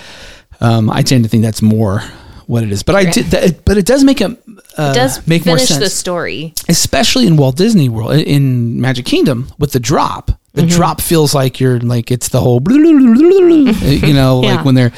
um, 0.60 0.90
I 0.90 1.02
tend 1.02 1.24
to 1.24 1.30
think 1.30 1.42
that's 1.42 1.62
more 1.62 2.02
what 2.46 2.62
it 2.62 2.72
is. 2.72 2.82
But 2.82 2.94
I 2.96 3.04
did 3.10 3.26
that. 3.26 3.64
But 3.64 3.76
it 3.78 3.86
does 3.86 4.04
make 4.04 4.20
a 4.20 4.26
uh, 4.78 4.92
it 4.92 4.94
does 4.94 5.26
make 5.26 5.44
more 5.46 5.56
finish 5.56 5.68
sense 5.68 5.80
the 5.84 5.90
story 5.90 6.54
especially 6.68 7.26
in 7.26 7.36
Walt 7.36 7.56
Disney 7.56 7.88
World, 7.88 8.12
in 8.14 8.80
Magic 8.80 9.04
Kingdom, 9.06 9.52
with 9.58 9.72
the 9.72 9.80
drop. 9.80 10.30
The 10.54 10.62
Mm-hmm. 10.62 10.70
drop 10.76 11.00
feels 11.00 11.34
like 11.34 11.60
you're 11.60 11.80
like 11.80 12.10
it's 12.10 12.28
the 12.28 12.40
whole, 12.40 12.60
you 12.70 14.12
know, 14.12 14.42
Yeah. 14.42 14.56
like 14.56 14.64
when 14.66 14.74
they're 14.74 14.92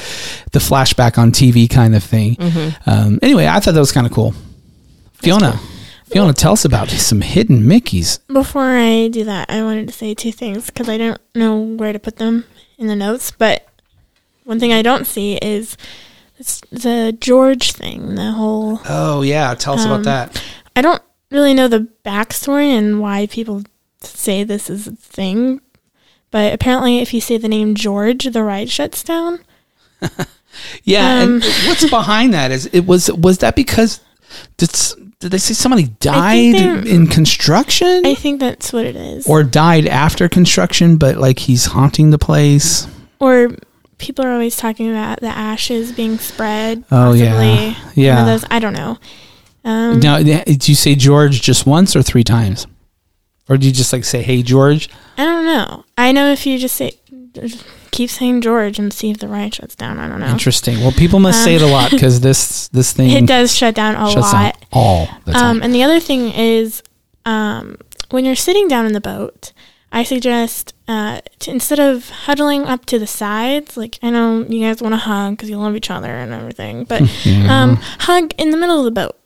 the 0.53 0.59
flashback 0.59 1.16
on 1.16 1.30
TV 1.30 1.70
kind 1.70 1.95
of 1.95 2.03
thing. 2.03 2.34
Mm-hmm. 2.36 2.90
Um, 2.90 3.18
anyway, 3.22 3.47
I 3.47 3.61
thought 3.61 3.74
that 3.74 3.80
was 3.80 3.92
kind 3.92 4.05
of 4.07 4.12
cool. 4.12 4.34
Fiona, 5.14 5.59
Fiona, 6.11 6.32
tell 6.32 6.53
us 6.53 6.64
about 6.64 6.90
some 6.90 7.20
hidden 7.20 7.62
Mickeys. 7.62 8.18
Before 8.26 8.76
I 8.76 9.09
do 9.09 9.24
that, 9.24 9.49
I 9.49 9.62
wanted 9.62 9.86
to 9.88 9.95
say 9.95 10.12
two 10.14 10.32
things 10.32 10.66
because 10.66 10.88
I 10.88 10.99
don't 10.99 11.20
know 11.36 11.57
where 11.61 11.92
to 11.92 11.99
put 12.01 12.16
them 12.16 12.45
in 12.76 12.88
the 12.88 12.97
notes. 12.97 13.30
But 13.30 13.66
one 14.45 14.59
thing 14.61 14.72
I 14.72 14.82
don't 14.82 15.07
see 15.07 15.36
is 15.36 15.76
it's 16.39 16.61
the 16.70 17.16
George 17.20 17.72
thing. 17.72 18.14
The 18.14 18.32
whole 18.32 18.80
Oh 18.87 19.22
yeah, 19.22 19.55
tell 19.55 19.74
us 19.74 19.85
Um, 19.85 19.93
about 19.93 20.05
that. 20.05 20.43
I 20.76 20.82
don't 20.82 21.03
really 21.30 21.55
know 21.55 21.68
the 21.68 21.89
backstory 22.05 22.66
and 22.68 23.01
why 23.01 23.26
people 23.26 23.62
say 24.01 24.45
this 24.45 24.68
is 24.70 24.87
a 24.87 24.93
thing. 24.93 25.61
But 26.30 26.53
apparently, 26.53 26.99
if 26.99 27.14
you 27.14 27.20
say 27.20 27.37
the 27.39 27.49
name 27.49 27.74
George, 27.76 28.24
the 28.24 28.43
ride 28.43 28.70
shuts 28.70 29.03
down. 29.03 29.41
Yeah, 30.85 31.22
um, 31.22 31.43
and 31.43 31.45
what's 31.66 31.89
behind 31.91 32.32
that? 32.32 32.53
Is 32.53 32.66
it 32.66 32.87
was 32.87 33.11
was 33.11 33.39
that 33.39 33.57
because 33.57 33.99
did 34.57 34.70
did 35.18 35.32
they 35.32 35.39
say 35.39 35.53
somebody 35.53 35.89
died 35.99 36.55
in 36.87 37.09
construction? 37.09 38.07
I 38.07 38.14
think 38.14 38.39
that's 38.39 38.72
what 38.72 38.85
it 38.85 38.95
is. 38.95 39.26
or 39.26 39.43
died 39.43 39.87
after 39.87 40.28
construction, 40.28 40.97
but 40.97 41.16
like 41.16 41.41
he's 41.41 41.64
haunting 41.66 42.11
the 42.11 42.18
place. 42.18 42.87
Or 43.18 43.51
people 44.05 44.25
are 44.25 44.33
always 44.33 44.57
talking 44.57 44.91
about 44.91 45.21
the 45.21 45.29
ashes 45.29 45.93
being 45.93 46.19
spread. 46.19 46.85
Oh, 46.91 47.13
yeah. 47.13 47.33
possibly. 47.33 47.73
One 47.73 47.93
Yeah. 47.95 48.21
of 48.21 48.27
those, 48.27 48.45
I 48.51 48.59
don't 48.59 48.75
know. 48.75 48.99
Um, 49.65 50.01
Now, 50.01 50.23
did 50.23 50.69
you 50.69 50.75
say 50.75 50.95
George 50.95 51.41
just 51.41 51.67
once 51.67 51.97
or 51.97 52.03
three 52.03 52.25
times, 52.25 52.67
or 53.49 53.57
do 53.57 53.67
you 53.67 53.73
just 53.73 53.93
like 53.93 54.05
say, 54.05 54.23
"Hey, 54.23 54.43
George"? 54.43 54.89
I 55.17 55.25
don't 55.25 55.47
know. 55.47 55.85
I 55.97 56.13
know 56.13 56.31
if 56.31 56.45
you 56.47 56.59
just 56.59 56.77
say, 56.77 56.93
keep 57.91 58.11
saying 58.11 58.43
George 58.43 58.79
and 58.79 58.93
see 58.93 59.11
if 59.11 59.19
the 59.19 59.29
ride 59.29 59.55
shuts 59.55 59.75
down. 59.75 59.99
I 59.99 60.07
don't 60.09 60.21
know. 60.21 60.27
Interesting. 60.29 60.81
Well, 60.81 60.93
people 60.93 61.19
must 61.19 61.43
say 61.43 61.55
it 61.55 61.63
a 61.63 61.67
lot 61.67 61.91
because 61.91 62.21
this 62.21 62.69
this 62.69 62.93
thing 62.97 63.11
It 63.11 63.27
does 63.27 63.55
shut 63.57 63.75
down 63.75 63.95
a 63.97 64.11
shuts 64.11 64.31
down 64.33 64.45
lot. 64.45 64.65
all 64.73 65.09
the 65.25 65.33
time. 65.33 65.57
Um, 65.59 65.63
and 65.63 65.75
the 65.75 65.83
other 65.83 65.99
thing 66.01 66.31
is, 66.33 66.83
um, 67.25 67.77
when 68.11 68.25
you're 68.27 68.35
sitting 68.37 68.69
down 68.69 68.85
in 68.87 68.93
the 68.93 69.01
boat, 69.01 69.53
I 69.95 70.03
suggest 70.03 70.74
uh, 70.88 71.20
to, 71.38 71.53
instead 71.53 71.78
of 71.78 72.11
huddling 72.11 72.64
up 72.64 72.84
to 72.86 72.99
the 72.99 73.07
sides, 73.07 73.76
like 73.76 73.97
I 74.03 74.11
know 74.11 74.42
you 74.42 74.61
guys 74.61 74.82
want 74.82 74.92
to 74.92 74.99
hug 74.99 75.34
because 75.34 75.49
you 75.49 75.57
love 75.57 75.76
each 75.76 75.88
other 75.88 76.11
and 76.11 76.32
everything, 76.32 76.82
but 76.82 77.03
um, 77.49 77.76
hug 78.01 78.34
in 78.36 78.51
the 78.51 78.57
middle 78.57 78.80
of 78.80 78.84
the 78.84 78.90
boat, 78.90 79.16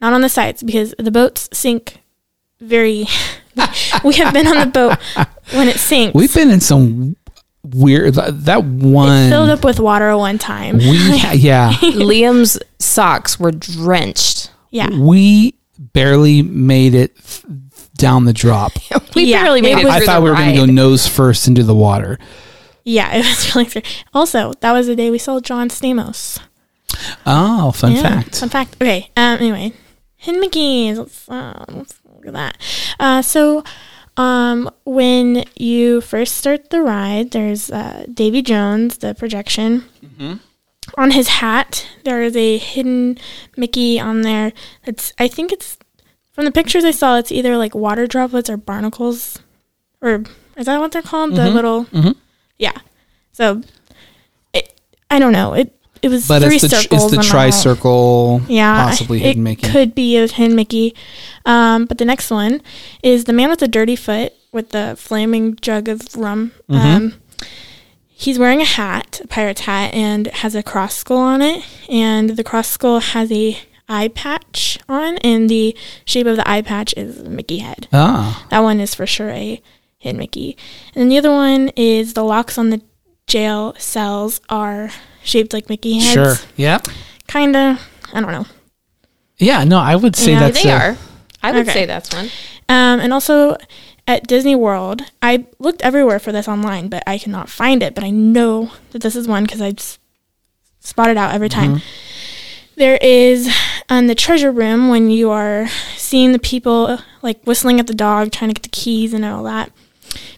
not 0.00 0.12
on 0.12 0.22
the 0.22 0.28
sides, 0.28 0.64
because 0.64 0.96
the 0.98 1.12
boats 1.12 1.48
sink 1.52 1.98
very. 2.58 3.06
we 4.04 4.14
have 4.14 4.34
been 4.34 4.48
on 4.48 4.58
the 4.58 4.66
boat 4.66 4.98
when 5.52 5.68
it 5.68 5.76
sinks. 5.76 6.12
We've 6.12 6.34
been 6.34 6.50
in 6.50 6.60
some 6.60 7.16
weird 7.62 8.14
that, 8.14 8.44
that 8.46 8.64
one. 8.64 9.30
filled 9.30 9.50
up 9.50 9.64
with 9.64 9.78
water 9.78 10.16
one 10.16 10.38
time. 10.38 10.78
we 10.78 10.84
yeah 11.34 11.72
liam's 11.72 12.58
socks 12.78 13.40
were 13.40 13.50
drenched 13.50 14.50
yeah. 14.70 14.88
we 14.90 15.54
barely 15.78 16.42
made 16.42 16.94
it 16.94 17.12
f- 17.18 17.44
down 17.96 18.24
the 18.24 18.32
drop. 18.32 18.72
we 19.14 19.24
Yeah, 19.24 19.42
barely 19.42 19.62
made 19.62 19.78
it 19.78 19.84
it, 19.84 19.86
I 19.86 20.00
thought 20.00 20.22
we 20.22 20.30
were 20.30 20.36
going 20.36 20.50
to 20.52 20.56
go 20.56 20.66
nose 20.66 21.06
first 21.08 21.48
into 21.48 21.62
the 21.62 21.74
water. 21.74 22.18
Yeah, 22.84 23.10
it 23.16 23.18
was 23.26 23.54
really 23.54 23.68
scary. 23.68 23.84
Also, 24.14 24.52
that 24.60 24.72
was 24.72 24.86
the 24.86 24.96
day 24.96 25.10
we 25.10 25.18
saw 25.18 25.40
John 25.40 25.68
Stamos. 25.68 26.38
Oh, 27.26 27.72
fun 27.72 27.92
Yeah, 27.92 28.02
fact. 28.02 28.38
Fun 28.38 28.48
fact. 28.48 28.76
Okay. 28.80 29.10
Um. 29.16 29.38
Anyway, 29.40 29.72
hidden 30.16 30.40
Mickeys. 30.40 30.96
Let's, 30.96 31.28
uh, 31.28 31.64
let's 31.68 31.98
look 32.04 32.26
at 32.26 32.32
that. 32.32 32.56
Uh. 33.00 33.22
So, 33.22 33.64
um, 34.16 34.70
when 34.84 35.44
you 35.56 36.00
first 36.00 36.36
start 36.36 36.70
the 36.70 36.80
ride, 36.80 37.32
there's 37.32 37.70
uh, 37.70 38.06
Davy 38.12 38.40
Jones, 38.40 38.98
the 38.98 39.14
projection. 39.14 39.84
On 40.96 41.10
his 41.10 41.28
hat, 41.28 41.86
there 42.04 42.22
is 42.22 42.36
a 42.36 42.56
hidden 42.58 43.18
Mickey 43.56 43.98
on 43.98 44.22
there. 44.22 44.52
It's. 44.84 45.12
I 45.18 45.26
think 45.28 45.50
it's 45.52 45.76
from 46.36 46.44
the 46.44 46.52
pictures 46.52 46.84
I 46.84 46.92
saw. 46.92 47.16
It's 47.18 47.32
either 47.32 47.56
like 47.56 47.74
water 47.74 48.06
droplets 48.06 48.48
or 48.48 48.56
barnacles, 48.56 49.40
or 50.00 50.22
is 50.56 50.66
that 50.66 50.78
what 50.78 50.92
they're 50.92 51.02
called? 51.02 51.34
The 51.34 51.50
little. 51.50 51.86
mhm. 51.86 52.14
Yeah. 52.58 52.72
So, 53.32 53.62
it. 54.54 54.80
I 55.10 55.18
don't 55.18 55.32
know. 55.32 55.54
It. 55.54 55.72
It 56.02 56.10
was 56.10 56.28
But 56.28 56.42
three 56.42 56.56
it's 56.56 56.62
the 56.62 56.68
circles. 56.68 57.12
it's 57.12 57.28
the 57.28 57.36
tricircle, 57.36 58.44
Yeah, 58.48 58.84
possibly 58.84 59.18
it 59.22 59.26
hidden 59.28 59.42
Mickey. 59.42 59.68
could 59.68 59.94
be 59.94 60.16
a 60.18 60.28
hidden 60.28 60.54
Mickey. 60.54 60.94
Um, 61.46 61.86
but 61.86 61.96
the 61.98 62.04
next 62.04 62.30
one 62.30 62.60
is 63.02 63.24
the 63.24 63.32
man 63.32 63.48
with 63.48 63.60
the 63.60 63.66
dirty 63.66 63.96
foot 63.96 64.34
with 64.52 64.70
the 64.70 64.94
flaming 64.98 65.56
jug 65.56 65.88
of 65.88 66.02
rum. 66.14 66.52
Mm-hmm. 66.70 66.86
Um, 66.96 67.14
he's 68.08 68.38
wearing 68.38 68.60
a 68.60 68.64
hat, 68.66 69.20
a 69.24 69.26
pirate's 69.26 69.62
hat, 69.62 69.94
and 69.94 70.26
has 70.28 70.54
a 70.54 70.62
cross 70.62 70.94
skull 70.96 71.18
on 71.18 71.40
it. 71.42 71.64
And 71.88 72.30
the 72.30 72.44
cross 72.44 72.68
skull 72.68 73.00
has 73.00 73.32
a 73.32 73.58
eye 73.88 74.08
patch 74.08 74.78
on, 74.88 75.18
and 75.18 75.48
the 75.48 75.76
shape 76.04 76.26
of 76.26 76.36
the 76.36 76.48
eye 76.48 76.62
patch 76.62 76.92
is 76.96 77.22
Mickey 77.24 77.58
head. 77.58 77.88
Ah, 77.92 78.46
That 78.50 78.60
one 78.60 78.80
is 78.80 78.94
for 78.94 79.06
sure 79.06 79.30
a 79.30 79.60
hidden 79.98 80.18
Mickey. 80.18 80.56
And 80.94 81.02
then 81.02 81.08
the 81.08 81.18
other 81.18 81.30
one 81.30 81.70
is 81.76 82.14
the 82.14 82.24
locks 82.24 82.58
on 82.58 82.70
the 82.70 82.80
jail 83.26 83.74
cells 83.78 84.40
are 84.48 84.90
shaped 85.22 85.52
like 85.52 85.68
Mickey 85.68 85.98
heads. 85.98 86.12
sure. 86.12 86.34
Yeah. 86.56 86.78
Kinda. 87.28 87.78
I 88.12 88.20
don't 88.20 88.30
know. 88.32 88.46
Yeah, 89.38 89.64
no, 89.64 89.78
I 89.78 89.96
would 89.96 90.16
say 90.16 90.32
Yeah, 90.32 90.40
that's 90.40 90.62
they 90.62 90.70
a- 90.70 90.76
are 90.76 90.96
i 91.42 91.52
would 91.52 91.62
Okay. 91.68 91.72
say 91.72 91.86
that's 91.86 92.12
one 92.14 92.30
Um, 92.68 92.98
and 93.00 93.12
also 93.12 93.56
at 94.08 94.26
Disney 94.26 94.54
World, 94.56 95.02
I 95.22 95.46
looked 95.58 95.82
everywhere 95.82 96.18
for 96.18 96.32
this 96.32 96.48
online, 96.48 96.88
but 96.88 97.02
I 97.06 97.18
cannot 97.18 97.48
find 97.48 97.82
it. 97.82 97.94
But 97.94 98.02
I 98.04 98.10
know 98.10 98.70
that 98.92 99.02
this 99.02 99.14
is 99.16 99.28
one 99.28 99.44
because 99.44 99.60
I 99.60 99.70
s- 99.76 99.98
spot 100.80 101.10
it 101.10 101.16
out 101.16 101.32
every 101.34 101.48
time. 101.48 101.82
There 102.76 102.98
is 103.00 103.48
on 103.88 104.06
the 104.06 104.14
treasure 104.14 104.52
room 104.52 104.88
when 104.88 105.10
you 105.10 105.30
are 105.30 105.66
seeing 105.96 106.32
the 106.32 106.38
people 106.38 106.98
like 107.22 107.42
whistling 107.44 107.80
at 107.80 107.86
the 107.86 107.94
dog, 107.94 108.32
trying 108.32 108.50
to 108.50 108.54
get 108.54 108.62
the 108.62 108.68
keys 108.68 109.12
and 109.14 109.24
all 109.24 109.42
that. 109.44 109.70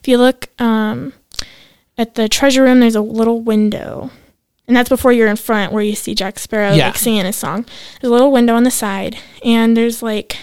If 0.00 0.06
you 0.06 0.18
look 0.18 0.48
um, 0.60 1.12
at 1.96 2.14
the 2.14 2.28
treasure 2.28 2.62
room, 2.62 2.80
there's 2.80 2.94
a 2.94 3.00
little 3.00 3.40
window. 3.40 4.10
And 4.68 4.76
that's 4.76 4.88
before 4.88 5.12
you're 5.12 5.28
in 5.28 5.36
front 5.36 5.72
where 5.72 5.82
you 5.82 5.94
see 5.94 6.14
Jack 6.14 6.38
Sparrow 6.38 6.74
Yeah. 6.74 6.86
like 6.88 6.96
singing 6.96 7.24
his 7.24 7.36
song. 7.36 7.64
There's 8.00 8.10
a 8.10 8.12
little 8.12 8.30
window 8.30 8.54
on 8.54 8.64
the 8.64 8.70
side, 8.70 9.16
and 9.44 9.76
there's 9.76 10.02
like 10.02 10.36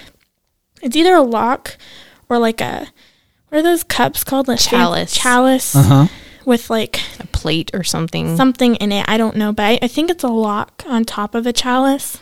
it's 0.82 0.96
either 0.96 1.14
a 1.14 1.22
lock 1.22 1.78
or 2.28 2.40
like 2.40 2.60
a 2.60 2.88
what 3.50 3.60
are 3.60 3.62
those 3.64 3.84
cups 3.84 4.24
called? 4.24 4.48
Like 4.48 4.60
Chalice. 4.60 5.14
Chalice 5.14 5.76
Uh-huh. 5.76 6.08
With 6.46 6.70
like 6.70 7.00
a 7.20 7.28
plate 7.28 7.72
or 7.74 7.84
something 7.84 8.36
something 8.38 8.76
in 8.76 8.92
it. 8.92 9.06
I 9.08 9.18
don't 9.18 9.36
know, 9.36 9.54
but 9.54 9.64
I, 9.64 9.80
I 9.82 9.88
think 9.88 10.10
it's 10.10 10.24
a 10.24 10.30
lock 10.30 10.84
on 10.88 11.06
top 11.06 11.36
of 11.36 11.46
a 11.46 11.54
chalice. 11.54 12.22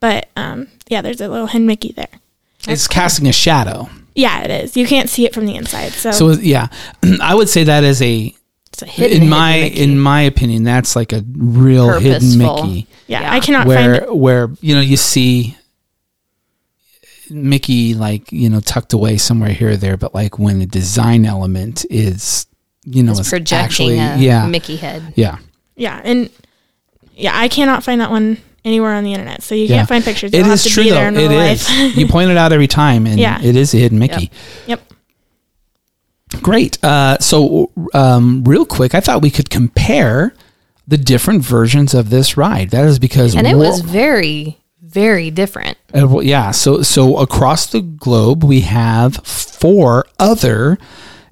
But 0.00 0.28
um, 0.36 0.68
yeah, 0.88 1.02
there's 1.02 1.20
a 1.20 1.28
little 1.28 1.48
hidden 1.48 1.66
Mickey 1.66 1.92
there. 1.92 2.20
it's 2.68 2.86
casting 2.86 3.26
a 3.26 3.32
shadow. 3.32 3.88
Yeah, 4.14 4.42
it 4.42 4.50
is. 4.50 4.76
You 4.76 4.86
can't 4.86 5.08
see 5.08 5.24
it 5.26 5.34
from 5.34 5.46
the 5.46 5.54
inside. 5.54 5.92
So, 5.92 6.10
So 6.10 6.30
yeah, 6.30 6.68
I 7.20 7.34
would 7.34 7.48
say 7.48 7.64
that 7.64 7.84
is 7.84 8.00
a 8.02 8.34
It's 8.72 8.82
a 8.82 8.86
hidden 8.86 9.24
in 9.24 9.28
my 9.28 9.52
hidden 9.52 9.90
in 9.90 9.98
my 9.98 10.22
opinion 10.22 10.64
that's 10.64 10.94
like 10.94 11.12
a 11.12 11.24
real 11.36 11.98
hidden 11.98 12.38
Mickey 12.38 12.86
yeah, 13.08 13.22
yeah. 13.22 13.32
I 13.32 13.40
cannot 13.40 13.66
find 13.66 13.92
where 13.92 13.94
it. 14.04 14.16
where 14.16 14.50
you 14.60 14.74
know 14.74 14.82
you 14.82 14.96
see 14.96 15.56
Mickey 17.30 17.94
like 17.94 18.30
you 18.30 18.48
know 18.48 18.60
tucked 18.60 18.92
away 18.92 19.16
somewhere 19.16 19.50
here 19.50 19.70
or 19.70 19.76
there, 19.76 19.96
but 19.96 20.14
like 20.14 20.38
when 20.38 20.58
the 20.58 20.66
design 20.66 21.24
element 21.24 21.84
is 21.90 22.46
you 22.90 23.02
know 23.02 23.12
it's 23.12 23.20
is 23.20 23.28
projecting 23.28 23.98
actually 23.98 23.98
a 23.98 24.16
yeah 24.16 24.46
Mickey 24.46 24.76
head. 24.76 25.12
yeah 25.16 25.38
Yeah, 25.76 26.00
and 26.04 26.30
yeah, 27.14 27.32
I 27.34 27.48
cannot 27.48 27.82
find 27.84 28.00
that 28.00 28.10
one 28.10 28.38
anywhere 28.64 28.92
on 28.94 29.04
the 29.04 29.12
internet. 29.12 29.42
So 29.42 29.54
you 29.54 29.64
Yeah. 29.64 29.76
can't 29.78 29.88
find 29.88 30.04
pictures. 30.04 30.32
it 30.32 30.38
You'll 30.38 30.50
is 30.50 30.62
have 30.64 30.68
to 30.70 30.74
true 30.74 30.82
be 30.84 30.90
though 30.90 30.94
there 30.96 31.08
in 31.08 31.16
it 31.16 31.28
real 31.28 31.40
is 31.40 31.68
life. 31.70 31.96
you 31.96 32.06
point 32.06 32.30
it 32.30 32.36
out 32.36 32.52
every 32.52 32.66
time 32.68 33.06
and 33.06 33.18
Yeah. 33.18 33.40
it 33.42 33.56
is 33.56 33.74
a 33.74 33.78
hidden 33.78 33.98
Mickey 33.98 34.30
yep. 34.66 34.80
great 36.42 36.82
uh, 36.84 37.18
so 37.18 37.70
um, 37.94 38.44
real 38.44 38.66
quick 38.66 38.94
I 38.94 39.00
thought 39.00 39.22
we 39.22 39.30
could 39.30 39.50
compare 39.50 40.34
the 40.86 40.96
different 40.98 41.42
versions 41.42 41.94
of 41.94 42.10
this 42.10 42.36
ride 42.36 42.70
that 42.70 42.84
is 42.84 42.98
because 42.98 43.34
And 43.34 43.46
it 43.46 43.56
War- 43.56 43.66
was 43.66 43.80
very, 43.80 44.58
very 44.82 45.30
different. 45.30 45.76
Uh, 45.94 46.06
well, 46.08 46.22
yeah. 46.22 46.50
So 46.50 46.80
so 46.82 47.18
across 47.18 47.66
the 47.66 47.80
globe, 47.82 48.42
we 48.42 48.62
have 48.62 49.16
four 49.24 50.06
other. 50.18 50.78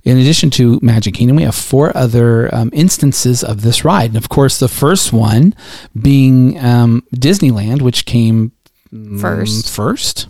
In 0.06 0.18
addition 0.18 0.50
to 0.50 0.78
Magic 0.82 1.14
Kingdom, 1.14 1.34
we 1.36 1.42
have 1.42 1.56
four 1.56 1.94
other 1.96 2.54
um, 2.54 2.70
instances 2.72 3.42
of 3.42 3.62
this 3.62 3.84
ride, 3.84 4.10
and 4.10 4.16
of 4.16 4.28
course, 4.28 4.60
the 4.60 4.68
first 4.68 5.12
one 5.12 5.52
being 6.00 6.58
um, 6.64 7.02
Disneyland, 7.12 7.82
which 7.82 8.04
came 8.06 8.52
mm, 8.94 9.20
First. 9.20 9.68
First, 9.74 10.28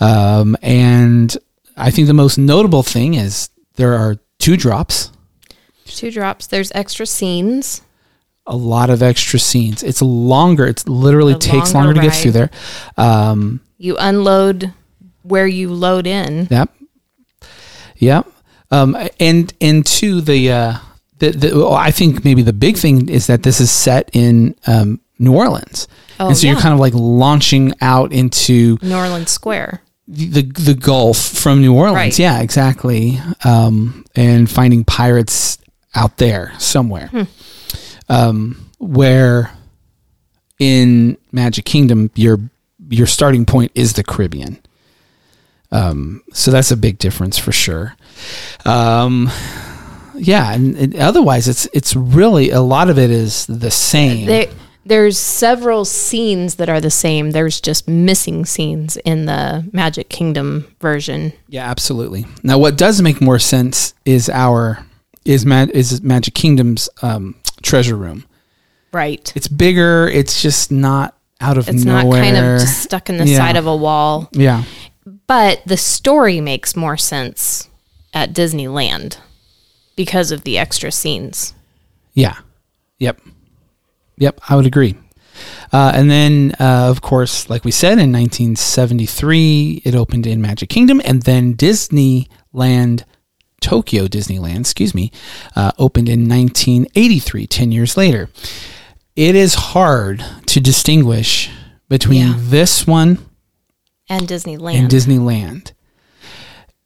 um, 0.00 0.56
and 0.62 1.36
I 1.76 1.92
think 1.92 2.08
the 2.08 2.12
most 2.12 2.38
notable 2.38 2.82
thing 2.82 3.14
is 3.14 3.50
there 3.76 3.94
are 3.94 4.16
two 4.40 4.56
drops, 4.56 5.12
Two 5.86 6.10
drops. 6.10 6.48
There's 6.48 6.72
extra 6.74 7.06
scenes. 7.06 7.82
a 8.48 8.56
lot 8.56 8.90
of 8.90 9.00
extra 9.00 9.38
scenes. 9.38 9.84
It's 9.84 10.02
longer. 10.02 10.66
It 10.66 10.88
literally 10.88 11.34
takes 11.36 11.72
longer 11.72 11.94
longer 11.94 12.00
to 12.00 12.06
get 12.08 12.16
through 12.16 12.32
there. 12.32 12.50
Um, 12.96 13.60
You 13.78 13.96
unload 13.96 14.72
where 15.22 15.46
you 15.46 15.72
load 15.72 16.06
in. 16.08 16.48
Yep. 16.50 16.74
Yep. 17.98 18.26
Um, 18.74 18.96
and 19.20 19.52
and 19.60 19.86
to 19.86 20.20
the, 20.20 20.50
uh, 20.50 20.74
the, 21.18 21.30
the 21.30 21.56
well, 21.56 21.74
I 21.74 21.90
think 21.90 22.24
maybe 22.24 22.42
the 22.42 22.52
big 22.52 22.76
thing 22.76 23.08
is 23.08 23.26
that 23.28 23.42
this 23.42 23.60
is 23.60 23.70
set 23.70 24.10
in 24.12 24.54
um, 24.66 25.00
New 25.18 25.34
Orleans, 25.34 25.86
Oh, 26.18 26.28
and 26.28 26.36
so 26.36 26.46
you're 26.46 26.60
kind 26.60 26.74
of 26.74 26.80
like 26.80 26.94
launching 26.94 27.72
out 27.80 28.12
into 28.12 28.78
New 28.82 28.96
Orleans 28.96 29.30
Square. 29.30 29.80
the 30.08 30.42
the 30.42 30.74
Gulf 30.74 31.18
from 31.18 31.60
New 31.60 31.74
Orleans. 31.74 31.96
Right. 31.96 32.18
Yeah, 32.18 32.40
exactly. 32.40 33.20
Um, 33.44 34.04
and 34.16 34.50
finding 34.50 34.84
pirates 34.84 35.58
out 35.94 36.16
there 36.18 36.52
somewhere, 36.58 37.06
Hmm. 37.08 37.22
um, 38.08 38.70
where 38.78 39.52
in 40.58 41.16
Magic 41.32 41.64
Kingdom 41.64 42.10
your 42.14 42.38
your 42.88 43.06
starting 43.06 43.44
point 43.46 43.72
is 43.74 43.92
the 43.94 44.04
Caribbean. 44.04 44.58
Um, 45.74 46.22
so 46.32 46.50
that's 46.50 46.70
a 46.70 46.76
big 46.76 46.98
difference 46.98 47.38
for 47.38 47.52
sure. 47.52 47.96
Um, 48.64 49.30
yeah, 50.14 50.52
and, 50.52 50.76
and 50.76 50.96
otherwise 50.96 51.48
it's 51.48 51.66
it's 51.72 51.96
really 51.96 52.50
a 52.50 52.60
lot 52.60 52.88
of 52.88 52.98
it 52.98 53.10
is 53.10 53.46
the 53.46 53.70
same. 53.70 54.26
There, 54.26 54.46
there's 54.86 55.18
several 55.18 55.84
scenes 55.84 56.56
that 56.56 56.68
are 56.68 56.80
the 56.80 56.90
same. 56.90 57.32
There's 57.32 57.60
just 57.60 57.88
missing 57.88 58.44
scenes 58.44 58.96
in 58.98 59.26
the 59.26 59.68
Magic 59.72 60.08
Kingdom 60.08 60.68
version. 60.80 61.32
Yeah, 61.48 61.68
absolutely. 61.68 62.26
Now, 62.42 62.58
what 62.58 62.76
does 62.76 63.02
make 63.02 63.20
more 63.20 63.38
sense 63.38 63.94
is 64.04 64.28
our 64.28 64.86
is 65.24 65.44
Ma- 65.46 65.66
is 65.72 66.02
Magic 66.02 66.34
Kingdom's 66.34 66.88
um, 67.02 67.34
treasure 67.62 67.96
room. 67.96 68.24
Right. 68.92 69.32
It's 69.34 69.48
bigger. 69.48 70.06
It's 70.06 70.40
just 70.40 70.70
not 70.70 71.16
out 71.40 71.58
of 71.58 71.66
nowhere. 71.66 71.74
It's 71.76 71.84
nowhere. 71.84 72.04
not 72.20 72.24
kind 72.24 72.36
of 72.36 72.60
just 72.60 72.82
stuck 72.82 73.10
in 73.10 73.16
the 73.16 73.26
Yeah. 73.26 73.38
side 73.38 73.56
of 73.56 73.66
a 73.66 73.74
wall. 73.74 74.28
yeah, 74.32 74.62
But 75.26 75.62
the 75.66 75.76
story 75.76 76.40
makes 76.40 76.76
more 76.76 76.96
sense 76.96 77.68
at 78.12 78.34
Disneyland 78.34 79.18
because 79.96 80.30
of 80.30 80.44
the 80.44 80.58
extra 80.58 80.90
scenes. 80.92 81.54
yeah, 82.14 82.38
yep, 82.98 83.20
yep. 84.18 84.38
I 84.48 84.56
would 84.56 84.66
agree. 84.66 84.96
Uh, 85.72 85.90
and 85.94 86.08
then, 86.10 86.52
uh, 86.60 86.88
of 86.88 87.00
course, 87.00 87.50
like 87.50 87.64
we 87.64 87.70
said, 87.72 87.98
in 87.98 88.12
1973, 88.12 89.82
it 89.84 89.94
opened 89.94 90.26
in 90.26 90.40
Magic 90.40 90.68
Kingdom, 90.68 91.00
and 91.04 91.22
then 91.22 91.54
Disneyland, 91.54 93.02
Tokyo 93.60 94.06
Disneyland, 94.06 94.60
excuse 94.60 94.94
me, 94.94 95.10
uh, 95.56 95.72
opened 95.78 96.08
in 96.08 96.28
1983, 96.28 97.46
10 97.48 97.72
years 97.72 97.96
later. 97.96 98.28
It 99.16 99.34
is 99.34 99.54
hard 99.54 100.24
to 100.46 100.60
distinguish 100.60 101.50
between 101.88 102.26
Yeah. 102.28 102.34
this 102.38 102.86
one 102.86 103.18
And 104.08 104.28
Disneyland. 104.28 104.74
in 104.74 104.88
Disneyland. 104.88 105.72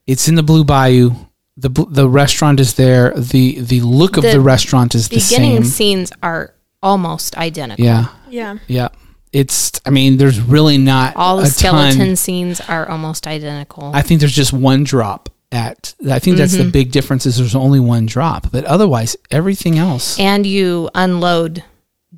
It's 0.06 0.28
in 0.28 0.34
the 0.36 0.42
Blue 0.42 0.64
Bayou. 0.64 1.10
the 1.56 1.68
The 1.90 2.08
restaurant 2.08 2.60
is 2.60 2.74
there. 2.74 3.12
the 3.16 3.60
The 3.60 3.80
look 3.80 4.16
of 4.16 4.22
The 4.22 4.32
the 4.32 4.40
restaurant 4.40 4.94
is 4.94 5.08
the 5.08 5.20
same. 5.20 5.40
Beginning 5.40 5.64
scenes 5.64 6.12
are 6.22 6.54
almost 6.82 7.36
identical. 7.36 7.84
Yeah, 7.84 8.06
Yeah. 8.30 8.58
yeah. 8.68 8.88
It's. 9.32 9.72
I 9.84 9.90
mean, 9.90 10.16
there's 10.16 10.40
really 10.40 10.78
not 10.78 11.14
All 11.16 11.36
the 11.36 11.42
a 11.42 11.46
skeleton 11.46 11.98
ton. 11.98 12.16
scenes 12.16 12.60
are 12.62 12.88
almost 12.88 13.26
identical. 13.26 13.90
I 13.94 14.00
think 14.02 14.20
there's 14.20 14.32
just 14.34 14.54
one 14.54 14.84
drop 14.84 15.28
at. 15.52 15.94
I 16.10 16.18
think 16.18 16.38
that's 16.38 16.54
Mm-hmm. 16.54 16.64
the 16.64 16.70
big 16.70 16.92
difference. 16.92 17.26
Is 17.26 17.36
there's 17.36 17.54
only 17.54 17.78
one 17.80 18.06
drop, 18.06 18.50
but 18.50 18.64
otherwise 18.64 19.16
everything 19.30 19.76
else. 19.78 20.18
and 20.18 20.46
you 20.46 20.88
unload 20.94 21.62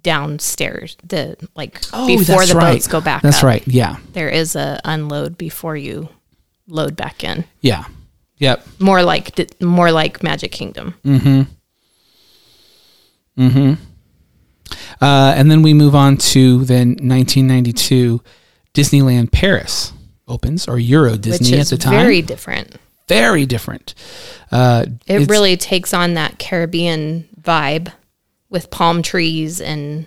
downstairs 0.02 0.96
the 1.04 1.36
like 1.54 1.80
Oh, 1.92 2.06
before 2.06 2.46
the 2.46 2.54
right. 2.54 2.74
boats 2.74 2.86
go 2.86 3.00
back 3.00 3.22
That's 3.22 3.38
up. 3.38 3.44
right. 3.44 3.66
Yeah. 3.66 3.96
There 4.12 4.28
is 4.28 4.56
a 4.56 4.80
unload 4.84 5.36
before 5.38 5.76
you 5.76 6.08
load 6.68 6.96
back 6.96 7.22
in. 7.24 7.44
Yeah. 7.60 7.84
Yep. 8.38 8.66
More 8.78 9.02
like 9.02 9.60
more 9.60 9.92
like 9.92 10.22
Magic 10.22 10.52
Kingdom. 10.52 10.94
Mm-hmm. 11.04 11.42
Mm-hmm. 13.38 13.82
Uh, 15.02 15.34
and 15.36 15.50
then 15.50 15.62
we 15.62 15.74
move 15.74 15.94
on 15.94 16.16
to 16.16 16.64
then 16.64 16.90
1992, 16.90 18.20
Disneyland 18.74 19.32
Paris 19.32 19.92
opens 20.28 20.68
or 20.68 20.78
Euro 20.78 21.16
Disney 21.16 21.58
at 21.58 21.66
the 21.68 21.76
time. 21.76 21.92
very 21.92 22.22
different. 22.22 22.76
very 23.08 23.46
different. 23.46 23.94
Uh, 24.52 24.86
It 25.06 25.28
really 25.28 25.56
takes 25.56 25.92
on 25.92 26.14
that 26.14 26.38
Caribbean 26.38 27.28
vibe 27.40 27.92
with 28.50 28.70
palm 28.70 29.02
trees 29.02 29.60
and 29.60 30.06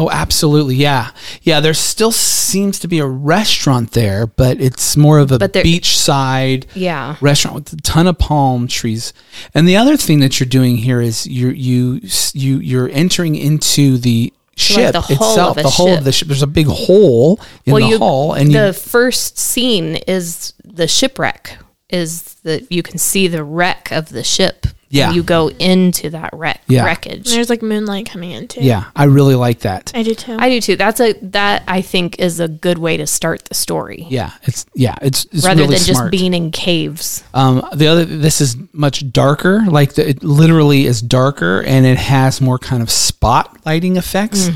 Oh, 0.00 0.08
absolutely. 0.10 0.76
Yeah. 0.76 1.10
Yeah. 1.42 1.60
There 1.60 1.74
still 1.74 2.12
seems 2.12 2.78
to 2.78 2.88
be 2.88 3.00
a 3.00 3.06
restaurant 3.06 3.90
there, 3.90 4.26
but 4.26 4.58
it's 4.58 4.96
more 4.96 5.18
of 5.18 5.30
a 5.30 5.38
beachside 5.38 6.66
yeah. 6.74 7.16
restaurant 7.20 7.56
with 7.56 7.72
a 7.74 7.76
ton 7.82 8.06
of 8.06 8.16
palm 8.16 8.66
trees. 8.66 9.12
And 9.52 9.68
the 9.68 9.76
other 9.76 9.98
thing 9.98 10.20
that 10.20 10.40
you're 10.40 10.48
doing 10.48 10.78
here 10.78 11.02
is 11.02 11.26
you 11.26 11.50
you 11.50 12.00
you 12.32 12.60
you're 12.60 12.88
entering 12.88 13.34
into 13.34 13.98
the 13.98 14.32
ship 14.56 14.92
the 14.92 15.00
hull 15.02 15.30
itself, 15.30 15.56
the 15.56 15.68
hull 15.68 15.98
of 15.98 16.04
the 16.04 16.12
ship. 16.12 16.28
There's 16.28 16.42
a 16.42 16.46
big 16.46 16.66
hole 16.66 17.38
in 17.66 17.74
the 17.74 17.80
you, 17.80 17.98
hull, 17.98 18.32
and 18.32 18.54
the 18.54 18.68
you, 18.68 18.72
first 18.72 19.38
scene 19.38 19.96
is 20.06 20.54
the 20.64 20.88
shipwreck. 20.88 21.58
Is 21.90 22.36
that 22.44 22.70
you 22.72 22.82
can 22.82 22.96
see 22.96 23.26
the 23.26 23.44
wreck 23.44 23.90
of 23.90 24.10
the 24.10 24.24
ship. 24.24 24.66
Yeah. 24.92 25.06
And 25.06 25.16
you 25.16 25.22
go 25.22 25.50
into 25.50 26.10
that 26.10 26.30
wreck 26.32 26.62
Yeah. 26.66 26.84
wreckage. 26.84 27.30
There's 27.30 27.48
like 27.48 27.62
moonlight 27.62 28.10
coming 28.10 28.32
in 28.32 28.48
too. 28.48 28.60
yeah, 28.62 28.86
I 28.96 29.04
really 29.04 29.36
like 29.36 29.60
that. 29.60 29.92
I 29.94 30.02
do 30.02 30.16
too. 30.16 30.36
I 30.36 30.48
do 30.48 30.60
too. 30.60 30.74
That's 30.74 30.98
a 31.00 31.12
that 31.22 31.62
I 31.68 31.80
think 31.80 32.18
is 32.18 32.40
a 32.40 32.48
good 32.48 32.78
way 32.78 32.96
to 32.96 33.06
start 33.06 33.44
the 33.44 33.54
story. 33.54 34.06
Yeah, 34.10 34.32
it's 34.42 34.66
yeah, 34.74 34.96
it's, 35.00 35.26
it's 35.26 35.44
rather 35.46 35.62
really 35.62 35.76
than 35.76 35.84
smart. 35.84 36.04
just 36.06 36.10
being 36.10 36.34
in 36.34 36.50
caves. 36.50 37.22
Um, 37.34 37.64
the 37.72 37.86
other, 37.86 38.04
this 38.04 38.40
is 38.40 38.56
much 38.72 39.10
darker. 39.12 39.62
Like 39.68 39.94
the, 39.94 40.08
it 40.08 40.24
literally 40.24 40.86
is 40.86 41.00
darker, 41.00 41.62
and 41.62 41.86
it 41.86 41.96
has 41.98 42.40
more 42.40 42.58
kind 42.58 42.82
of 42.82 42.90
spot 42.90 43.64
lighting 43.64 43.96
effects. 43.96 44.48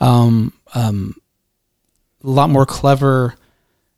Um, 0.00 0.52
um, 0.74 1.16
a 2.22 2.28
lot 2.30 2.48
more 2.48 2.64
clever. 2.64 3.34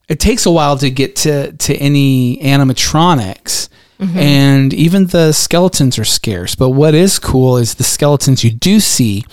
It 0.09 0.21
takes 0.21 0.47
a 0.47 0.51
while 0.51 0.79
to 0.79 0.91
get 0.91 1.17
to 1.17 1.53
to 1.53 1.77
any 1.77 2.39
animatronics, 2.39 3.69
and 3.99 4.75
even 4.75 5.07
the 5.07 5.33
skeletons 5.33 5.99
are 5.99 6.05
scarce. 6.05 6.55
But 6.55 6.71
what 6.71 6.95
is 6.95 7.19
cool 7.19 7.57
is 7.57 7.75
the 7.75 7.85
skeletons 7.85 8.45
you 8.45 8.51
do 8.51 8.79
see 8.81 9.25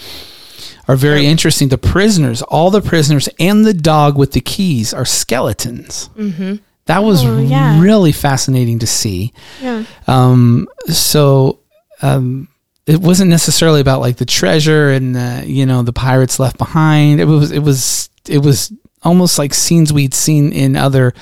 are 0.87 0.95
very 0.95 1.25
interesting. 1.25 1.69
The 1.69 1.77
prisoners, 1.77 2.41
all 2.41 2.69
the 2.71 2.81
prisoners, 2.81 3.27
and 3.39 3.65
the 3.65 3.73
dog 3.73 4.17
with 4.17 4.31
the 4.33 4.41
keys 4.41 4.93
are 4.93 5.05
skeletons. 5.05 6.09
Mm-hmm. 6.17 6.55
That 6.85 6.99
was 7.03 7.23
Oh, 7.25 7.39
yeah. 7.39 7.79
really 7.81 8.11
fascinating 8.11 8.79
to 8.79 8.87
see. 8.87 9.33
yeah. 9.61 9.83
Um, 10.07 10.67
so 10.89 11.59
um, 12.01 12.47
it 12.85 12.99
wasn't 12.99 13.29
necessarily 13.29 13.79
about 13.79 14.01
like 14.01 14.17
the 14.17 14.25
treasure 14.25 14.89
and 14.91 15.15
the, 15.15 15.43
you 15.45 15.65
know 15.65 15.83
the 15.83 15.93
pirates 15.93 16.39
left 16.39 16.57
behind. 16.57 17.21
It 17.21 17.25
was 17.25 17.51
it 17.51 17.59
was 17.59 18.09
it 18.27 18.39
was 18.39 18.73
almost 19.03 19.37
like 19.39 19.53
scenes 19.53 19.93
we'd 19.93 20.13
seen 20.13 20.51
in 20.51 20.75
other 20.75 21.13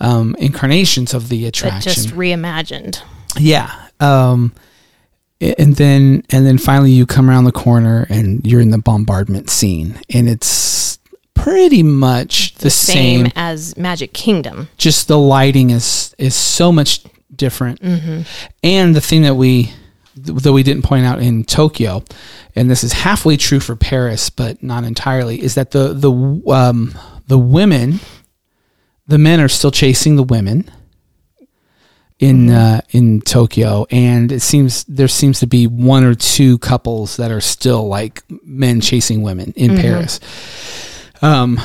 um, 0.00 0.36
incarnations 0.38 1.14
of 1.14 1.28
the 1.28 1.46
attraction. 1.46 1.92
just 1.92 2.08
reimagined. 2.10 3.02
Yeah. 3.36 3.72
Um, 4.00 4.52
and 5.40 5.76
then 5.76 6.24
and 6.30 6.44
then 6.44 6.58
finally 6.58 6.90
you 6.90 7.06
come 7.06 7.30
around 7.30 7.44
the 7.44 7.52
corner 7.52 8.06
and 8.08 8.44
you're 8.46 8.60
in 8.60 8.70
the 8.70 8.78
bombardment 8.78 9.48
scene 9.50 10.00
and 10.10 10.28
it's 10.28 10.98
pretty 11.34 11.82
much 11.82 12.54
the, 12.56 12.70
Same, 12.70 13.26
same. 13.26 13.32
as 13.36 13.76
Magic 13.76 14.12
Kingdom. 14.12 14.68
Just 14.76 15.08
the 15.08 15.18
lighting 15.18 15.70
is 15.70 16.14
is 16.18 16.34
so 16.34 16.72
much 16.72 17.04
different. 17.34 17.80
Mm-hmm. 17.80 18.22
And 18.64 18.94
the 18.94 19.00
thing 19.00 19.22
that 19.22 19.34
we 19.36 19.72
that 20.16 20.52
we 20.52 20.62
didn't 20.64 20.82
point 20.82 21.06
out 21.06 21.20
in 21.22 21.44
Tokyo, 21.44 22.02
and 22.56 22.68
this 22.68 22.82
is 22.82 22.92
halfway 22.92 23.36
true 23.36 23.60
for 23.60 23.76
Paris, 23.76 24.30
but 24.30 24.62
not 24.62 24.84
entirely, 24.84 25.40
is 25.40 25.54
that 25.54 25.70
the 25.70 25.92
the 25.94 26.10
um, 26.52 26.94
the 27.28 27.38
women, 27.38 28.00
the 29.08 29.18
men 29.18 29.40
are 29.40 29.48
still 29.48 29.70
chasing 29.70 30.16
the 30.16 30.22
women 30.22 30.70
in 32.18 32.50
uh, 32.50 32.80
in 32.90 33.20
Tokyo, 33.20 33.86
and 33.90 34.30
it 34.32 34.40
seems 34.40 34.84
there 34.84 35.08
seems 35.08 35.40
to 35.40 35.46
be 35.46 35.66
one 35.66 36.04
or 36.04 36.14
two 36.14 36.58
couples 36.58 37.16
that 37.16 37.30
are 37.30 37.40
still 37.40 37.86
like 37.88 38.22
men 38.44 38.80
chasing 38.80 39.22
women 39.22 39.52
in 39.56 39.76
Paris. 39.76 40.20
Um, 41.22 41.60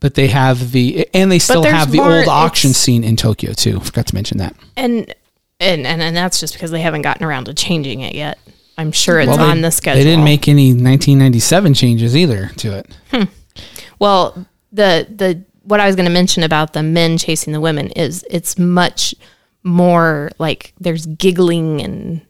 but 0.00 0.14
they 0.14 0.28
have 0.28 0.72
the 0.72 1.08
and 1.14 1.30
they 1.30 1.38
still 1.38 1.62
have 1.62 1.90
the 1.90 1.98
more- 1.98 2.18
old 2.18 2.28
auction 2.28 2.72
scene 2.72 3.04
in 3.04 3.16
Tokyo 3.16 3.52
too. 3.52 3.80
Forgot 3.80 4.06
to 4.08 4.14
mention 4.14 4.38
that. 4.38 4.54
And, 4.76 5.14
and 5.60 5.86
and 5.86 6.02
and 6.02 6.16
that's 6.16 6.40
just 6.40 6.54
because 6.54 6.70
they 6.72 6.80
haven't 6.80 7.02
gotten 7.02 7.24
around 7.24 7.44
to 7.44 7.54
changing 7.54 8.00
it 8.00 8.14
yet. 8.14 8.38
I'm 8.76 8.90
sure 8.90 9.20
it's 9.20 9.28
Well, 9.28 9.40
on 9.50 9.60
the 9.60 9.70
schedule. 9.70 10.02
They 10.02 10.04
didn't 10.10 10.24
make 10.24 10.48
any 10.48 10.70
1997 10.70 11.74
changes 11.74 12.16
either 12.16 12.48
to 12.56 12.78
it. 12.78 13.28
Well, 14.00 14.46
the 14.72 15.06
the 15.08 15.44
what 15.64 15.80
I 15.80 15.86
was 15.86 15.96
going 15.96 16.06
to 16.06 16.12
mention 16.12 16.42
about 16.42 16.72
the 16.72 16.82
men 16.82 17.18
chasing 17.18 17.52
the 17.52 17.60
women 17.60 17.88
is 17.90 18.24
it's 18.30 18.58
much 18.58 19.14
more 19.62 20.30
like 20.38 20.72
there's 20.80 21.06
giggling 21.06 21.80
and 21.80 22.20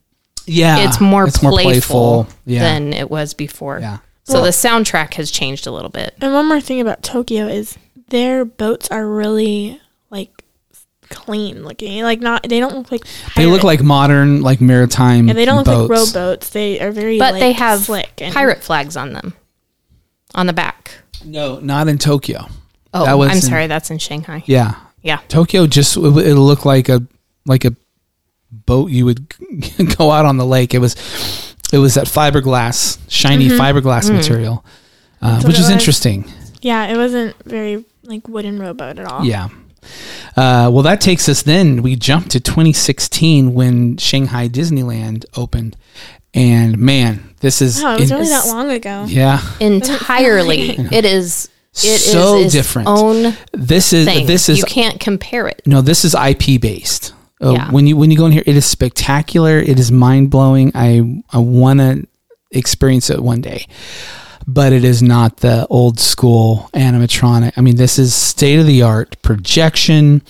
Yeah, 0.47 0.87
it's 0.87 1.01
more 1.01 1.27
it's 1.27 1.39
playful, 1.39 2.29
Yeah, 2.45 2.61
than 2.61 2.93
it 2.93 3.11
was 3.11 3.35
before. 3.35 3.79
Yeah. 3.81 3.99
So 4.25 4.43
the 4.43 4.51
soundtrack 4.51 5.15
has 5.15 5.31
changed 5.31 5.67
a 5.67 5.73
little 5.73 5.91
bit. 5.91 6.15
And 6.21 6.33
one 6.33 6.47
more 6.47 6.61
thing 6.61 6.81
about 6.81 7.03
Tokyo 7.03 7.49
is 7.49 7.77
their 8.09 8.45
boats 8.45 8.89
are 8.91 9.07
really 9.07 9.81
like 10.11 10.45
clean 11.11 11.65
looking. 11.65 12.03
Like 12.03 12.21
not 12.21 12.49
they 12.49 12.61
don't 12.61 12.75
look 12.75 12.93
like 12.93 13.05
they 13.37 13.47
look 13.47 13.65
like 13.65 13.83
modern, 13.83 14.43
like 14.43 14.61
maritime. 14.61 15.29
And 15.29 15.37
they 15.37 15.45
don't 15.45 15.57
look 15.57 15.67
like 15.67 15.91
rowboats. 15.91 16.51
They 16.51 16.81
are 16.81 16.93
very 16.93 17.19
But 17.19 17.35
like, 17.35 17.41
they 17.41 17.53
have 17.53 17.81
slick 17.81 18.23
and 18.23 18.33
pirate 18.33 18.63
flags 18.63 18.97
on 18.97 19.13
them 19.13 19.35
on 20.35 20.47
the 20.47 20.53
back. 20.53 20.93
No, 21.25 21.59
not 21.61 21.89
in 21.89 21.99
Tokyo. 21.99 22.47
Oh, 22.95 23.05
That 23.05 23.15
was 23.19 23.31
I'm 23.31 23.37
in- 23.37 23.43
sorry, 23.43 23.67
that's 23.67 23.91
in 23.91 23.99
Shanghai. 23.99 24.43
Yeah, 24.47 24.75
Yeah. 25.03 25.21
Tokyo 25.29 25.67
just 25.67 25.97
it 25.97 26.01
it 26.03 26.35
looked 26.35 26.67
like 26.67 26.89
a 26.89 27.01
like 27.47 27.65
a 27.65 27.75
boat 28.51 28.91
you 28.91 29.05
would 29.07 29.35
go 29.99 30.11
out 30.11 30.27
on 30.27 30.37
the 30.37 30.45
lake. 30.47 30.75
It 30.75 30.79
was 30.79 30.95
it 31.73 31.79
was 31.79 31.95
that 31.95 32.07
fiberglass, 32.07 32.99
shiny 33.09 33.49
fiberglass 33.49 34.13
material, 34.15 34.65
uh, 35.23 35.37
which 35.43 35.55
it 35.57 35.61
is 35.61 35.67
was. 35.67 35.71
interesting. 35.71 36.25
Yeah, 36.61 36.87
it 36.89 36.97
wasn't 36.97 37.35
very 37.45 37.85
like 38.05 38.29
wooden 38.29 38.59
rowboat 38.59 38.99
at 38.99 39.07
all. 39.07 39.25
Yeah. 39.25 39.49
Uh, 40.37 40.71
well, 40.73 40.83
that 40.83 41.01
takes 41.01 41.29
us 41.29 41.43
then. 41.43 41.83
We 41.83 41.97
jump 41.97 42.29
to 42.29 42.41
2016 42.41 43.53
when 43.55 43.97
Shanghai 43.97 44.49
Disneyland 44.49 45.25
opened, 45.35 45.77
and 46.35 46.79
man, 46.79 47.35
this 47.41 47.61
is 47.63 47.83
Oh, 47.83 47.95
it 47.95 48.01
was 48.01 48.11
in- 48.11 48.17
really 48.19 48.29
that 48.29 48.47
long 48.47 48.71
ago. 48.71 49.07
yeah, 49.09 49.41
Entirely. 49.61 50.71
It 50.93 51.05
is 51.05 51.49
it 51.75 51.85
is 51.85 52.13
So 52.13 52.39
its 52.39 52.53
different. 52.53 52.89
own 52.89 53.35
this 53.53 53.93
is 53.93 54.07
thing. 54.07 54.27
this 54.27 54.49
is 54.49 54.59
you 54.59 54.65
can't 54.65 55.01
compare 55.01 55.49
it. 55.49 55.63
no, 55.67 55.81
this 55.81 56.05
is 56.05 56.15
IP 56.15 56.61
based. 56.61 57.15
Uh, 57.43 57.53
Yeah. 57.53 57.71
When 57.71 57.87
you 57.87 57.97
when 57.97 58.11
you 58.11 58.17
go 58.17 58.27
in 58.27 58.33
here, 58.33 58.45
it 58.47 58.57
is 58.57 58.67
spectacular. 58.67 59.59
It 59.59 59.79
is 59.81 59.91
mind 59.91 60.31
blowing. 60.31 60.71
I 60.75 61.23
I 61.33 61.39
want 61.39 61.81
to 61.81 62.07
experience 62.51 63.09
it 63.11 63.21
one 63.23 63.41
day, 63.41 63.67
but 64.47 64.73
it 64.73 64.85
is 64.85 65.03
not 65.03 65.39
the 65.39 65.67
old 65.69 65.99
school 65.99 66.69
animatronic. 66.75 67.53
I 67.57 67.61
mean, 67.63 67.77
this 67.77 67.99
is 67.99 68.15
state 68.15 68.59
of 68.59 68.67
the 68.67 68.83
art 68.83 69.21
projection. 69.23 70.23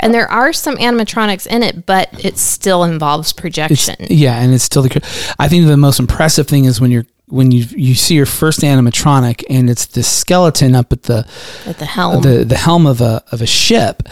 And 0.00 0.12
there 0.12 0.28
are 0.28 0.52
some 0.52 0.76
animatronics 0.78 1.46
in 1.46 1.62
it, 1.62 1.86
but 1.86 2.08
it 2.24 2.36
still 2.38 2.82
involves 2.82 3.30
It's, 3.30 3.40
projection. 3.40 3.94
yeah, 4.08 4.40
and 4.40 4.52
it's 4.52 4.64
still 4.64 4.82
the. 4.82 5.00
I 5.38 5.46
think 5.46 5.66
the 5.68 5.76
most 5.76 6.00
impressive 6.00 6.48
thing 6.48 6.64
is 6.64 6.80
when 6.80 6.90
you're 6.90 7.06
when 7.30 7.50
you 7.50 7.64
you 7.70 7.94
see 7.94 8.14
your 8.14 8.26
first 8.26 8.60
animatronic 8.60 9.44
and 9.48 9.70
it's 9.70 9.86
this 9.86 10.08
skeleton 10.10 10.74
up 10.74 10.92
at 10.92 11.04
the 11.04 11.26
at 11.66 11.78
the 11.78 11.84
helm. 11.86 12.22
the 12.22 12.44
the 12.44 12.56
helm 12.56 12.86
of 12.86 13.00
a 13.00 13.22
of 13.32 13.40
a 13.40 13.46
ship, 13.46 14.02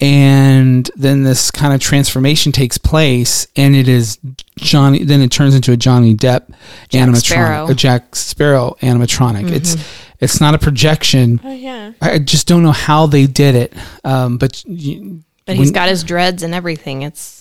and 0.00 0.90
then 0.96 1.24
this 1.24 1.50
kind 1.50 1.74
of 1.74 1.80
transformation 1.80 2.52
takes 2.52 2.78
place, 2.78 3.46
and 3.56 3.76
it 3.76 3.88
is 3.88 4.18
Johnny. 4.56 5.04
Then 5.04 5.20
it 5.20 5.30
turns 5.30 5.54
into 5.54 5.72
a 5.72 5.76
Johnny 5.76 6.14
Depp 6.14 6.52
animatronic, 6.90 7.16
Sparrow. 7.26 7.66
a 7.68 7.74
Jack 7.74 8.14
Sparrow 8.16 8.76
animatronic. 8.80 9.50
It's 9.50 9.76
it's 10.20 10.40
not 10.40 10.54
a 10.54 10.58
projection. 10.58 11.40
Oh 11.44 11.52
yeah. 11.52 11.92
I 12.00 12.18
just 12.18 12.46
don't 12.46 12.62
know 12.62 12.72
how 12.72 13.06
they 13.06 13.26
did 13.26 13.54
it, 13.54 13.74
um, 14.04 14.38
but. 14.38 14.64
You, 14.66 15.22
but 15.46 15.56
he's 15.56 15.68
when- 15.68 15.74
got 15.74 15.88
his 15.88 16.04
dreads 16.04 16.42
and 16.42 16.54
everything. 16.54 17.02
It's 17.02 17.39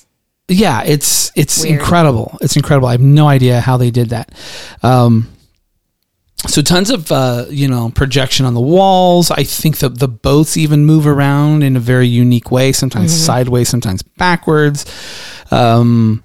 yeah, 0.49 0.83
it's 0.83 1.31
it's 1.35 1.63
Weird. 1.63 1.79
incredible. 1.79 2.37
It's 2.41 2.55
incredible. 2.55 2.87
I 2.87 2.91
have 2.93 3.01
no 3.01 3.27
idea 3.27 3.59
how 3.61 3.77
they 3.77 3.91
did 3.91 4.09
that. 4.09 4.31
Um, 4.83 5.27
so 6.47 6.61
tons 6.61 6.89
of 6.89 7.11
uh, 7.11 7.45
you 7.49 7.67
know 7.67 7.91
projection 7.93 8.45
on 8.45 8.53
the 8.53 8.61
walls. 8.61 9.29
I 9.31 9.43
think 9.43 9.79
that 9.79 9.99
the 9.99 10.07
boats 10.07 10.55
even 10.57 10.85
move 10.85 11.05
around 11.05 11.63
in 11.63 11.75
a 11.75 11.79
very 11.79 12.07
unique 12.07 12.49
way. 12.51 12.71
Sometimes 12.71 13.11
Mm-hmm. 13.13 13.25
sideways, 13.25 13.69
sometimes 13.69 14.01
backwards. 14.03 14.85
Um, 15.51 16.23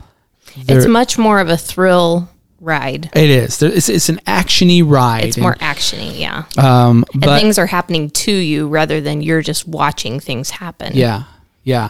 it's 0.56 0.86
much 0.86 1.18
more 1.18 1.40
of 1.40 1.48
a 1.48 1.56
thrill 1.56 2.28
ride. 2.60 3.10
it 3.14 3.28
is. 3.28 3.60
It's, 3.60 3.88
it's 3.88 4.08
an 4.08 4.18
actiony 4.26 4.88
ride. 4.88 5.24
It's 5.24 5.36
more 5.36 5.56
actiony, 5.56 6.18
yeah. 6.18 6.44
um, 6.56 7.04
and 7.12 7.22
but 7.22 7.40
things 7.40 7.58
are 7.58 7.66
happening 7.66 8.08
to 8.10 8.32
you 8.32 8.68
rather 8.68 9.00
than 9.00 9.20
you're 9.20 9.42
just 9.42 9.66
watching 9.66 10.20
things 10.20 10.50
happen. 10.50 10.92
yeah, 10.94 11.24
yeah. 11.64 11.88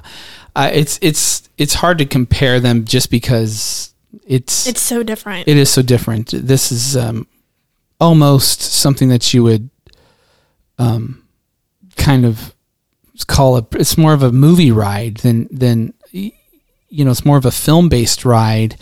Uh, 0.56 0.70
it's 0.72 0.98
it's 1.02 1.48
it's 1.58 1.74
hard 1.74 1.98
to 1.98 2.06
compare 2.06 2.60
them 2.60 2.84
just 2.84 3.10
because 3.10 3.92
it's 4.26 4.66
It's 4.66 4.80
so 4.80 5.02
different. 5.02 5.46
it 5.48 5.56
is 5.56 5.68
so 5.70 5.82
different. 5.82 6.30
This 6.32 6.70
is 6.72 6.96
um, 6.96 7.26
almost 8.00 8.60
something 8.62 9.08
that 9.08 9.34
you 9.34 9.42
would 9.42 9.68
um, 10.78 11.22
kind 11.96 12.24
of 12.24 12.54
call 13.26 13.56
a. 13.56 13.66
It's 13.72 13.96
more 13.98 14.12
of 14.14 14.22
a 14.22 14.32
movie 14.32 14.70
ride 14.72 15.18
than 15.18 15.48
than 15.50 15.94
you 16.12 16.32
know. 17.04 17.10
It's 17.10 17.24
more 17.24 17.36
of 17.36 17.44
a 17.44 17.50
film 17.50 17.88
based 17.88 18.24
ride, 18.24 18.76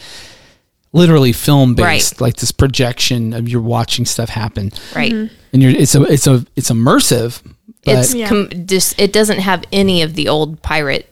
literally 0.93 1.33
film 1.33 1.75
based, 1.75 2.15
Right. 2.15 2.21
like 2.21 2.37
this 2.37 2.53
projection 2.53 3.33
of 3.33 3.49
you're 3.49 3.61
watching 3.63 4.05
stuff 4.07 4.29
happen, 4.31 4.73
Right. 4.95 5.13
and 5.13 5.63
you're 5.63 5.71
it's 5.73 5.95
a 5.95 6.03
it's 6.05 6.27
a 6.27 6.45
it's 6.57 6.71
immersive. 6.71 7.41
But 7.85 7.97
It's 7.99 8.15
Yeah. 8.15 8.29
com- 8.29 8.51
just 8.67 8.99
it 9.01 9.13
doesn't 9.13 9.41
have 9.41 9.65
any 9.73 10.03
of 10.03 10.15
the 10.15 10.29
old 10.29 10.63
pirate 10.63 11.09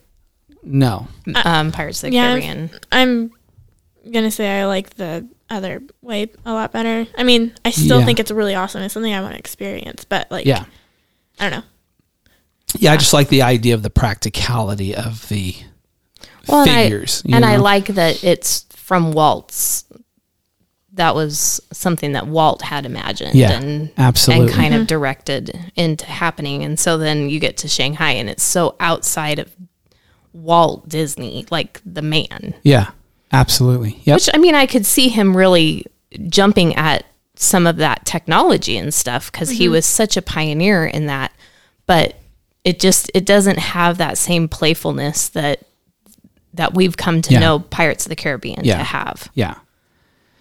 no, 0.62 1.08
um 1.44 1.72
Pirates 1.72 2.02
of 2.04 2.10
the 2.10 2.16
yeah, 2.16 2.32
Caribbean. 2.32 2.70
I'm 2.92 3.32
gonna 4.12 4.30
say 4.30 4.60
I 4.60 4.66
like 4.66 4.90
the 4.96 5.26
other 5.48 5.82
way 6.02 6.28
a 6.46 6.52
lot 6.52 6.70
better. 6.72 7.06
I 7.18 7.22
mean, 7.24 7.52
I 7.64 7.70
still 7.70 8.00
Yeah. 8.00 8.04
think 8.06 8.20
it's 8.20 8.30
really 8.30 8.54
awesome. 8.54 8.82
It's 8.82 8.94
something 8.94 9.12
I 9.12 9.20
want 9.20 9.32
to 9.34 9.38
experience, 9.38 10.04
but 10.04 10.30
like, 10.30 10.46
yeah, 10.46 10.64
I 11.40 11.48
don't 11.48 11.60
know. 11.60 11.64
yeah. 12.78 12.92
I 12.92 12.96
just 12.98 13.12
like 13.12 13.28
the 13.30 13.42
idea 13.42 13.74
of 13.74 13.82
the 13.82 13.90
practicality 13.90 14.94
of 14.94 15.28
the 15.28 15.56
Well, 16.46 16.60
and 16.62 16.70
I- 16.70 16.84
figures. 16.84 17.22
you 17.24 17.34
And 17.34 17.44
I 17.44 17.56
like 17.56 17.86
that 17.86 18.22
it's 18.22 18.64
from 18.76 19.12
Walt's. 19.12 19.84
That 21.01 21.14
was 21.14 21.62
something 21.72 22.12
that 22.12 22.26
Walt 22.26 22.61
had 22.61 22.84
imagined 22.84 23.34
Yeah, 23.34 23.53
and 23.53 23.90
absolutely. 23.96 24.48
and 24.48 24.55
kind 24.55 24.74
of 24.74 24.80
mm-hmm. 24.80 24.86
directed 24.88 25.59
into 25.74 26.05
happening. 26.05 26.62
And 26.62 26.78
so 26.78 26.98
then 26.98 27.30
you 27.30 27.40
get 27.40 27.57
to 27.59 27.68
Shanghai 27.68 28.11
and 28.12 28.28
it's 28.28 28.42
so 28.42 28.76
outside 28.78 29.38
of 29.38 29.51
Walt 30.34 30.86
Disney, 30.90 31.46
like 31.51 31.80
the 31.86 32.03
man. 32.03 32.55
yeah, 32.62 32.90
absolutely. 33.32 33.98
Yep. 34.05 34.16
Which 34.16 34.28
I 34.34 34.36
mean, 34.36 34.55
I 34.55 34.66
could 34.66 34.84
see 34.84 35.09
him 35.09 35.34
really 35.34 35.86
jumping 36.28 36.74
at 36.76 37.07
some 37.34 37.66
of 37.66 37.76
that 37.78 38.05
technology 38.05 38.76
and 38.76 38.92
stuff 38.92 39.32
because 39.32 39.48
he 39.48 39.64
mm-hmm. 39.64 39.72
was 39.72 39.86
such 39.86 40.18
a 40.18 40.22
pioneer 40.22 40.84
in 40.84 41.07
that. 41.07 41.32
But 41.86 42.20
it 42.62 42.78
just 42.78 43.11
it 43.14 43.24
doesn't 43.24 43.59
have 43.59 43.96
that 43.96 44.18
same 44.18 44.48
playfulness 44.48 45.30
that 45.30 45.62
that 46.53 46.74
we've 46.74 46.98
come 46.98 47.22
to 47.22 47.32
Yeah. 47.32 47.40
know 47.40 47.59
Pirates 47.61 48.05
of 48.05 48.11
the 48.11 48.16
Caribbean 48.16 48.64
Yeah. 48.64 48.76
to 48.76 48.84
have. 48.84 49.30
yeah. 49.34 49.55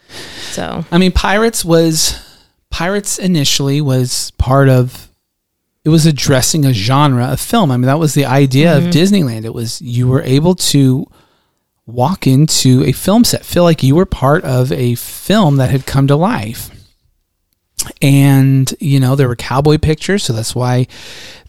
So 0.10 0.86
I 0.91 0.97
mean, 0.97 1.12
Pirates 1.12 1.64
was 1.64 2.20
Pirates 2.70 3.20
initially 3.20 3.82
was 3.82 4.32
part 4.38 4.70
of. 4.70 5.07
It 5.86 5.89
was 5.89 6.05
addressing 6.05 6.66
a 6.66 6.74
genre 6.74 7.26
of 7.28 7.39
film. 7.39 7.72
I 7.72 7.78
mean, 7.78 7.88
that 7.88 7.99
was 7.99 8.14
the 8.14 8.26
idea 8.26 8.78
of 8.78 8.84
mm-hmm. 8.84 8.91
Disneyland. 8.91 9.45
It 9.45 9.53
was 9.53 9.82
you 9.82 10.07
were 10.07 10.22
able 10.22 10.55
to 10.55 11.07
walk 11.86 12.28
into 12.28 12.84
a 12.86 12.91
film 12.91 13.24
set, 13.24 13.45
feel 13.45 13.64
like 13.64 13.82
you 13.84 13.95
were 13.95 14.05
part 14.05 14.43
of 14.43 14.72
a 14.72 14.95
film 14.95 15.57
that 15.57 15.72
had 15.72 15.86
come 15.86 16.07
to 16.07 16.16
life. 16.16 16.70
and 18.01 18.74
you 18.82 18.99
know 18.99 19.16
there 19.16 19.30
were 19.30 19.38
cowboy 19.38 19.78
pictures 19.78 20.24
so 20.26 20.34
that's 20.34 20.53
why 20.53 20.86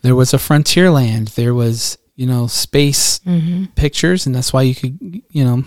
there 0.02 0.14
was 0.14 0.32
a 0.32 0.36
frontierland 0.36 1.34
there 1.34 1.52
was 1.52 1.98
you 2.14 2.24
know 2.24 2.46
space 2.46 3.18
mm-hmm. 3.20 3.64
pictures 3.74 4.26
and 4.26 4.34
that's 4.34 4.52
why 4.52 4.62
you 4.62 4.74
could 4.74 5.22
you 5.30 5.44
know 5.44 5.64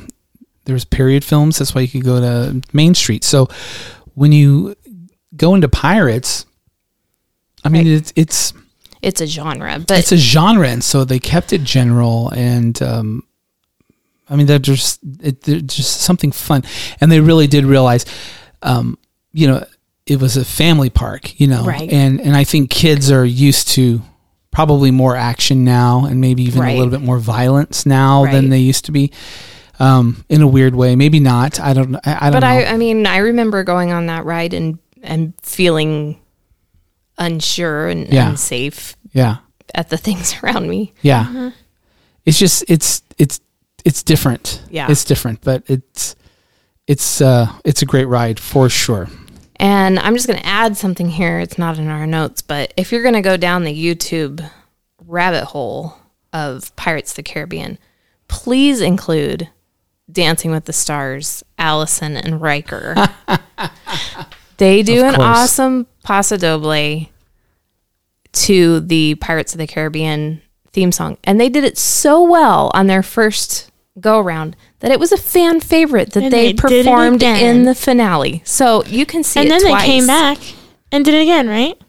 there 0.66 0.74
was 0.74 0.86
period 0.86 1.24
films 1.24 1.58
that's 1.60 1.74
why 1.76 1.82
you 1.82 1.88
could 1.88 2.04
go 2.06 2.20
to 2.20 2.62
main 2.74 2.94
street 2.96 3.24
so 3.24 3.48
when 4.16 4.32
you 4.32 4.76
go 5.36 5.56
into 5.56 5.68
pirates 5.68 6.46
i 7.64 7.70
mean 7.70 7.86
Right. 7.88 7.98
it's 7.98 8.14
it's 8.16 8.54
It's 9.02 9.22
a 9.22 9.28
genre, 9.28 9.80
but 9.86 10.00
it's 10.00 10.12
a 10.12 10.18
genre 10.18 10.68
and 10.70 10.84
so 10.84 11.04
they 11.04 11.20
kept 11.20 11.52
it 11.54 11.64
general 11.64 12.30
and 12.30 12.82
um 12.82 13.24
i 14.30 14.36
mean 14.36 14.46
they're 14.46 14.60
just 14.60 15.00
it, 15.22 15.42
they're 15.42 15.60
just 15.60 16.02
something 16.02 16.32
fun 16.32 16.64
and 17.02 17.12
they 17.12 17.20
really 17.20 17.48
did 17.48 17.66
realize 17.66 18.06
um 18.62 18.98
you 19.34 19.48
know 19.48 19.66
it 20.06 20.20
was 20.22 20.38
a 20.38 20.46
family 20.46 20.90
park 20.90 21.40
you 21.40 21.48
know 21.48 21.64
Right. 21.66 21.92
and 21.92 22.22
and 22.22 22.36
i 22.36 22.44
think 22.44 22.70
kids 22.70 23.12
are 23.12 23.26
used 23.26 23.68
to 23.70 24.02
probably 24.52 24.92
more 24.92 25.16
action 25.16 25.64
now 25.64 26.06
and 26.06 26.22
maybe 26.22 26.44
even 26.44 26.62
Right. 26.62 26.76
a 26.76 26.78
little 26.78 26.92
bit 26.92 27.02
more 27.02 27.18
violence 27.20 27.86
now 27.88 28.26
than 28.32 28.50
they 28.50 28.60
used 28.60 28.86
to 28.86 28.92
be 28.92 29.12
um 29.84 30.24
in 30.30 30.42
a 30.42 30.48
weird 30.48 30.76
way 30.76 30.96
maybe 30.96 31.20
not 31.20 31.60
i 31.60 31.74
don't 31.74 31.96
i, 32.06 32.18
I 32.22 32.30
don't 32.30 32.34
but 32.34 32.48
know 32.48 32.48
I, 32.48 32.74
I 32.74 32.78
mean, 32.78 33.06
I 33.06 33.18
remember 33.18 33.64
going 33.64 33.92
on 33.92 34.06
that 34.08 34.26
ride 34.26 34.54
and 34.54 34.80
and 35.02 35.34
feeling 35.42 36.20
unsure 37.18 37.88
and 37.88 38.08
Yeah. 38.12 38.30
unsafe 38.30 38.96
yeah 39.12 39.38
at 39.76 39.90
the 39.90 39.98
things 40.08 40.36
around 40.44 40.70
me. 40.70 40.94
Yeah. 41.02 41.52
It's 42.26 42.38
just 42.40 42.64
it's 42.68 43.02
it's 43.18 43.40
it's 43.86 44.04
different. 44.04 44.62
Yeah. 44.70 44.88
It's 44.90 45.04
different, 45.04 45.42
but 45.42 45.64
it's 45.68 46.16
it's 46.88 47.22
uh 47.22 47.48
it's 47.66 47.82
a 47.82 47.86
great 47.86 48.06
ride 48.06 48.40
for 48.40 48.70
sure. 48.70 49.08
And 49.58 50.00
I'm 50.00 50.16
just 50.16 50.28
going 50.28 50.40
to 50.40 50.46
add 50.46 50.76
something 50.78 51.10
here. 51.10 51.40
It's 51.40 51.58
not 51.58 51.78
in 51.80 51.88
our 51.88 52.06
notes, 52.08 52.42
but 52.42 52.74
if 52.76 52.92
you're 52.92 53.02
going 53.04 53.14
to 53.16 53.22
go 53.22 53.38
down 53.38 53.64
the 53.64 53.74
YouTube 53.86 54.48
rabbit 55.06 55.46
hole 55.46 55.96
of 56.34 56.76
Pirates 56.76 57.12
of 57.12 57.16
the 57.18 57.24
Caribbean, 57.24 57.78
please 58.28 58.82
include 58.82 59.50
Dancing 60.14 60.52
with 60.52 60.66
the 60.66 60.74
Stars, 60.74 61.44
Allison 61.58 62.16
and 62.16 62.42
Riker. 62.42 62.96
they 64.58 64.84
do 64.84 65.04
an 65.04 65.16
awesome 65.16 65.88
paso 66.04 66.38
doble 66.38 67.08
to 68.32 68.80
the 68.80 69.16
Pirates 69.16 69.54
of 69.54 69.58
the 69.60 69.68
Caribbean 69.68 70.42
theme 70.72 70.92
song. 70.92 71.18
And 71.24 71.40
they 71.40 71.50
did 71.50 71.64
it 71.64 71.78
so 71.78 72.24
well 72.24 72.72
on 72.74 72.88
their 72.88 73.04
first 73.04 73.72
go 74.00 74.20
around 74.20 74.56
that 74.80 74.92
it 74.92 75.00
was 75.00 75.12
a 75.12 75.18
fan 75.18 75.60
favorite 75.60 76.12
that 76.14 76.24
And 76.24 76.34
they, 76.34 76.52
they 76.52 76.54
performed 76.54 77.22
in 77.24 77.64
the 77.64 77.76
finale. 77.76 78.42
So 78.46 78.84
you 78.86 79.06
can 79.06 79.24
see 79.24 79.40
and 79.40 79.48
it 79.48 79.52
then 79.52 79.62
twice. 79.62 79.82
they 79.82 79.88
came 79.88 80.08
back 80.08 80.38
and 80.92 81.06
did 81.06 81.14
it 81.14 81.22
again, 81.22 81.48
right? 81.48 81.80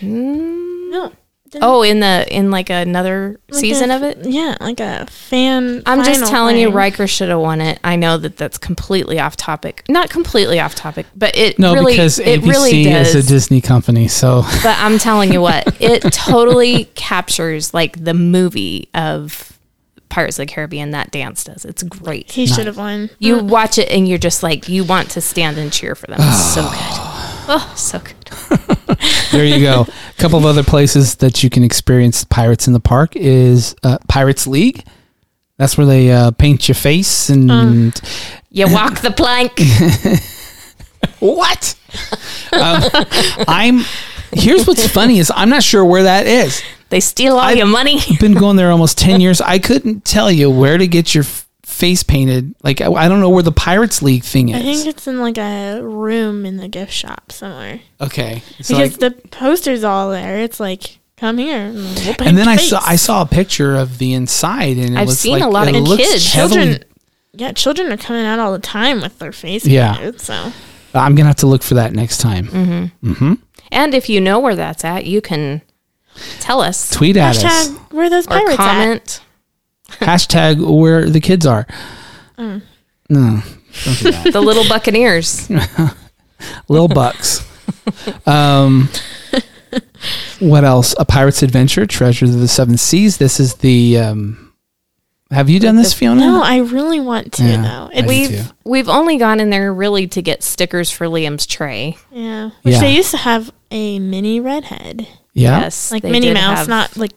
Mm. 0.00 0.90
No. 0.90 1.12
Oh, 1.60 1.82
in 1.82 2.00
the 2.00 2.26
in 2.30 2.50
like 2.50 2.70
another 2.70 3.40
Like 3.50 3.60
season 3.60 3.90
a- 3.90 3.96
of 3.96 4.02
it. 4.02 4.18
Yeah, 4.24 4.56
like 4.60 4.78
a 4.80 5.06
fan. 5.06 5.82
I'm 5.86 5.98
just 6.04 6.20
final 6.20 6.28
telling 6.30 6.56
you. 6.58 6.70
Riker 6.70 7.06
should 7.06 7.28
have 7.28 7.40
won 7.40 7.60
it. 7.60 7.78
I 7.82 7.96
know 7.96 8.16
that 8.18 8.36
that's 8.36 8.58
completely 8.58 9.18
off 9.18 9.36
topic. 9.36 9.84
Not 9.88 10.10
completely 10.10 10.60
off 10.60 10.74
topic, 10.74 11.06
but 11.16 11.36
it 11.36 11.58
No, 11.58 11.74
really, 11.74 11.92
because 11.94 12.18
it 12.18 12.40
ABC 12.42 12.48
really 12.48 12.84
does. 12.84 13.14
is 13.14 13.24
a 13.24 13.28
Disney 13.28 13.60
company, 13.60 14.06
so 14.08 14.42
but 14.62 14.76
I'm 14.78 14.98
telling 14.98 15.32
you 15.32 15.40
what, 15.40 15.76
it 15.80 16.00
totally 16.12 16.84
captures 16.94 17.74
like 17.74 18.02
the 18.04 18.14
movie 18.14 18.88
of 18.94 19.58
Pirates 20.08 20.38
of 20.38 20.46
the 20.46 20.52
Caribbean 20.52 20.90
that 20.92 21.10
dance 21.12 21.44
does. 21.44 21.64
It's 21.64 21.82
great. 21.84 22.30
He 22.30 22.46
should 22.46 22.66
have 22.66 22.76
won. 22.76 23.10
You 23.18 23.38
watch 23.38 23.78
it 23.78 23.88
and 23.90 24.08
you're 24.08 24.18
just 24.18 24.42
like 24.42 24.68
you 24.68 24.82
want 24.84 25.10
to 25.12 25.20
stand 25.20 25.56
and 25.58 25.72
cheer 25.72 25.94
for 25.94 26.06
them. 26.08 26.18
It's 26.20 26.54
so 26.54 26.62
good. 26.68 27.09
Oh, 27.48 27.72
so 27.76 27.98
good. 27.98 28.98
there 29.32 29.44
you 29.44 29.60
go. 29.60 29.86
A 29.88 30.20
couple 30.20 30.38
of 30.38 30.44
other 30.44 30.62
places 30.62 31.16
that 31.16 31.42
you 31.42 31.50
can 31.50 31.64
experience 31.64 32.24
pirates 32.24 32.66
in 32.66 32.72
the 32.72 32.80
park 32.80 33.16
is 33.16 33.74
uh, 33.82 33.98
Pirates 34.08 34.46
League. 34.46 34.84
That's 35.56 35.76
where 35.76 35.86
they 35.86 36.10
uh, 36.10 36.30
paint 36.32 36.68
your 36.68 36.74
face 36.74 37.28
and 37.28 38.00
You 38.50 38.72
walk 38.72 39.00
the 39.00 39.12
plank. 39.12 39.60
what? 41.20 41.76
um, 42.52 42.82
I'm. 43.46 43.84
Here's 44.32 44.66
what's 44.66 44.88
funny 44.88 45.18
is 45.18 45.30
I'm 45.34 45.48
not 45.48 45.62
sure 45.62 45.84
where 45.84 46.04
that 46.04 46.26
is. 46.26 46.62
They 46.88 47.00
steal 47.00 47.36
all 47.36 47.52
your 47.52 47.66
money. 47.66 47.98
I've 48.10 48.18
been 48.18 48.34
going 48.34 48.56
there 48.56 48.70
almost 48.70 48.98
10 48.98 49.20
years. 49.20 49.40
I 49.40 49.60
couldn't 49.60 50.04
tell 50.04 50.30
you 50.30 50.50
where 50.50 50.76
to 50.78 50.88
get 50.88 51.14
your 51.14 51.22
f- 51.22 51.48
face 51.70 52.02
painted. 52.02 52.54
Like, 52.62 52.80
I, 52.80 52.90
I 52.92 53.08
don't 53.08 53.20
know 53.20 53.30
where 53.30 53.42
the 53.42 53.52
Pirates 53.52 54.02
League 54.02 54.24
thing 54.24 54.50
is. 54.50 54.56
I 54.56 54.62
think 54.62 54.86
it's 54.86 55.06
in 55.06 55.20
like 55.20 55.38
a 55.38 55.80
room 55.80 56.44
in 56.44 56.56
the 56.58 56.68
gift 56.68 56.92
shop 56.92 57.32
somewhere. 57.32 57.80
Okay. 58.00 58.42
It's 58.58 58.68
because 58.68 59.00
like, 59.00 59.14
the 59.14 59.28
poster's 59.28 59.84
all 59.84 60.10
there. 60.10 60.38
It's 60.38 60.60
like, 60.60 60.98
come 61.16 61.38
here. 61.38 61.58
And, 61.66 61.76
we'll 61.76 61.94
paint 62.14 62.22
and 62.22 62.38
then 62.38 62.44
your 62.46 62.54
I 62.54 62.56
saw. 62.56 62.80
I 62.84 62.96
saw 62.96 63.22
a 63.22 63.26
picture 63.26 63.76
of 63.76 63.98
the 63.98 64.12
inside, 64.14 64.76
and 64.76 64.94
it 64.96 64.98
I've 64.98 65.06
was 65.06 65.20
seen 65.20 65.34
like, 65.38 65.42
a 65.42 65.48
lot 65.48 65.68
of 65.68 65.74
looks 65.76 66.02
kids. 66.02 66.32
heavily- 66.32 66.60
children. 66.66 66.84
Yeah, 67.32 67.52
children 67.52 67.92
are 67.92 67.96
coming 67.96 68.24
out 68.26 68.38
all 68.40 68.52
the 68.52 68.58
time 68.58 69.00
with 69.00 69.18
their 69.20 69.32
face 69.32 69.64
Yeah. 69.64 69.94
painted. 69.94 70.20
So 70.20 70.52
I'm 70.94 71.14
gonna 71.14 71.28
have 71.28 71.36
to 71.36 71.46
look 71.46 71.62
for 71.62 71.74
that 71.74 71.92
next 71.92 72.18
time. 72.18 72.46
Mm-hmm. 72.48 73.10
Mm-hmm. 73.12 73.32
And 73.70 73.94
if 73.94 74.08
you 74.08 74.20
know 74.20 74.40
where 74.40 74.56
that's 74.56 74.84
at, 74.84 75.06
you 75.06 75.20
can 75.20 75.62
tell 76.40 76.60
us 76.60 76.90
Tweet 76.90 77.16
at 77.16 77.42
us. 77.44 77.68
where 77.92 78.10
those 78.10 78.26
or 78.26 78.30
pirates 78.30 78.58
at? 78.58 79.20
Comment. 80.00 80.20
Hashtag 80.20 80.78
where 80.80 81.08
the 81.08 81.20
kids 81.20 81.46
are. 81.46 81.66
Mm. 82.38 82.62
No, 83.08 83.42
don't 83.84 83.98
do 83.98 84.10
that. 84.10 84.28
The 84.32 84.40
little 84.40 84.68
Buccaneers. 84.68 85.48
Little 86.68 86.88
bucks. 86.88 87.46
Um, 88.26 88.88
what 90.40 90.64
else? 90.64 90.94
A 90.98 91.04
Pirate's 91.04 91.42
Adventure, 91.42 91.84
Treasure 91.86 92.24
of 92.24 92.32
the 92.38 92.48
Seven 92.48 92.76
Seas. 92.78 93.18
This 93.18 93.38
is 93.38 93.54
the. 93.56 93.98
Um, 93.98 94.52
have 95.30 95.48
you 95.50 95.60
done 95.60 95.76
this, 95.76 95.92
Fiona? 95.92 96.20
No, 96.20 96.42
I 96.42 96.58
really 96.58 96.98
want 96.98 97.34
to 97.34 97.44
Yeah, 97.44 97.62
though. 97.62 97.90
I 97.94 98.06
We've 98.06 98.28
too. 98.30 98.42
we've 98.64 98.88
only 98.88 99.16
gone 99.18 99.38
in 99.38 99.50
there 99.50 99.72
really 99.72 100.08
to 100.08 100.22
get 100.22 100.42
stickers 100.42 100.90
for 100.90 101.06
Liam's 101.06 101.46
tray. 101.46 101.96
yeah, 102.10 102.50
which 102.62 102.74
Yeah. 102.74 102.80
they 102.80 102.96
used 102.96 103.10
to 103.12 103.18
have 103.18 103.52
a 103.70 103.98
mini 104.00 104.40
redhead, 104.40 105.06
yeah. 105.34 105.60
Yes, 105.60 105.92
like 105.92 106.02
they 106.02 106.10
Minnie 106.10 106.32
Mouse, 106.32 106.58
have- 106.60 106.68
not 106.68 106.96
like 106.96 107.12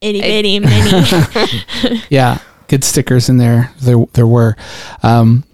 itty 0.00 0.20
bitty 0.20 0.60
mini. 0.60 2.02
Yeah, 2.08 2.38
good 2.68 2.84
stickers 2.84 3.28
in 3.28 3.36
there. 3.38 3.72
There, 3.80 4.04
there 4.14 4.26
were. 4.26 4.56
Um, 5.02 5.44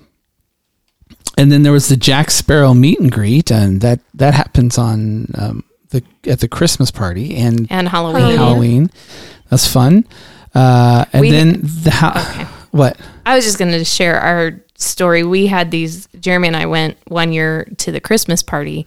and 1.38 1.52
then 1.52 1.62
there 1.62 1.72
was 1.72 1.88
the 1.88 1.96
Jack 1.96 2.30
Sparrow 2.30 2.72
meet 2.74 2.98
and 3.00 3.12
greet, 3.12 3.50
and 3.50 3.80
that 3.82 4.00
that 4.14 4.34
happens 4.34 4.78
on 4.78 5.26
um, 5.36 5.64
the 5.90 6.02
at 6.26 6.40
the 6.40 6.48
Christmas 6.48 6.90
party 6.90 7.36
and 7.36 7.66
and 7.70 7.88
Halloween. 7.88 8.22
Halloween. 8.22 8.38
Halloween. 8.38 8.90
That's 9.50 9.66
fun. 9.70 10.06
Uh, 10.54 11.04
and 11.12 11.20
We- 11.20 11.30
then 11.30 11.60
the 11.62 11.90
ha- 11.92 12.66
what? 12.70 12.98
I 13.26 13.36
was 13.36 13.44
just 13.44 13.58
going 13.58 13.72
to 13.72 13.84
share 13.84 14.18
our 14.18 14.62
story. 14.76 15.22
We 15.24 15.46
had 15.48 15.70
these, 15.70 16.06
Jeremy 16.20 16.48
and 16.48 16.56
I 16.56 16.66
went 16.66 16.96
one 17.08 17.32
year 17.32 17.64
to 17.78 17.90
the 17.92 18.00
Christmas 18.00 18.42
party, 18.42 18.86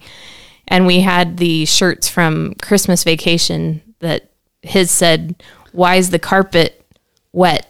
and 0.66 0.86
we 0.86 1.00
had 1.00 1.36
the 1.36 1.66
shirts 1.66 2.08
from 2.08 2.54
Christmas 2.60 3.04
Vacation 3.04 3.82
that 4.00 4.29
his 4.62 4.90
said, 4.90 5.42
Why 5.72 5.96
is 5.96 6.10
the 6.10 6.18
carpet 6.18 6.84
wet? 7.32 7.66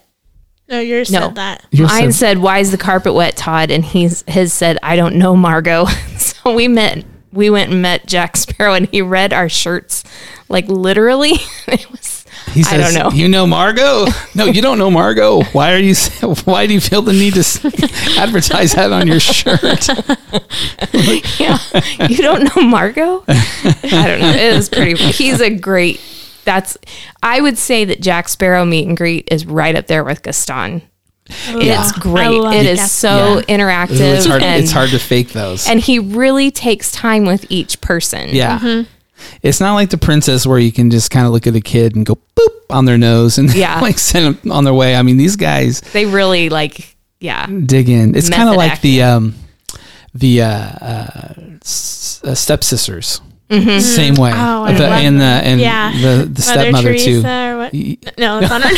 no, 0.69 0.79
yours 0.81 1.11
No. 1.11 1.21
said 1.21 1.35
that. 1.35 1.65
Yours 1.73 1.91
Mine 1.91 2.13
said- 2.13 2.19
said, 2.19 2.39
"Why 2.39 2.59
is 2.61 2.71
the 2.71 2.79
carpet 2.79 3.13
wet, 3.13 3.37
Todd?" 3.37 3.73
And 3.73 3.85
he's 3.85 4.23
his 4.29 4.53
said, 4.53 4.79
"I 4.85 4.95
don't 4.95 5.17
know, 5.17 5.35
Margo." 5.35 5.87
so 6.17 6.55
we 6.55 6.69
met. 6.69 7.05
We 7.33 7.51
went 7.51 7.71
and 7.73 7.83
met 7.83 8.07
Jack 8.07 8.37
Sparrow, 8.37 8.75
and 8.75 8.89
he 8.89 9.03
read 9.03 9.33
our 9.33 9.49
shirts 9.49 10.05
like 10.49 10.69
literally. 10.69 11.33
it 11.67 11.91
was. 11.91 12.25
He 12.53 12.63
I 12.69 12.77
don't 12.77 12.95
know. 12.95 13.11
You 13.11 13.29
know 13.29 13.47
Margo? 13.49 14.07
No, 14.37 14.45
you 14.47 14.63
don't 14.63 14.79
know 14.79 14.91
Margo. 14.93 15.43
Why 15.53 15.73
are 15.73 15.79
you? 15.79 15.95
Why 16.45 16.67
do 16.69 16.75
you 16.75 16.81
feel 16.81 17.03
the 17.03 17.13
need 17.13 17.35
to 17.35 18.19
advertise 18.21 18.73
that 18.75 18.93
on 18.93 19.07
your 19.09 19.19
shirt? 19.21 19.89
Yeah, 21.41 21.59
you 22.09 22.17
don't 22.19 22.45
know 22.57 22.63
Margo. 22.63 23.25
I 23.29 24.05
don't 24.07 24.21
know. 24.21 24.31
It 24.31 24.55
was 24.55 24.69
pretty. 24.69 24.95
He's 25.13 25.41
a 25.41 25.51
great. 25.51 26.01
That's. 26.45 26.77
I 27.23 27.41
would 27.41 27.59
say 27.59 27.85
that 27.85 28.01
Jack 28.01 28.29
Sparrow 28.29 28.65
meet 28.65 28.87
and 28.89 28.97
greet 28.97 29.29
is 29.31 29.47
right 29.47 29.75
up 29.77 29.87
there 29.87 30.05
with 30.05 30.23
Gaston. 30.23 30.83
It's 31.49 31.93
great. 31.93 32.29
love 32.29 32.55
It 32.55 32.67
is 32.67 32.79
Gaston. 32.81 32.89
so 33.11 33.39
Yeah. 33.39 33.57
interactive. 33.57 34.01
It's 34.17 34.27
hard. 34.27 34.43
and, 34.43 34.63
it's 34.63 34.73
hard 34.73 34.91
to 34.91 34.99
fake 34.99 35.29
those. 35.33 35.69
And 35.69 35.79
he 35.79 35.99
really 36.01 36.51
takes 36.51 36.91
time 36.91 37.25
with 37.25 37.47
each 37.51 37.81
person. 37.81 38.31
Yeah. 38.33 38.83
It's 39.43 39.61
not 39.61 39.75
like 39.75 39.91
the 39.91 39.99
princess 39.99 40.47
where 40.47 40.59
you 40.59 40.73
can 40.73 40.91
just 40.91 41.11
kind 41.11 41.27
of 41.27 41.33
look 41.33 41.47
at 41.47 41.55
a 41.55 41.61
kid 41.61 41.95
and 41.95 42.05
go 42.07 42.17
boop 42.35 42.49
on 42.71 42.85
their 42.87 42.99
nose 42.99 43.39
and 43.39 43.55
Yeah. 43.55 43.79
like 43.81 43.99
send 43.99 44.39
them 44.43 44.51
on 44.51 44.65
their 44.65 44.75
way. 44.75 44.97
I 44.97 45.03
mean, 45.03 45.19
these 45.19 45.37
guys 45.37 45.81
They 45.93 46.07
really 46.07 46.49
like. 46.49 46.97
Yeah. 47.21 47.47
dig 47.47 47.89
in. 47.91 48.15
It's 48.17 48.31
kind 48.31 48.49
of 48.49 48.57
Method 48.57 48.71
like 48.71 48.81
the 48.81 49.03
um 49.03 49.35
the 50.15 50.43
uh, 50.43 50.49
uh, 50.49 51.33
s- 51.63 52.21
uh 52.25 52.35
stepsisters. 52.35 53.21
Mm-hmm. 53.51 53.81
Same 53.81 54.15
way. 54.15 54.31
Oh, 54.33 54.65
the, 54.73 54.87
and 54.87 55.21
the 55.21 55.25
and 55.25 55.61
Yeah. 55.61 55.91
the, 55.93 56.25
the 56.25 56.71
Mother 56.73 56.91
stepmother 56.95 56.97
too. 56.97 57.21
No, 58.17 58.39
it's 58.41 58.51
on 58.53 58.63
her. 58.63 58.71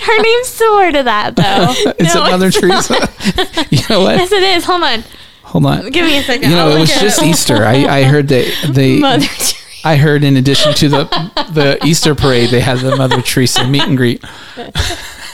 Her 0.00 0.22
name's 0.22 0.48
similar 0.48 0.92
to 0.92 1.02
that, 1.04 1.36
though. 1.36 1.92
Is 1.98 2.14
No, 2.14 2.26
it 2.26 2.30
Mother 2.30 2.50
Teresa? 2.50 2.94
you 3.70 3.80
know 3.90 4.00
what? 4.02 4.16
Yes, 4.16 4.32
it 4.32 4.42
is. 4.42 4.64
Hold 4.64 4.82
on. 4.82 5.04
Hold 5.42 5.66
on. 5.66 5.90
Give 5.90 6.06
me 6.06 6.18
a 6.18 6.22
second. 6.22 6.50
You 6.50 6.56
know, 6.56 6.68
I'll 6.70 6.76
it 6.76 6.80
was 6.80 6.90
just 6.94 7.20
up. 7.20 7.26
Easter. 7.26 7.64
I, 7.64 7.84
I 7.86 8.02
heard 8.04 8.28
that 8.28 8.70
they. 8.72 8.98
Mother 9.00 9.26
Teresa. 9.26 9.56
I 9.86 9.96
heard 9.96 10.24
in 10.24 10.36
addition 10.38 10.72
to 10.74 10.88
the 10.88 11.04
the 11.52 11.78
Easter 11.84 12.14
parade, 12.14 12.48
they 12.50 12.60
had 12.60 12.78
the 12.78 12.96
Mother 12.96 13.20
Teresa 13.20 13.66
meet 13.68 13.82
and 13.82 13.96
greet. 13.98 14.24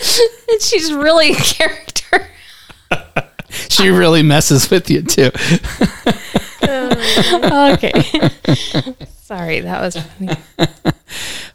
She's 0.61 0.93
really 0.93 1.33
a 1.33 1.37
character. 1.37 2.27
She 3.69 3.89
really 3.89 4.23
messes 4.23 4.71
with 4.71 4.89
you 4.91 5.03
too. 5.03 5.31
Oh, 6.63 7.73
okay. 7.75 8.03
Sorry, 9.23 9.59
that 9.61 9.81
was 9.81 9.97
funny. 9.97 10.37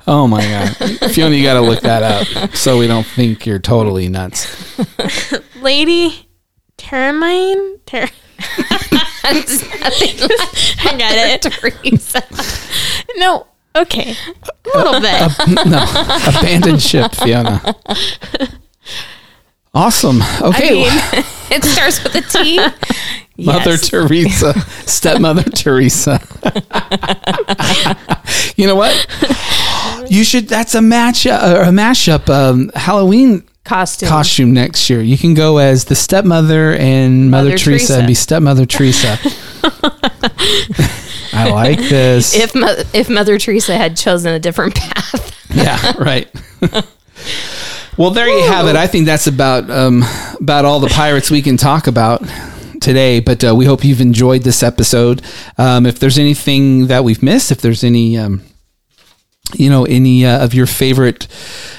Oh 0.05 0.27
my 0.27 0.41
god, 0.41 0.75
Fiona, 1.13 1.35
you 1.35 1.43
got 1.43 1.53
to 1.53 1.61
look 1.61 1.81
that 1.81 2.03
up 2.03 2.53
so 2.55 2.77
we 2.79 2.87
don't 2.87 3.05
think 3.05 3.45
you're 3.45 3.59
totally 3.59 4.09
nuts. 4.09 4.45
Lady 5.61 6.27
Tremaine. 6.77 7.79
Ter- 7.85 8.09
It's 8.39 9.61
nothing 9.79 10.29
I 10.83 10.97
got 10.97 11.15
it. 11.15 11.41
Teresa. 11.43 12.23
No. 13.17 13.47
Okay. 13.75 14.15
A 14.73 14.77
little 14.77 15.01
bit. 15.01 15.65
No, 15.65 15.83
abandoned 16.39 16.81
ship, 16.81 17.11
Fiona. 17.13 17.61
Awesome. 19.73 20.21
Okay, 20.41 20.47
I 20.69 20.73
mean, 20.89 20.89
it 21.51 21.63
starts 21.65 22.01
with 22.01 22.15
a 22.15 22.21
T. 22.21 22.57
Mother 23.37 23.71
Yes. 23.71 23.89
Teresa, 23.89 24.53
stepmother 24.85 25.43
Teresa. 25.43 26.21
you 28.55 28.65
know 28.65 28.75
what? 28.75 28.95
You 30.09 30.23
should. 30.23 30.47
That's 30.47 30.73
a 30.75 30.81
match. 30.81 31.27
Uh, 31.27 31.65
a 31.67 31.69
mashup. 31.69 32.29
Um, 32.29 32.71
Halloween 32.75 33.43
costume. 33.65 34.07
costume 34.07 34.53
next 34.53 34.89
year. 34.89 35.01
You 35.01 35.17
can 35.17 35.33
go 35.33 35.57
as 35.57 35.83
the 35.83 35.95
stepmother 35.95 36.75
and 36.75 37.29
Mother, 37.29 37.49
Mother 37.49 37.57
Teresa, 37.57 37.97
and 37.97 38.07
be 38.07 38.13
stepmother 38.13 38.65
Teresa. 38.65 39.17
I 41.35 41.49
like 41.51 41.79
this. 41.79 42.35
If 42.45 42.55
Mo- 42.55 42.83
if 42.93 43.09
Mother 43.09 43.37
Teresa 43.37 43.77
had 43.77 43.97
chosen 43.97 44.33
a 44.33 44.39
different 44.39 44.75
path. 44.75 45.49
yeah, 45.53 45.93
right. 45.97 46.27
well, 47.97 48.11
there 48.11 48.27
you 48.27 48.47
have 48.47 48.67
it. 48.67 48.75
I 48.75 48.87
think 48.87 49.05
that's 49.05 49.27
about 49.27 49.69
um, 49.69 50.03
about 50.39 50.65
all 50.65 50.79
the 50.79 50.87
pirates 50.87 51.29
we 51.29 51.41
can 51.41 51.57
talk 51.57 51.87
about 51.87 52.23
today. 52.81 53.19
But 53.19 53.43
uh, 53.43 53.55
we 53.55 53.65
hope 53.65 53.83
you've 53.83 54.01
enjoyed 54.01 54.43
this 54.43 54.63
episode. 54.63 55.21
Um, 55.57 55.85
if 55.85 55.99
there's 55.99 56.17
anything 56.17 56.87
that 56.87 57.03
we've 57.03 57.21
missed, 57.21 57.51
if 57.51 57.61
there's 57.61 57.83
any. 57.83 58.17
Um, 58.17 58.41
you 59.53 59.69
know, 59.69 59.85
any 59.85 60.25
uh, 60.25 60.43
of 60.43 60.55
your 60.55 60.65
favorite 60.65 61.27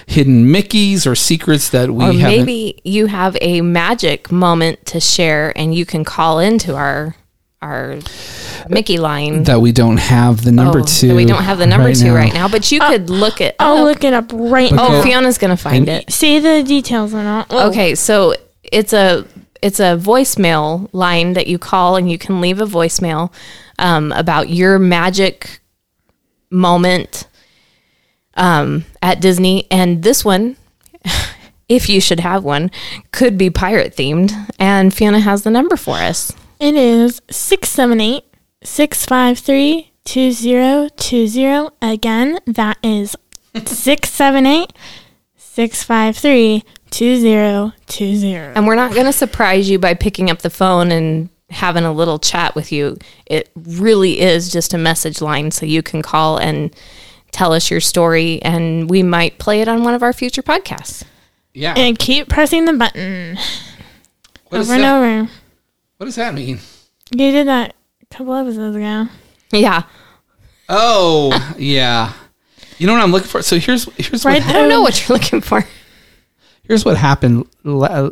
hidden 0.06 0.46
Mickeys 0.46 1.04
or 1.06 1.16
secrets 1.16 1.70
that 1.70 1.90
we 1.90 2.04
or 2.04 2.12
maybe 2.12 2.80
you 2.84 3.06
have 3.06 3.36
a 3.40 3.60
magic 3.60 4.30
moment 4.30 4.86
to 4.86 5.00
share 5.00 5.52
and 5.58 5.74
you 5.74 5.84
can 5.84 6.04
call 6.04 6.38
into 6.38 6.76
our 6.76 7.16
our 7.60 7.98
Mickey 8.68 8.98
line. 8.98 9.44
that 9.44 9.60
we 9.60 9.72
don't 9.72 9.96
have 9.98 10.42
the 10.44 10.52
number 10.52 10.80
Oh, 10.80 10.84
to. 10.84 11.08
that 11.08 11.14
we 11.14 11.24
don't 11.24 11.42
have 11.42 11.58
the 11.58 11.66
number 11.66 11.86
right 11.86 11.96
to 11.96 12.04
now. 12.04 12.14
right 12.14 12.34
now, 12.34 12.48
but 12.48 12.70
you 12.72 12.80
could 12.80 13.08
look 13.10 13.40
it 13.40 13.56
I'll 13.60 13.78
up. 13.78 13.84
look 13.84 14.04
it 14.04 14.12
up 14.12 14.30
right 14.32 14.70
But 14.70 14.80
Oh, 14.80 14.88
now. 14.88 14.98
Okay. 15.00 15.08
Fiona's 15.10 15.38
gonna 15.38 15.56
find 15.56 15.88
And- 15.88 16.02
it. 16.02 16.12
Say 16.12 16.38
the 16.38 16.62
details 16.62 17.14
or 17.14 17.22
not. 17.22 17.46
Oh, 17.50 17.68
Okay, 17.68 17.94
so 17.94 18.34
it's 18.62 18.92
a 18.92 19.24
it's 19.62 19.80
a 19.80 19.96
voicemail 19.96 20.88
line 20.92 21.32
that 21.32 21.46
you 21.46 21.58
call 21.58 21.96
and 21.96 22.10
you 22.10 22.18
can 22.18 22.40
leave 22.40 22.60
a 22.60 22.66
voicemail 22.66 23.32
um, 23.78 24.12
about 24.12 24.48
your 24.50 24.78
magic 24.78 25.60
moment 26.50 27.26
um, 28.34 28.84
at 29.02 29.20
Disney. 29.20 29.66
And 29.70 30.02
this 30.02 30.24
one, 30.24 30.56
if 31.68 31.88
you 31.88 32.00
should 32.00 32.20
have 32.20 32.44
one, 32.44 32.70
could 33.12 33.38
be 33.38 33.48
pirate 33.50 33.96
themed. 33.96 34.32
And 34.58 34.92
Fiona 34.94 35.20
has 35.20 35.42
the 35.42 35.50
number 35.50 35.76
for 35.76 35.96
us. 35.96 36.32
It 36.60 36.74
is 36.74 37.20
678 37.30 38.24
653 38.62 39.92
2020. 40.04 41.68
Again, 41.82 42.38
that 42.46 42.78
is 42.82 43.16
678 43.54 44.72
653 45.36 46.62
2020. 46.90 48.34
And 48.34 48.66
we're 48.66 48.74
not 48.74 48.92
going 48.92 49.06
to 49.06 49.12
surprise 49.12 49.68
you 49.68 49.78
by 49.78 49.94
picking 49.94 50.30
up 50.30 50.40
the 50.40 50.50
phone 50.50 50.90
and 50.90 51.28
having 51.50 51.84
a 51.84 51.92
little 51.92 52.18
chat 52.18 52.54
with 52.54 52.72
you. 52.72 52.98
It 53.26 53.50
really 53.54 54.20
is 54.20 54.50
just 54.50 54.74
a 54.74 54.78
message 54.78 55.20
line 55.20 55.50
so 55.50 55.66
you 55.66 55.82
can 55.82 56.02
call 56.02 56.38
and 56.38 56.74
tell 57.32 57.52
us 57.52 57.70
your 57.70 57.80
story 57.80 58.40
and 58.42 58.88
we 58.88 59.02
might 59.02 59.38
play 59.38 59.60
it 59.60 59.68
on 59.68 59.84
one 59.84 59.94
of 59.94 60.02
our 60.02 60.12
future 60.12 60.42
podcasts. 60.42 61.04
Yeah. 61.54 61.74
And 61.76 61.98
keep 61.98 62.28
pressing 62.28 62.64
the 62.66 62.72
button 62.74 63.36
What, 64.48 64.58
does 64.58 64.68
over 64.70 64.74
and 64.74 64.84
that, 64.84 64.96
over. 64.96 65.30
what 65.96 66.06
does 66.06 66.16
that 66.16 66.34
mean? 66.34 66.58
You 67.10 67.32
did 67.32 67.46
that 67.46 67.74
a 68.10 68.14
couple 68.14 68.34
episodes 68.34 68.76
ago. 68.76 69.06
Yeah. 69.52 69.82
Oh, 70.68 71.54
yeah. 71.58 72.12
You 72.78 72.86
know 72.86 72.92
what 72.94 73.02
I'm 73.02 73.12
looking 73.12 73.28
for? 73.28 73.42
So 73.42 73.58
here's 73.58 73.84
here's 73.96 74.24
Right 74.24 74.42
what 74.42 74.50
I 74.50 74.52
don't 74.52 74.68
know 74.68 74.82
what 74.82 75.00
you're 75.08 75.16
looking 75.18 75.40
for. 75.40 75.64
here's 76.64 76.84
what 76.84 76.96
happened 76.96 77.46
la- 77.64 78.10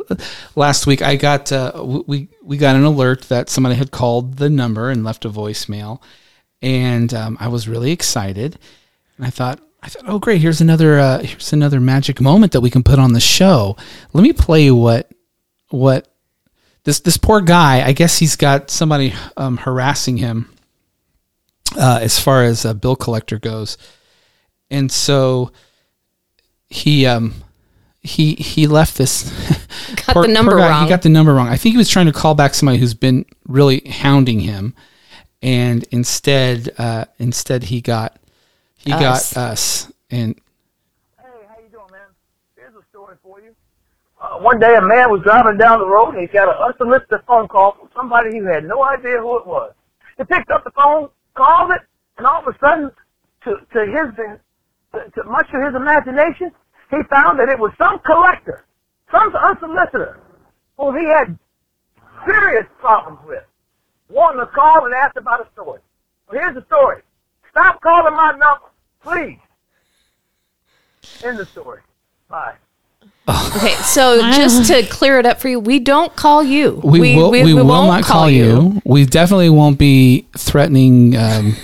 last 0.55 0.87
week. 0.87 1.01
I 1.01 1.17
got 1.17 1.51
uh, 1.51 1.71
w- 1.71 2.03
we 2.07 2.29
we 2.43 2.57
got 2.57 2.75
an 2.75 2.83
alert 2.83 3.23
that 3.23 3.49
somebody 3.49 3.75
had 3.75 3.91
called 3.91 4.37
the 4.37 4.49
number 4.49 4.89
and 4.89 5.03
left 5.03 5.25
a 5.25 5.29
voicemail, 5.29 6.01
and 6.61 7.13
um, 7.13 7.37
I 7.39 7.47
was 7.49 7.67
really 7.67 7.91
excited. 7.91 8.57
And 9.17 9.25
I 9.25 9.29
thought, 9.29 9.59
I 9.83 9.87
thought, 9.89 10.03
oh 10.07 10.17
great, 10.19 10.41
here's 10.41 10.61
another 10.61 10.97
uh, 10.97 11.19
here's 11.19 11.53
another 11.53 11.79
magic 11.79 12.19
moment 12.19 12.53
that 12.53 12.61
we 12.61 12.69
can 12.71 12.81
put 12.83 12.97
on 12.97 13.13
the 13.13 13.19
show. 13.19 13.75
Let 14.13 14.23
me 14.23 14.33
play 14.33 14.63
you 14.63 14.75
what 14.75 15.11
what 15.69 16.07
this 16.85 17.01
this 17.01 17.17
poor 17.17 17.41
guy. 17.41 17.85
I 17.85 17.91
guess 17.91 18.17
he's 18.17 18.35
got 18.35 18.69
somebody 18.71 19.13
um, 19.35 19.57
harassing 19.57 20.17
him 20.17 20.49
uh, 21.77 21.99
as 22.01 22.19
far 22.19 22.43
as 22.43 22.63
a 22.63 22.73
bill 22.73 22.95
collector 22.95 23.37
goes, 23.37 23.77
and 24.71 24.91
so 24.91 25.51
he 26.69 27.05
um 27.05 27.33
he 28.01 28.35
he 28.35 28.67
left 28.67 28.97
this 28.97 29.23
Got 30.07 30.21
the 30.21 30.27
number 30.27 30.57
guy, 30.57 30.69
wrong. 30.69 30.83
He 30.83 30.89
got 30.89 31.01
the 31.01 31.09
number 31.09 31.33
wrong. 31.33 31.47
I 31.47 31.57
think 31.57 31.73
he 31.73 31.77
was 31.77 31.89
trying 31.89 32.05
to 32.05 32.11
call 32.13 32.35
back 32.35 32.53
somebody 32.53 32.77
who's 32.77 32.93
been 32.93 33.25
really 33.47 33.79
hounding 33.81 34.39
him, 34.39 34.73
and 35.41 35.83
instead 35.91 36.73
uh, 36.77 37.05
instead 37.19 37.63
he 37.63 37.81
got 37.81 38.17
he 38.77 38.91
Us. 38.93 39.33
got 39.33 39.41
us 39.51 39.91
and 40.11 40.39
Hey, 41.19 41.27
how 41.47 41.55
you 41.61 41.69
doing, 41.69 41.85
man? 41.91 42.01
Here's 42.55 42.75
a 42.75 42.83
story 42.89 43.15
for 43.23 43.41
you. 43.41 43.55
Uh, 44.21 44.39
one 44.39 44.59
day, 44.59 44.75
a 44.75 44.81
man 44.81 45.11
was 45.11 45.21
driving 45.23 45.57
down 45.57 45.79
the 45.79 45.87
road 45.87 46.15
and 46.15 46.21
he 46.21 46.27
got 46.27 46.47
an 46.47 46.55
unsolicited 46.63 47.19
phone 47.27 47.47
call 47.47 47.73
from 47.73 47.89
somebody 47.95 48.37
who 48.37 48.45
had 48.45 48.63
no 48.63 48.83
idea 48.83 49.19
who 49.19 49.37
it 49.37 49.45
was. 49.45 49.73
He 50.17 50.23
picked 50.23 50.49
up 50.51 50.63
the 50.63 50.71
phone, 50.71 51.09
called 51.35 51.71
it, 51.71 51.81
and 52.17 52.25
all 52.25 52.39
of 52.39 52.47
a 52.47 52.57
sudden, 52.59 52.91
to 53.43 53.57
to 53.73 53.79
his 53.85 54.15
to, 54.15 55.11
to 55.11 55.23
much 55.29 55.47
of 55.53 55.61
his 55.61 55.75
imagination, 55.75 56.51
he 56.89 56.97
found 57.09 57.39
that 57.39 57.49
it 57.49 57.59
was 57.59 57.71
some 57.77 57.99
collector, 57.99 58.65
some 59.11 59.35
unsolicited, 59.35 60.15
who 60.77 60.95
he 60.97 61.05
had 61.05 61.37
serious 62.25 62.65
problems 62.79 63.19
with. 63.27 63.43
Wanted 64.09 64.39
to 64.39 64.47
call 64.47 64.85
and 64.85 64.93
ask 64.93 65.17
about 65.17 65.45
a 65.45 65.51
story. 65.51 65.81
Well, 66.29 66.39
here's 66.39 66.55
the 66.55 66.63
story. 66.65 67.01
Stop 67.51 67.81
calling 67.81 68.15
my 68.15 68.31
number, 68.31 68.69
please. 69.03 69.39
End 71.23 71.37
the 71.37 71.45
story. 71.45 71.81
Bye. 72.29 72.55
Okay, 73.27 73.73
so 73.75 74.19
just 74.33 74.67
to 74.67 74.83
clear 74.83 75.17
it 75.17 75.25
up 75.25 75.41
for 75.41 75.49
you, 75.49 75.59
we 75.59 75.79
don't 75.79 76.15
call 76.15 76.43
you. 76.43 76.79
we, 76.83 77.15
will 77.15 77.31
we, 77.31 77.53
will 77.53 77.65
won't 77.65 77.87
not 77.89 78.03
call 78.03 78.29
you. 78.29 78.81
We 78.85 79.05
definitely 79.05 79.49
won't 79.49 79.79
be 79.79 80.27
threatening 80.37 81.17
um, 81.17 81.55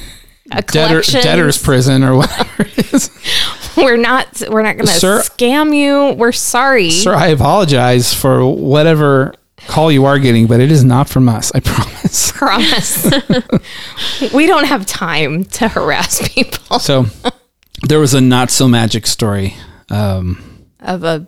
A 0.52 0.64
debtor, 0.64 1.02
debtor's 1.02 1.62
prison 1.62 2.04
or 2.04 2.16
whatever 2.16 2.64
it 2.64 2.94
is. 2.94 3.12
We're 3.78 3.98
not. 3.98 4.42
We're 4.50 4.64
not 4.64 4.78
going 4.78 4.88
to 4.88 4.94
Sir- 4.94 5.22
scam 5.22 5.76
you. 5.76 6.16
We're 6.18 6.32
sorry. 6.32 6.90
Sir, 6.90 7.14
I 7.14 7.28
apologize 7.28 8.14
for 8.14 8.44
whatever 8.46 9.36
call 9.68 9.92
you 9.92 10.06
are 10.06 10.20
getting, 10.20 10.48
but 10.48 10.60
it 10.60 10.72
is 10.72 10.84
not 10.84 11.10
from 11.10 11.30
us. 11.30 11.52
I 11.54 11.60
promise. 11.64 12.32
Promise. 12.32 13.06
we 14.34 14.46
don't 14.48 14.66
have 14.66 14.86
time 14.86 15.44
to 15.46 15.68
harass 15.68 16.28
people 16.30 16.80
So 16.80 17.06
there 17.84 18.00
was 18.00 18.14
a 18.14 18.22
not 18.22 18.50
so 18.50 18.68
magic 18.68 19.08
story. 19.08 19.56
Um, 19.90 20.66
of 20.80 21.04
a 21.04 21.28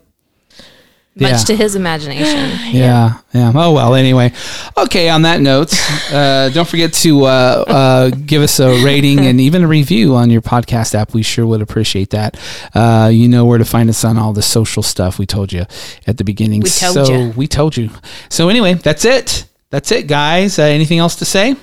much 1.15 1.31
Yeah. 1.31 1.37
to 1.37 1.55
his 1.55 1.75
imagination. 1.75 2.49
yeah, 2.75 3.17
yeah. 3.33 3.51
Oh 3.55 3.71
well. 3.73 3.95
Anyway, 3.95 4.31
okay. 4.77 5.09
On 5.09 5.21
that 5.23 5.41
note, 5.41 5.73
uh, 6.11 6.49
don't 6.49 6.67
forget 6.67 6.93
to 6.93 7.25
uh, 7.25 7.63
uh, 7.67 8.09
give 8.09 8.41
us 8.41 8.59
a 8.59 8.83
rating 8.83 9.25
and 9.25 9.39
even 9.39 9.63
a 9.63 9.67
review 9.67 10.15
on 10.15 10.29
your 10.29 10.41
podcast 10.41 10.95
app. 10.95 11.13
We 11.13 11.23
sure 11.23 11.45
would 11.45 11.61
appreciate 11.61 12.09
that. 12.11 12.37
Uh, 12.73 13.09
you 13.13 13.27
know 13.27 13.45
where 13.45 13.57
to 13.59 13.65
find 13.65 13.89
us 13.89 14.03
on 14.03 14.17
all 14.17 14.33
the 14.33 14.41
social 14.41 14.81
stuff 14.83 15.19
we 15.19 15.25
told 15.25 15.53
you 15.53 15.65
at 16.07 16.17
the 16.17 16.23
beginning. 16.23 16.61
We 16.61 16.69
told 16.69 16.93
so 17.07 17.13
ya. 17.13 17.31
we 17.35 17.47
told 17.47 17.77
you. 17.77 17.89
So 18.29 18.49
anyway, 18.49 18.73
that's 18.75 19.05
it. 19.05 19.45
That's 19.69 19.91
it, 19.91 20.07
guys. 20.07 20.59
Uh, 20.59 20.63
anything 20.63 20.99
else 20.99 21.15
to 21.17 21.25
say? 21.25 21.55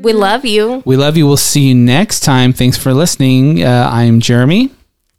We 0.00 0.14
love 0.14 0.46
you. 0.46 0.82
We 0.86 0.96
love 0.96 1.18
you. 1.18 1.26
We'll 1.26 1.36
see 1.36 1.68
you 1.68 1.74
next 1.74 2.20
time. 2.20 2.54
Thanks 2.54 2.78
for 2.78 2.94
listening. 2.94 3.62
Uh, 3.62 3.88
I'm 3.92 4.20
Jeremy. 4.20 4.70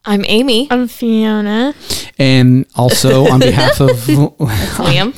I'm 0.03 0.25
Amy. 0.25 0.67
I'm 0.71 0.87
Fiona. 0.87 1.75
And 2.21 2.67
also 2.75 3.27
on 3.31 3.39
behalf 3.49 3.79
of, 3.81 3.89
Liam. 3.97 5.13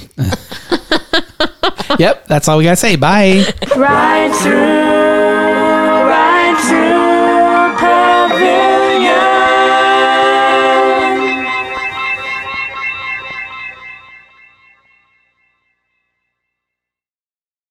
yep, 2.00 2.26
that's 2.28 2.48
all 2.48 2.58
we 2.58 2.64
got 2.64 2.72
to 2.72 2.76
say. 2.78 2.96
Bye. 2.96 3.44
Right 3.76 4.32
through, 4.42 4.54
right 6.08 6.58
through. 6.68 7.03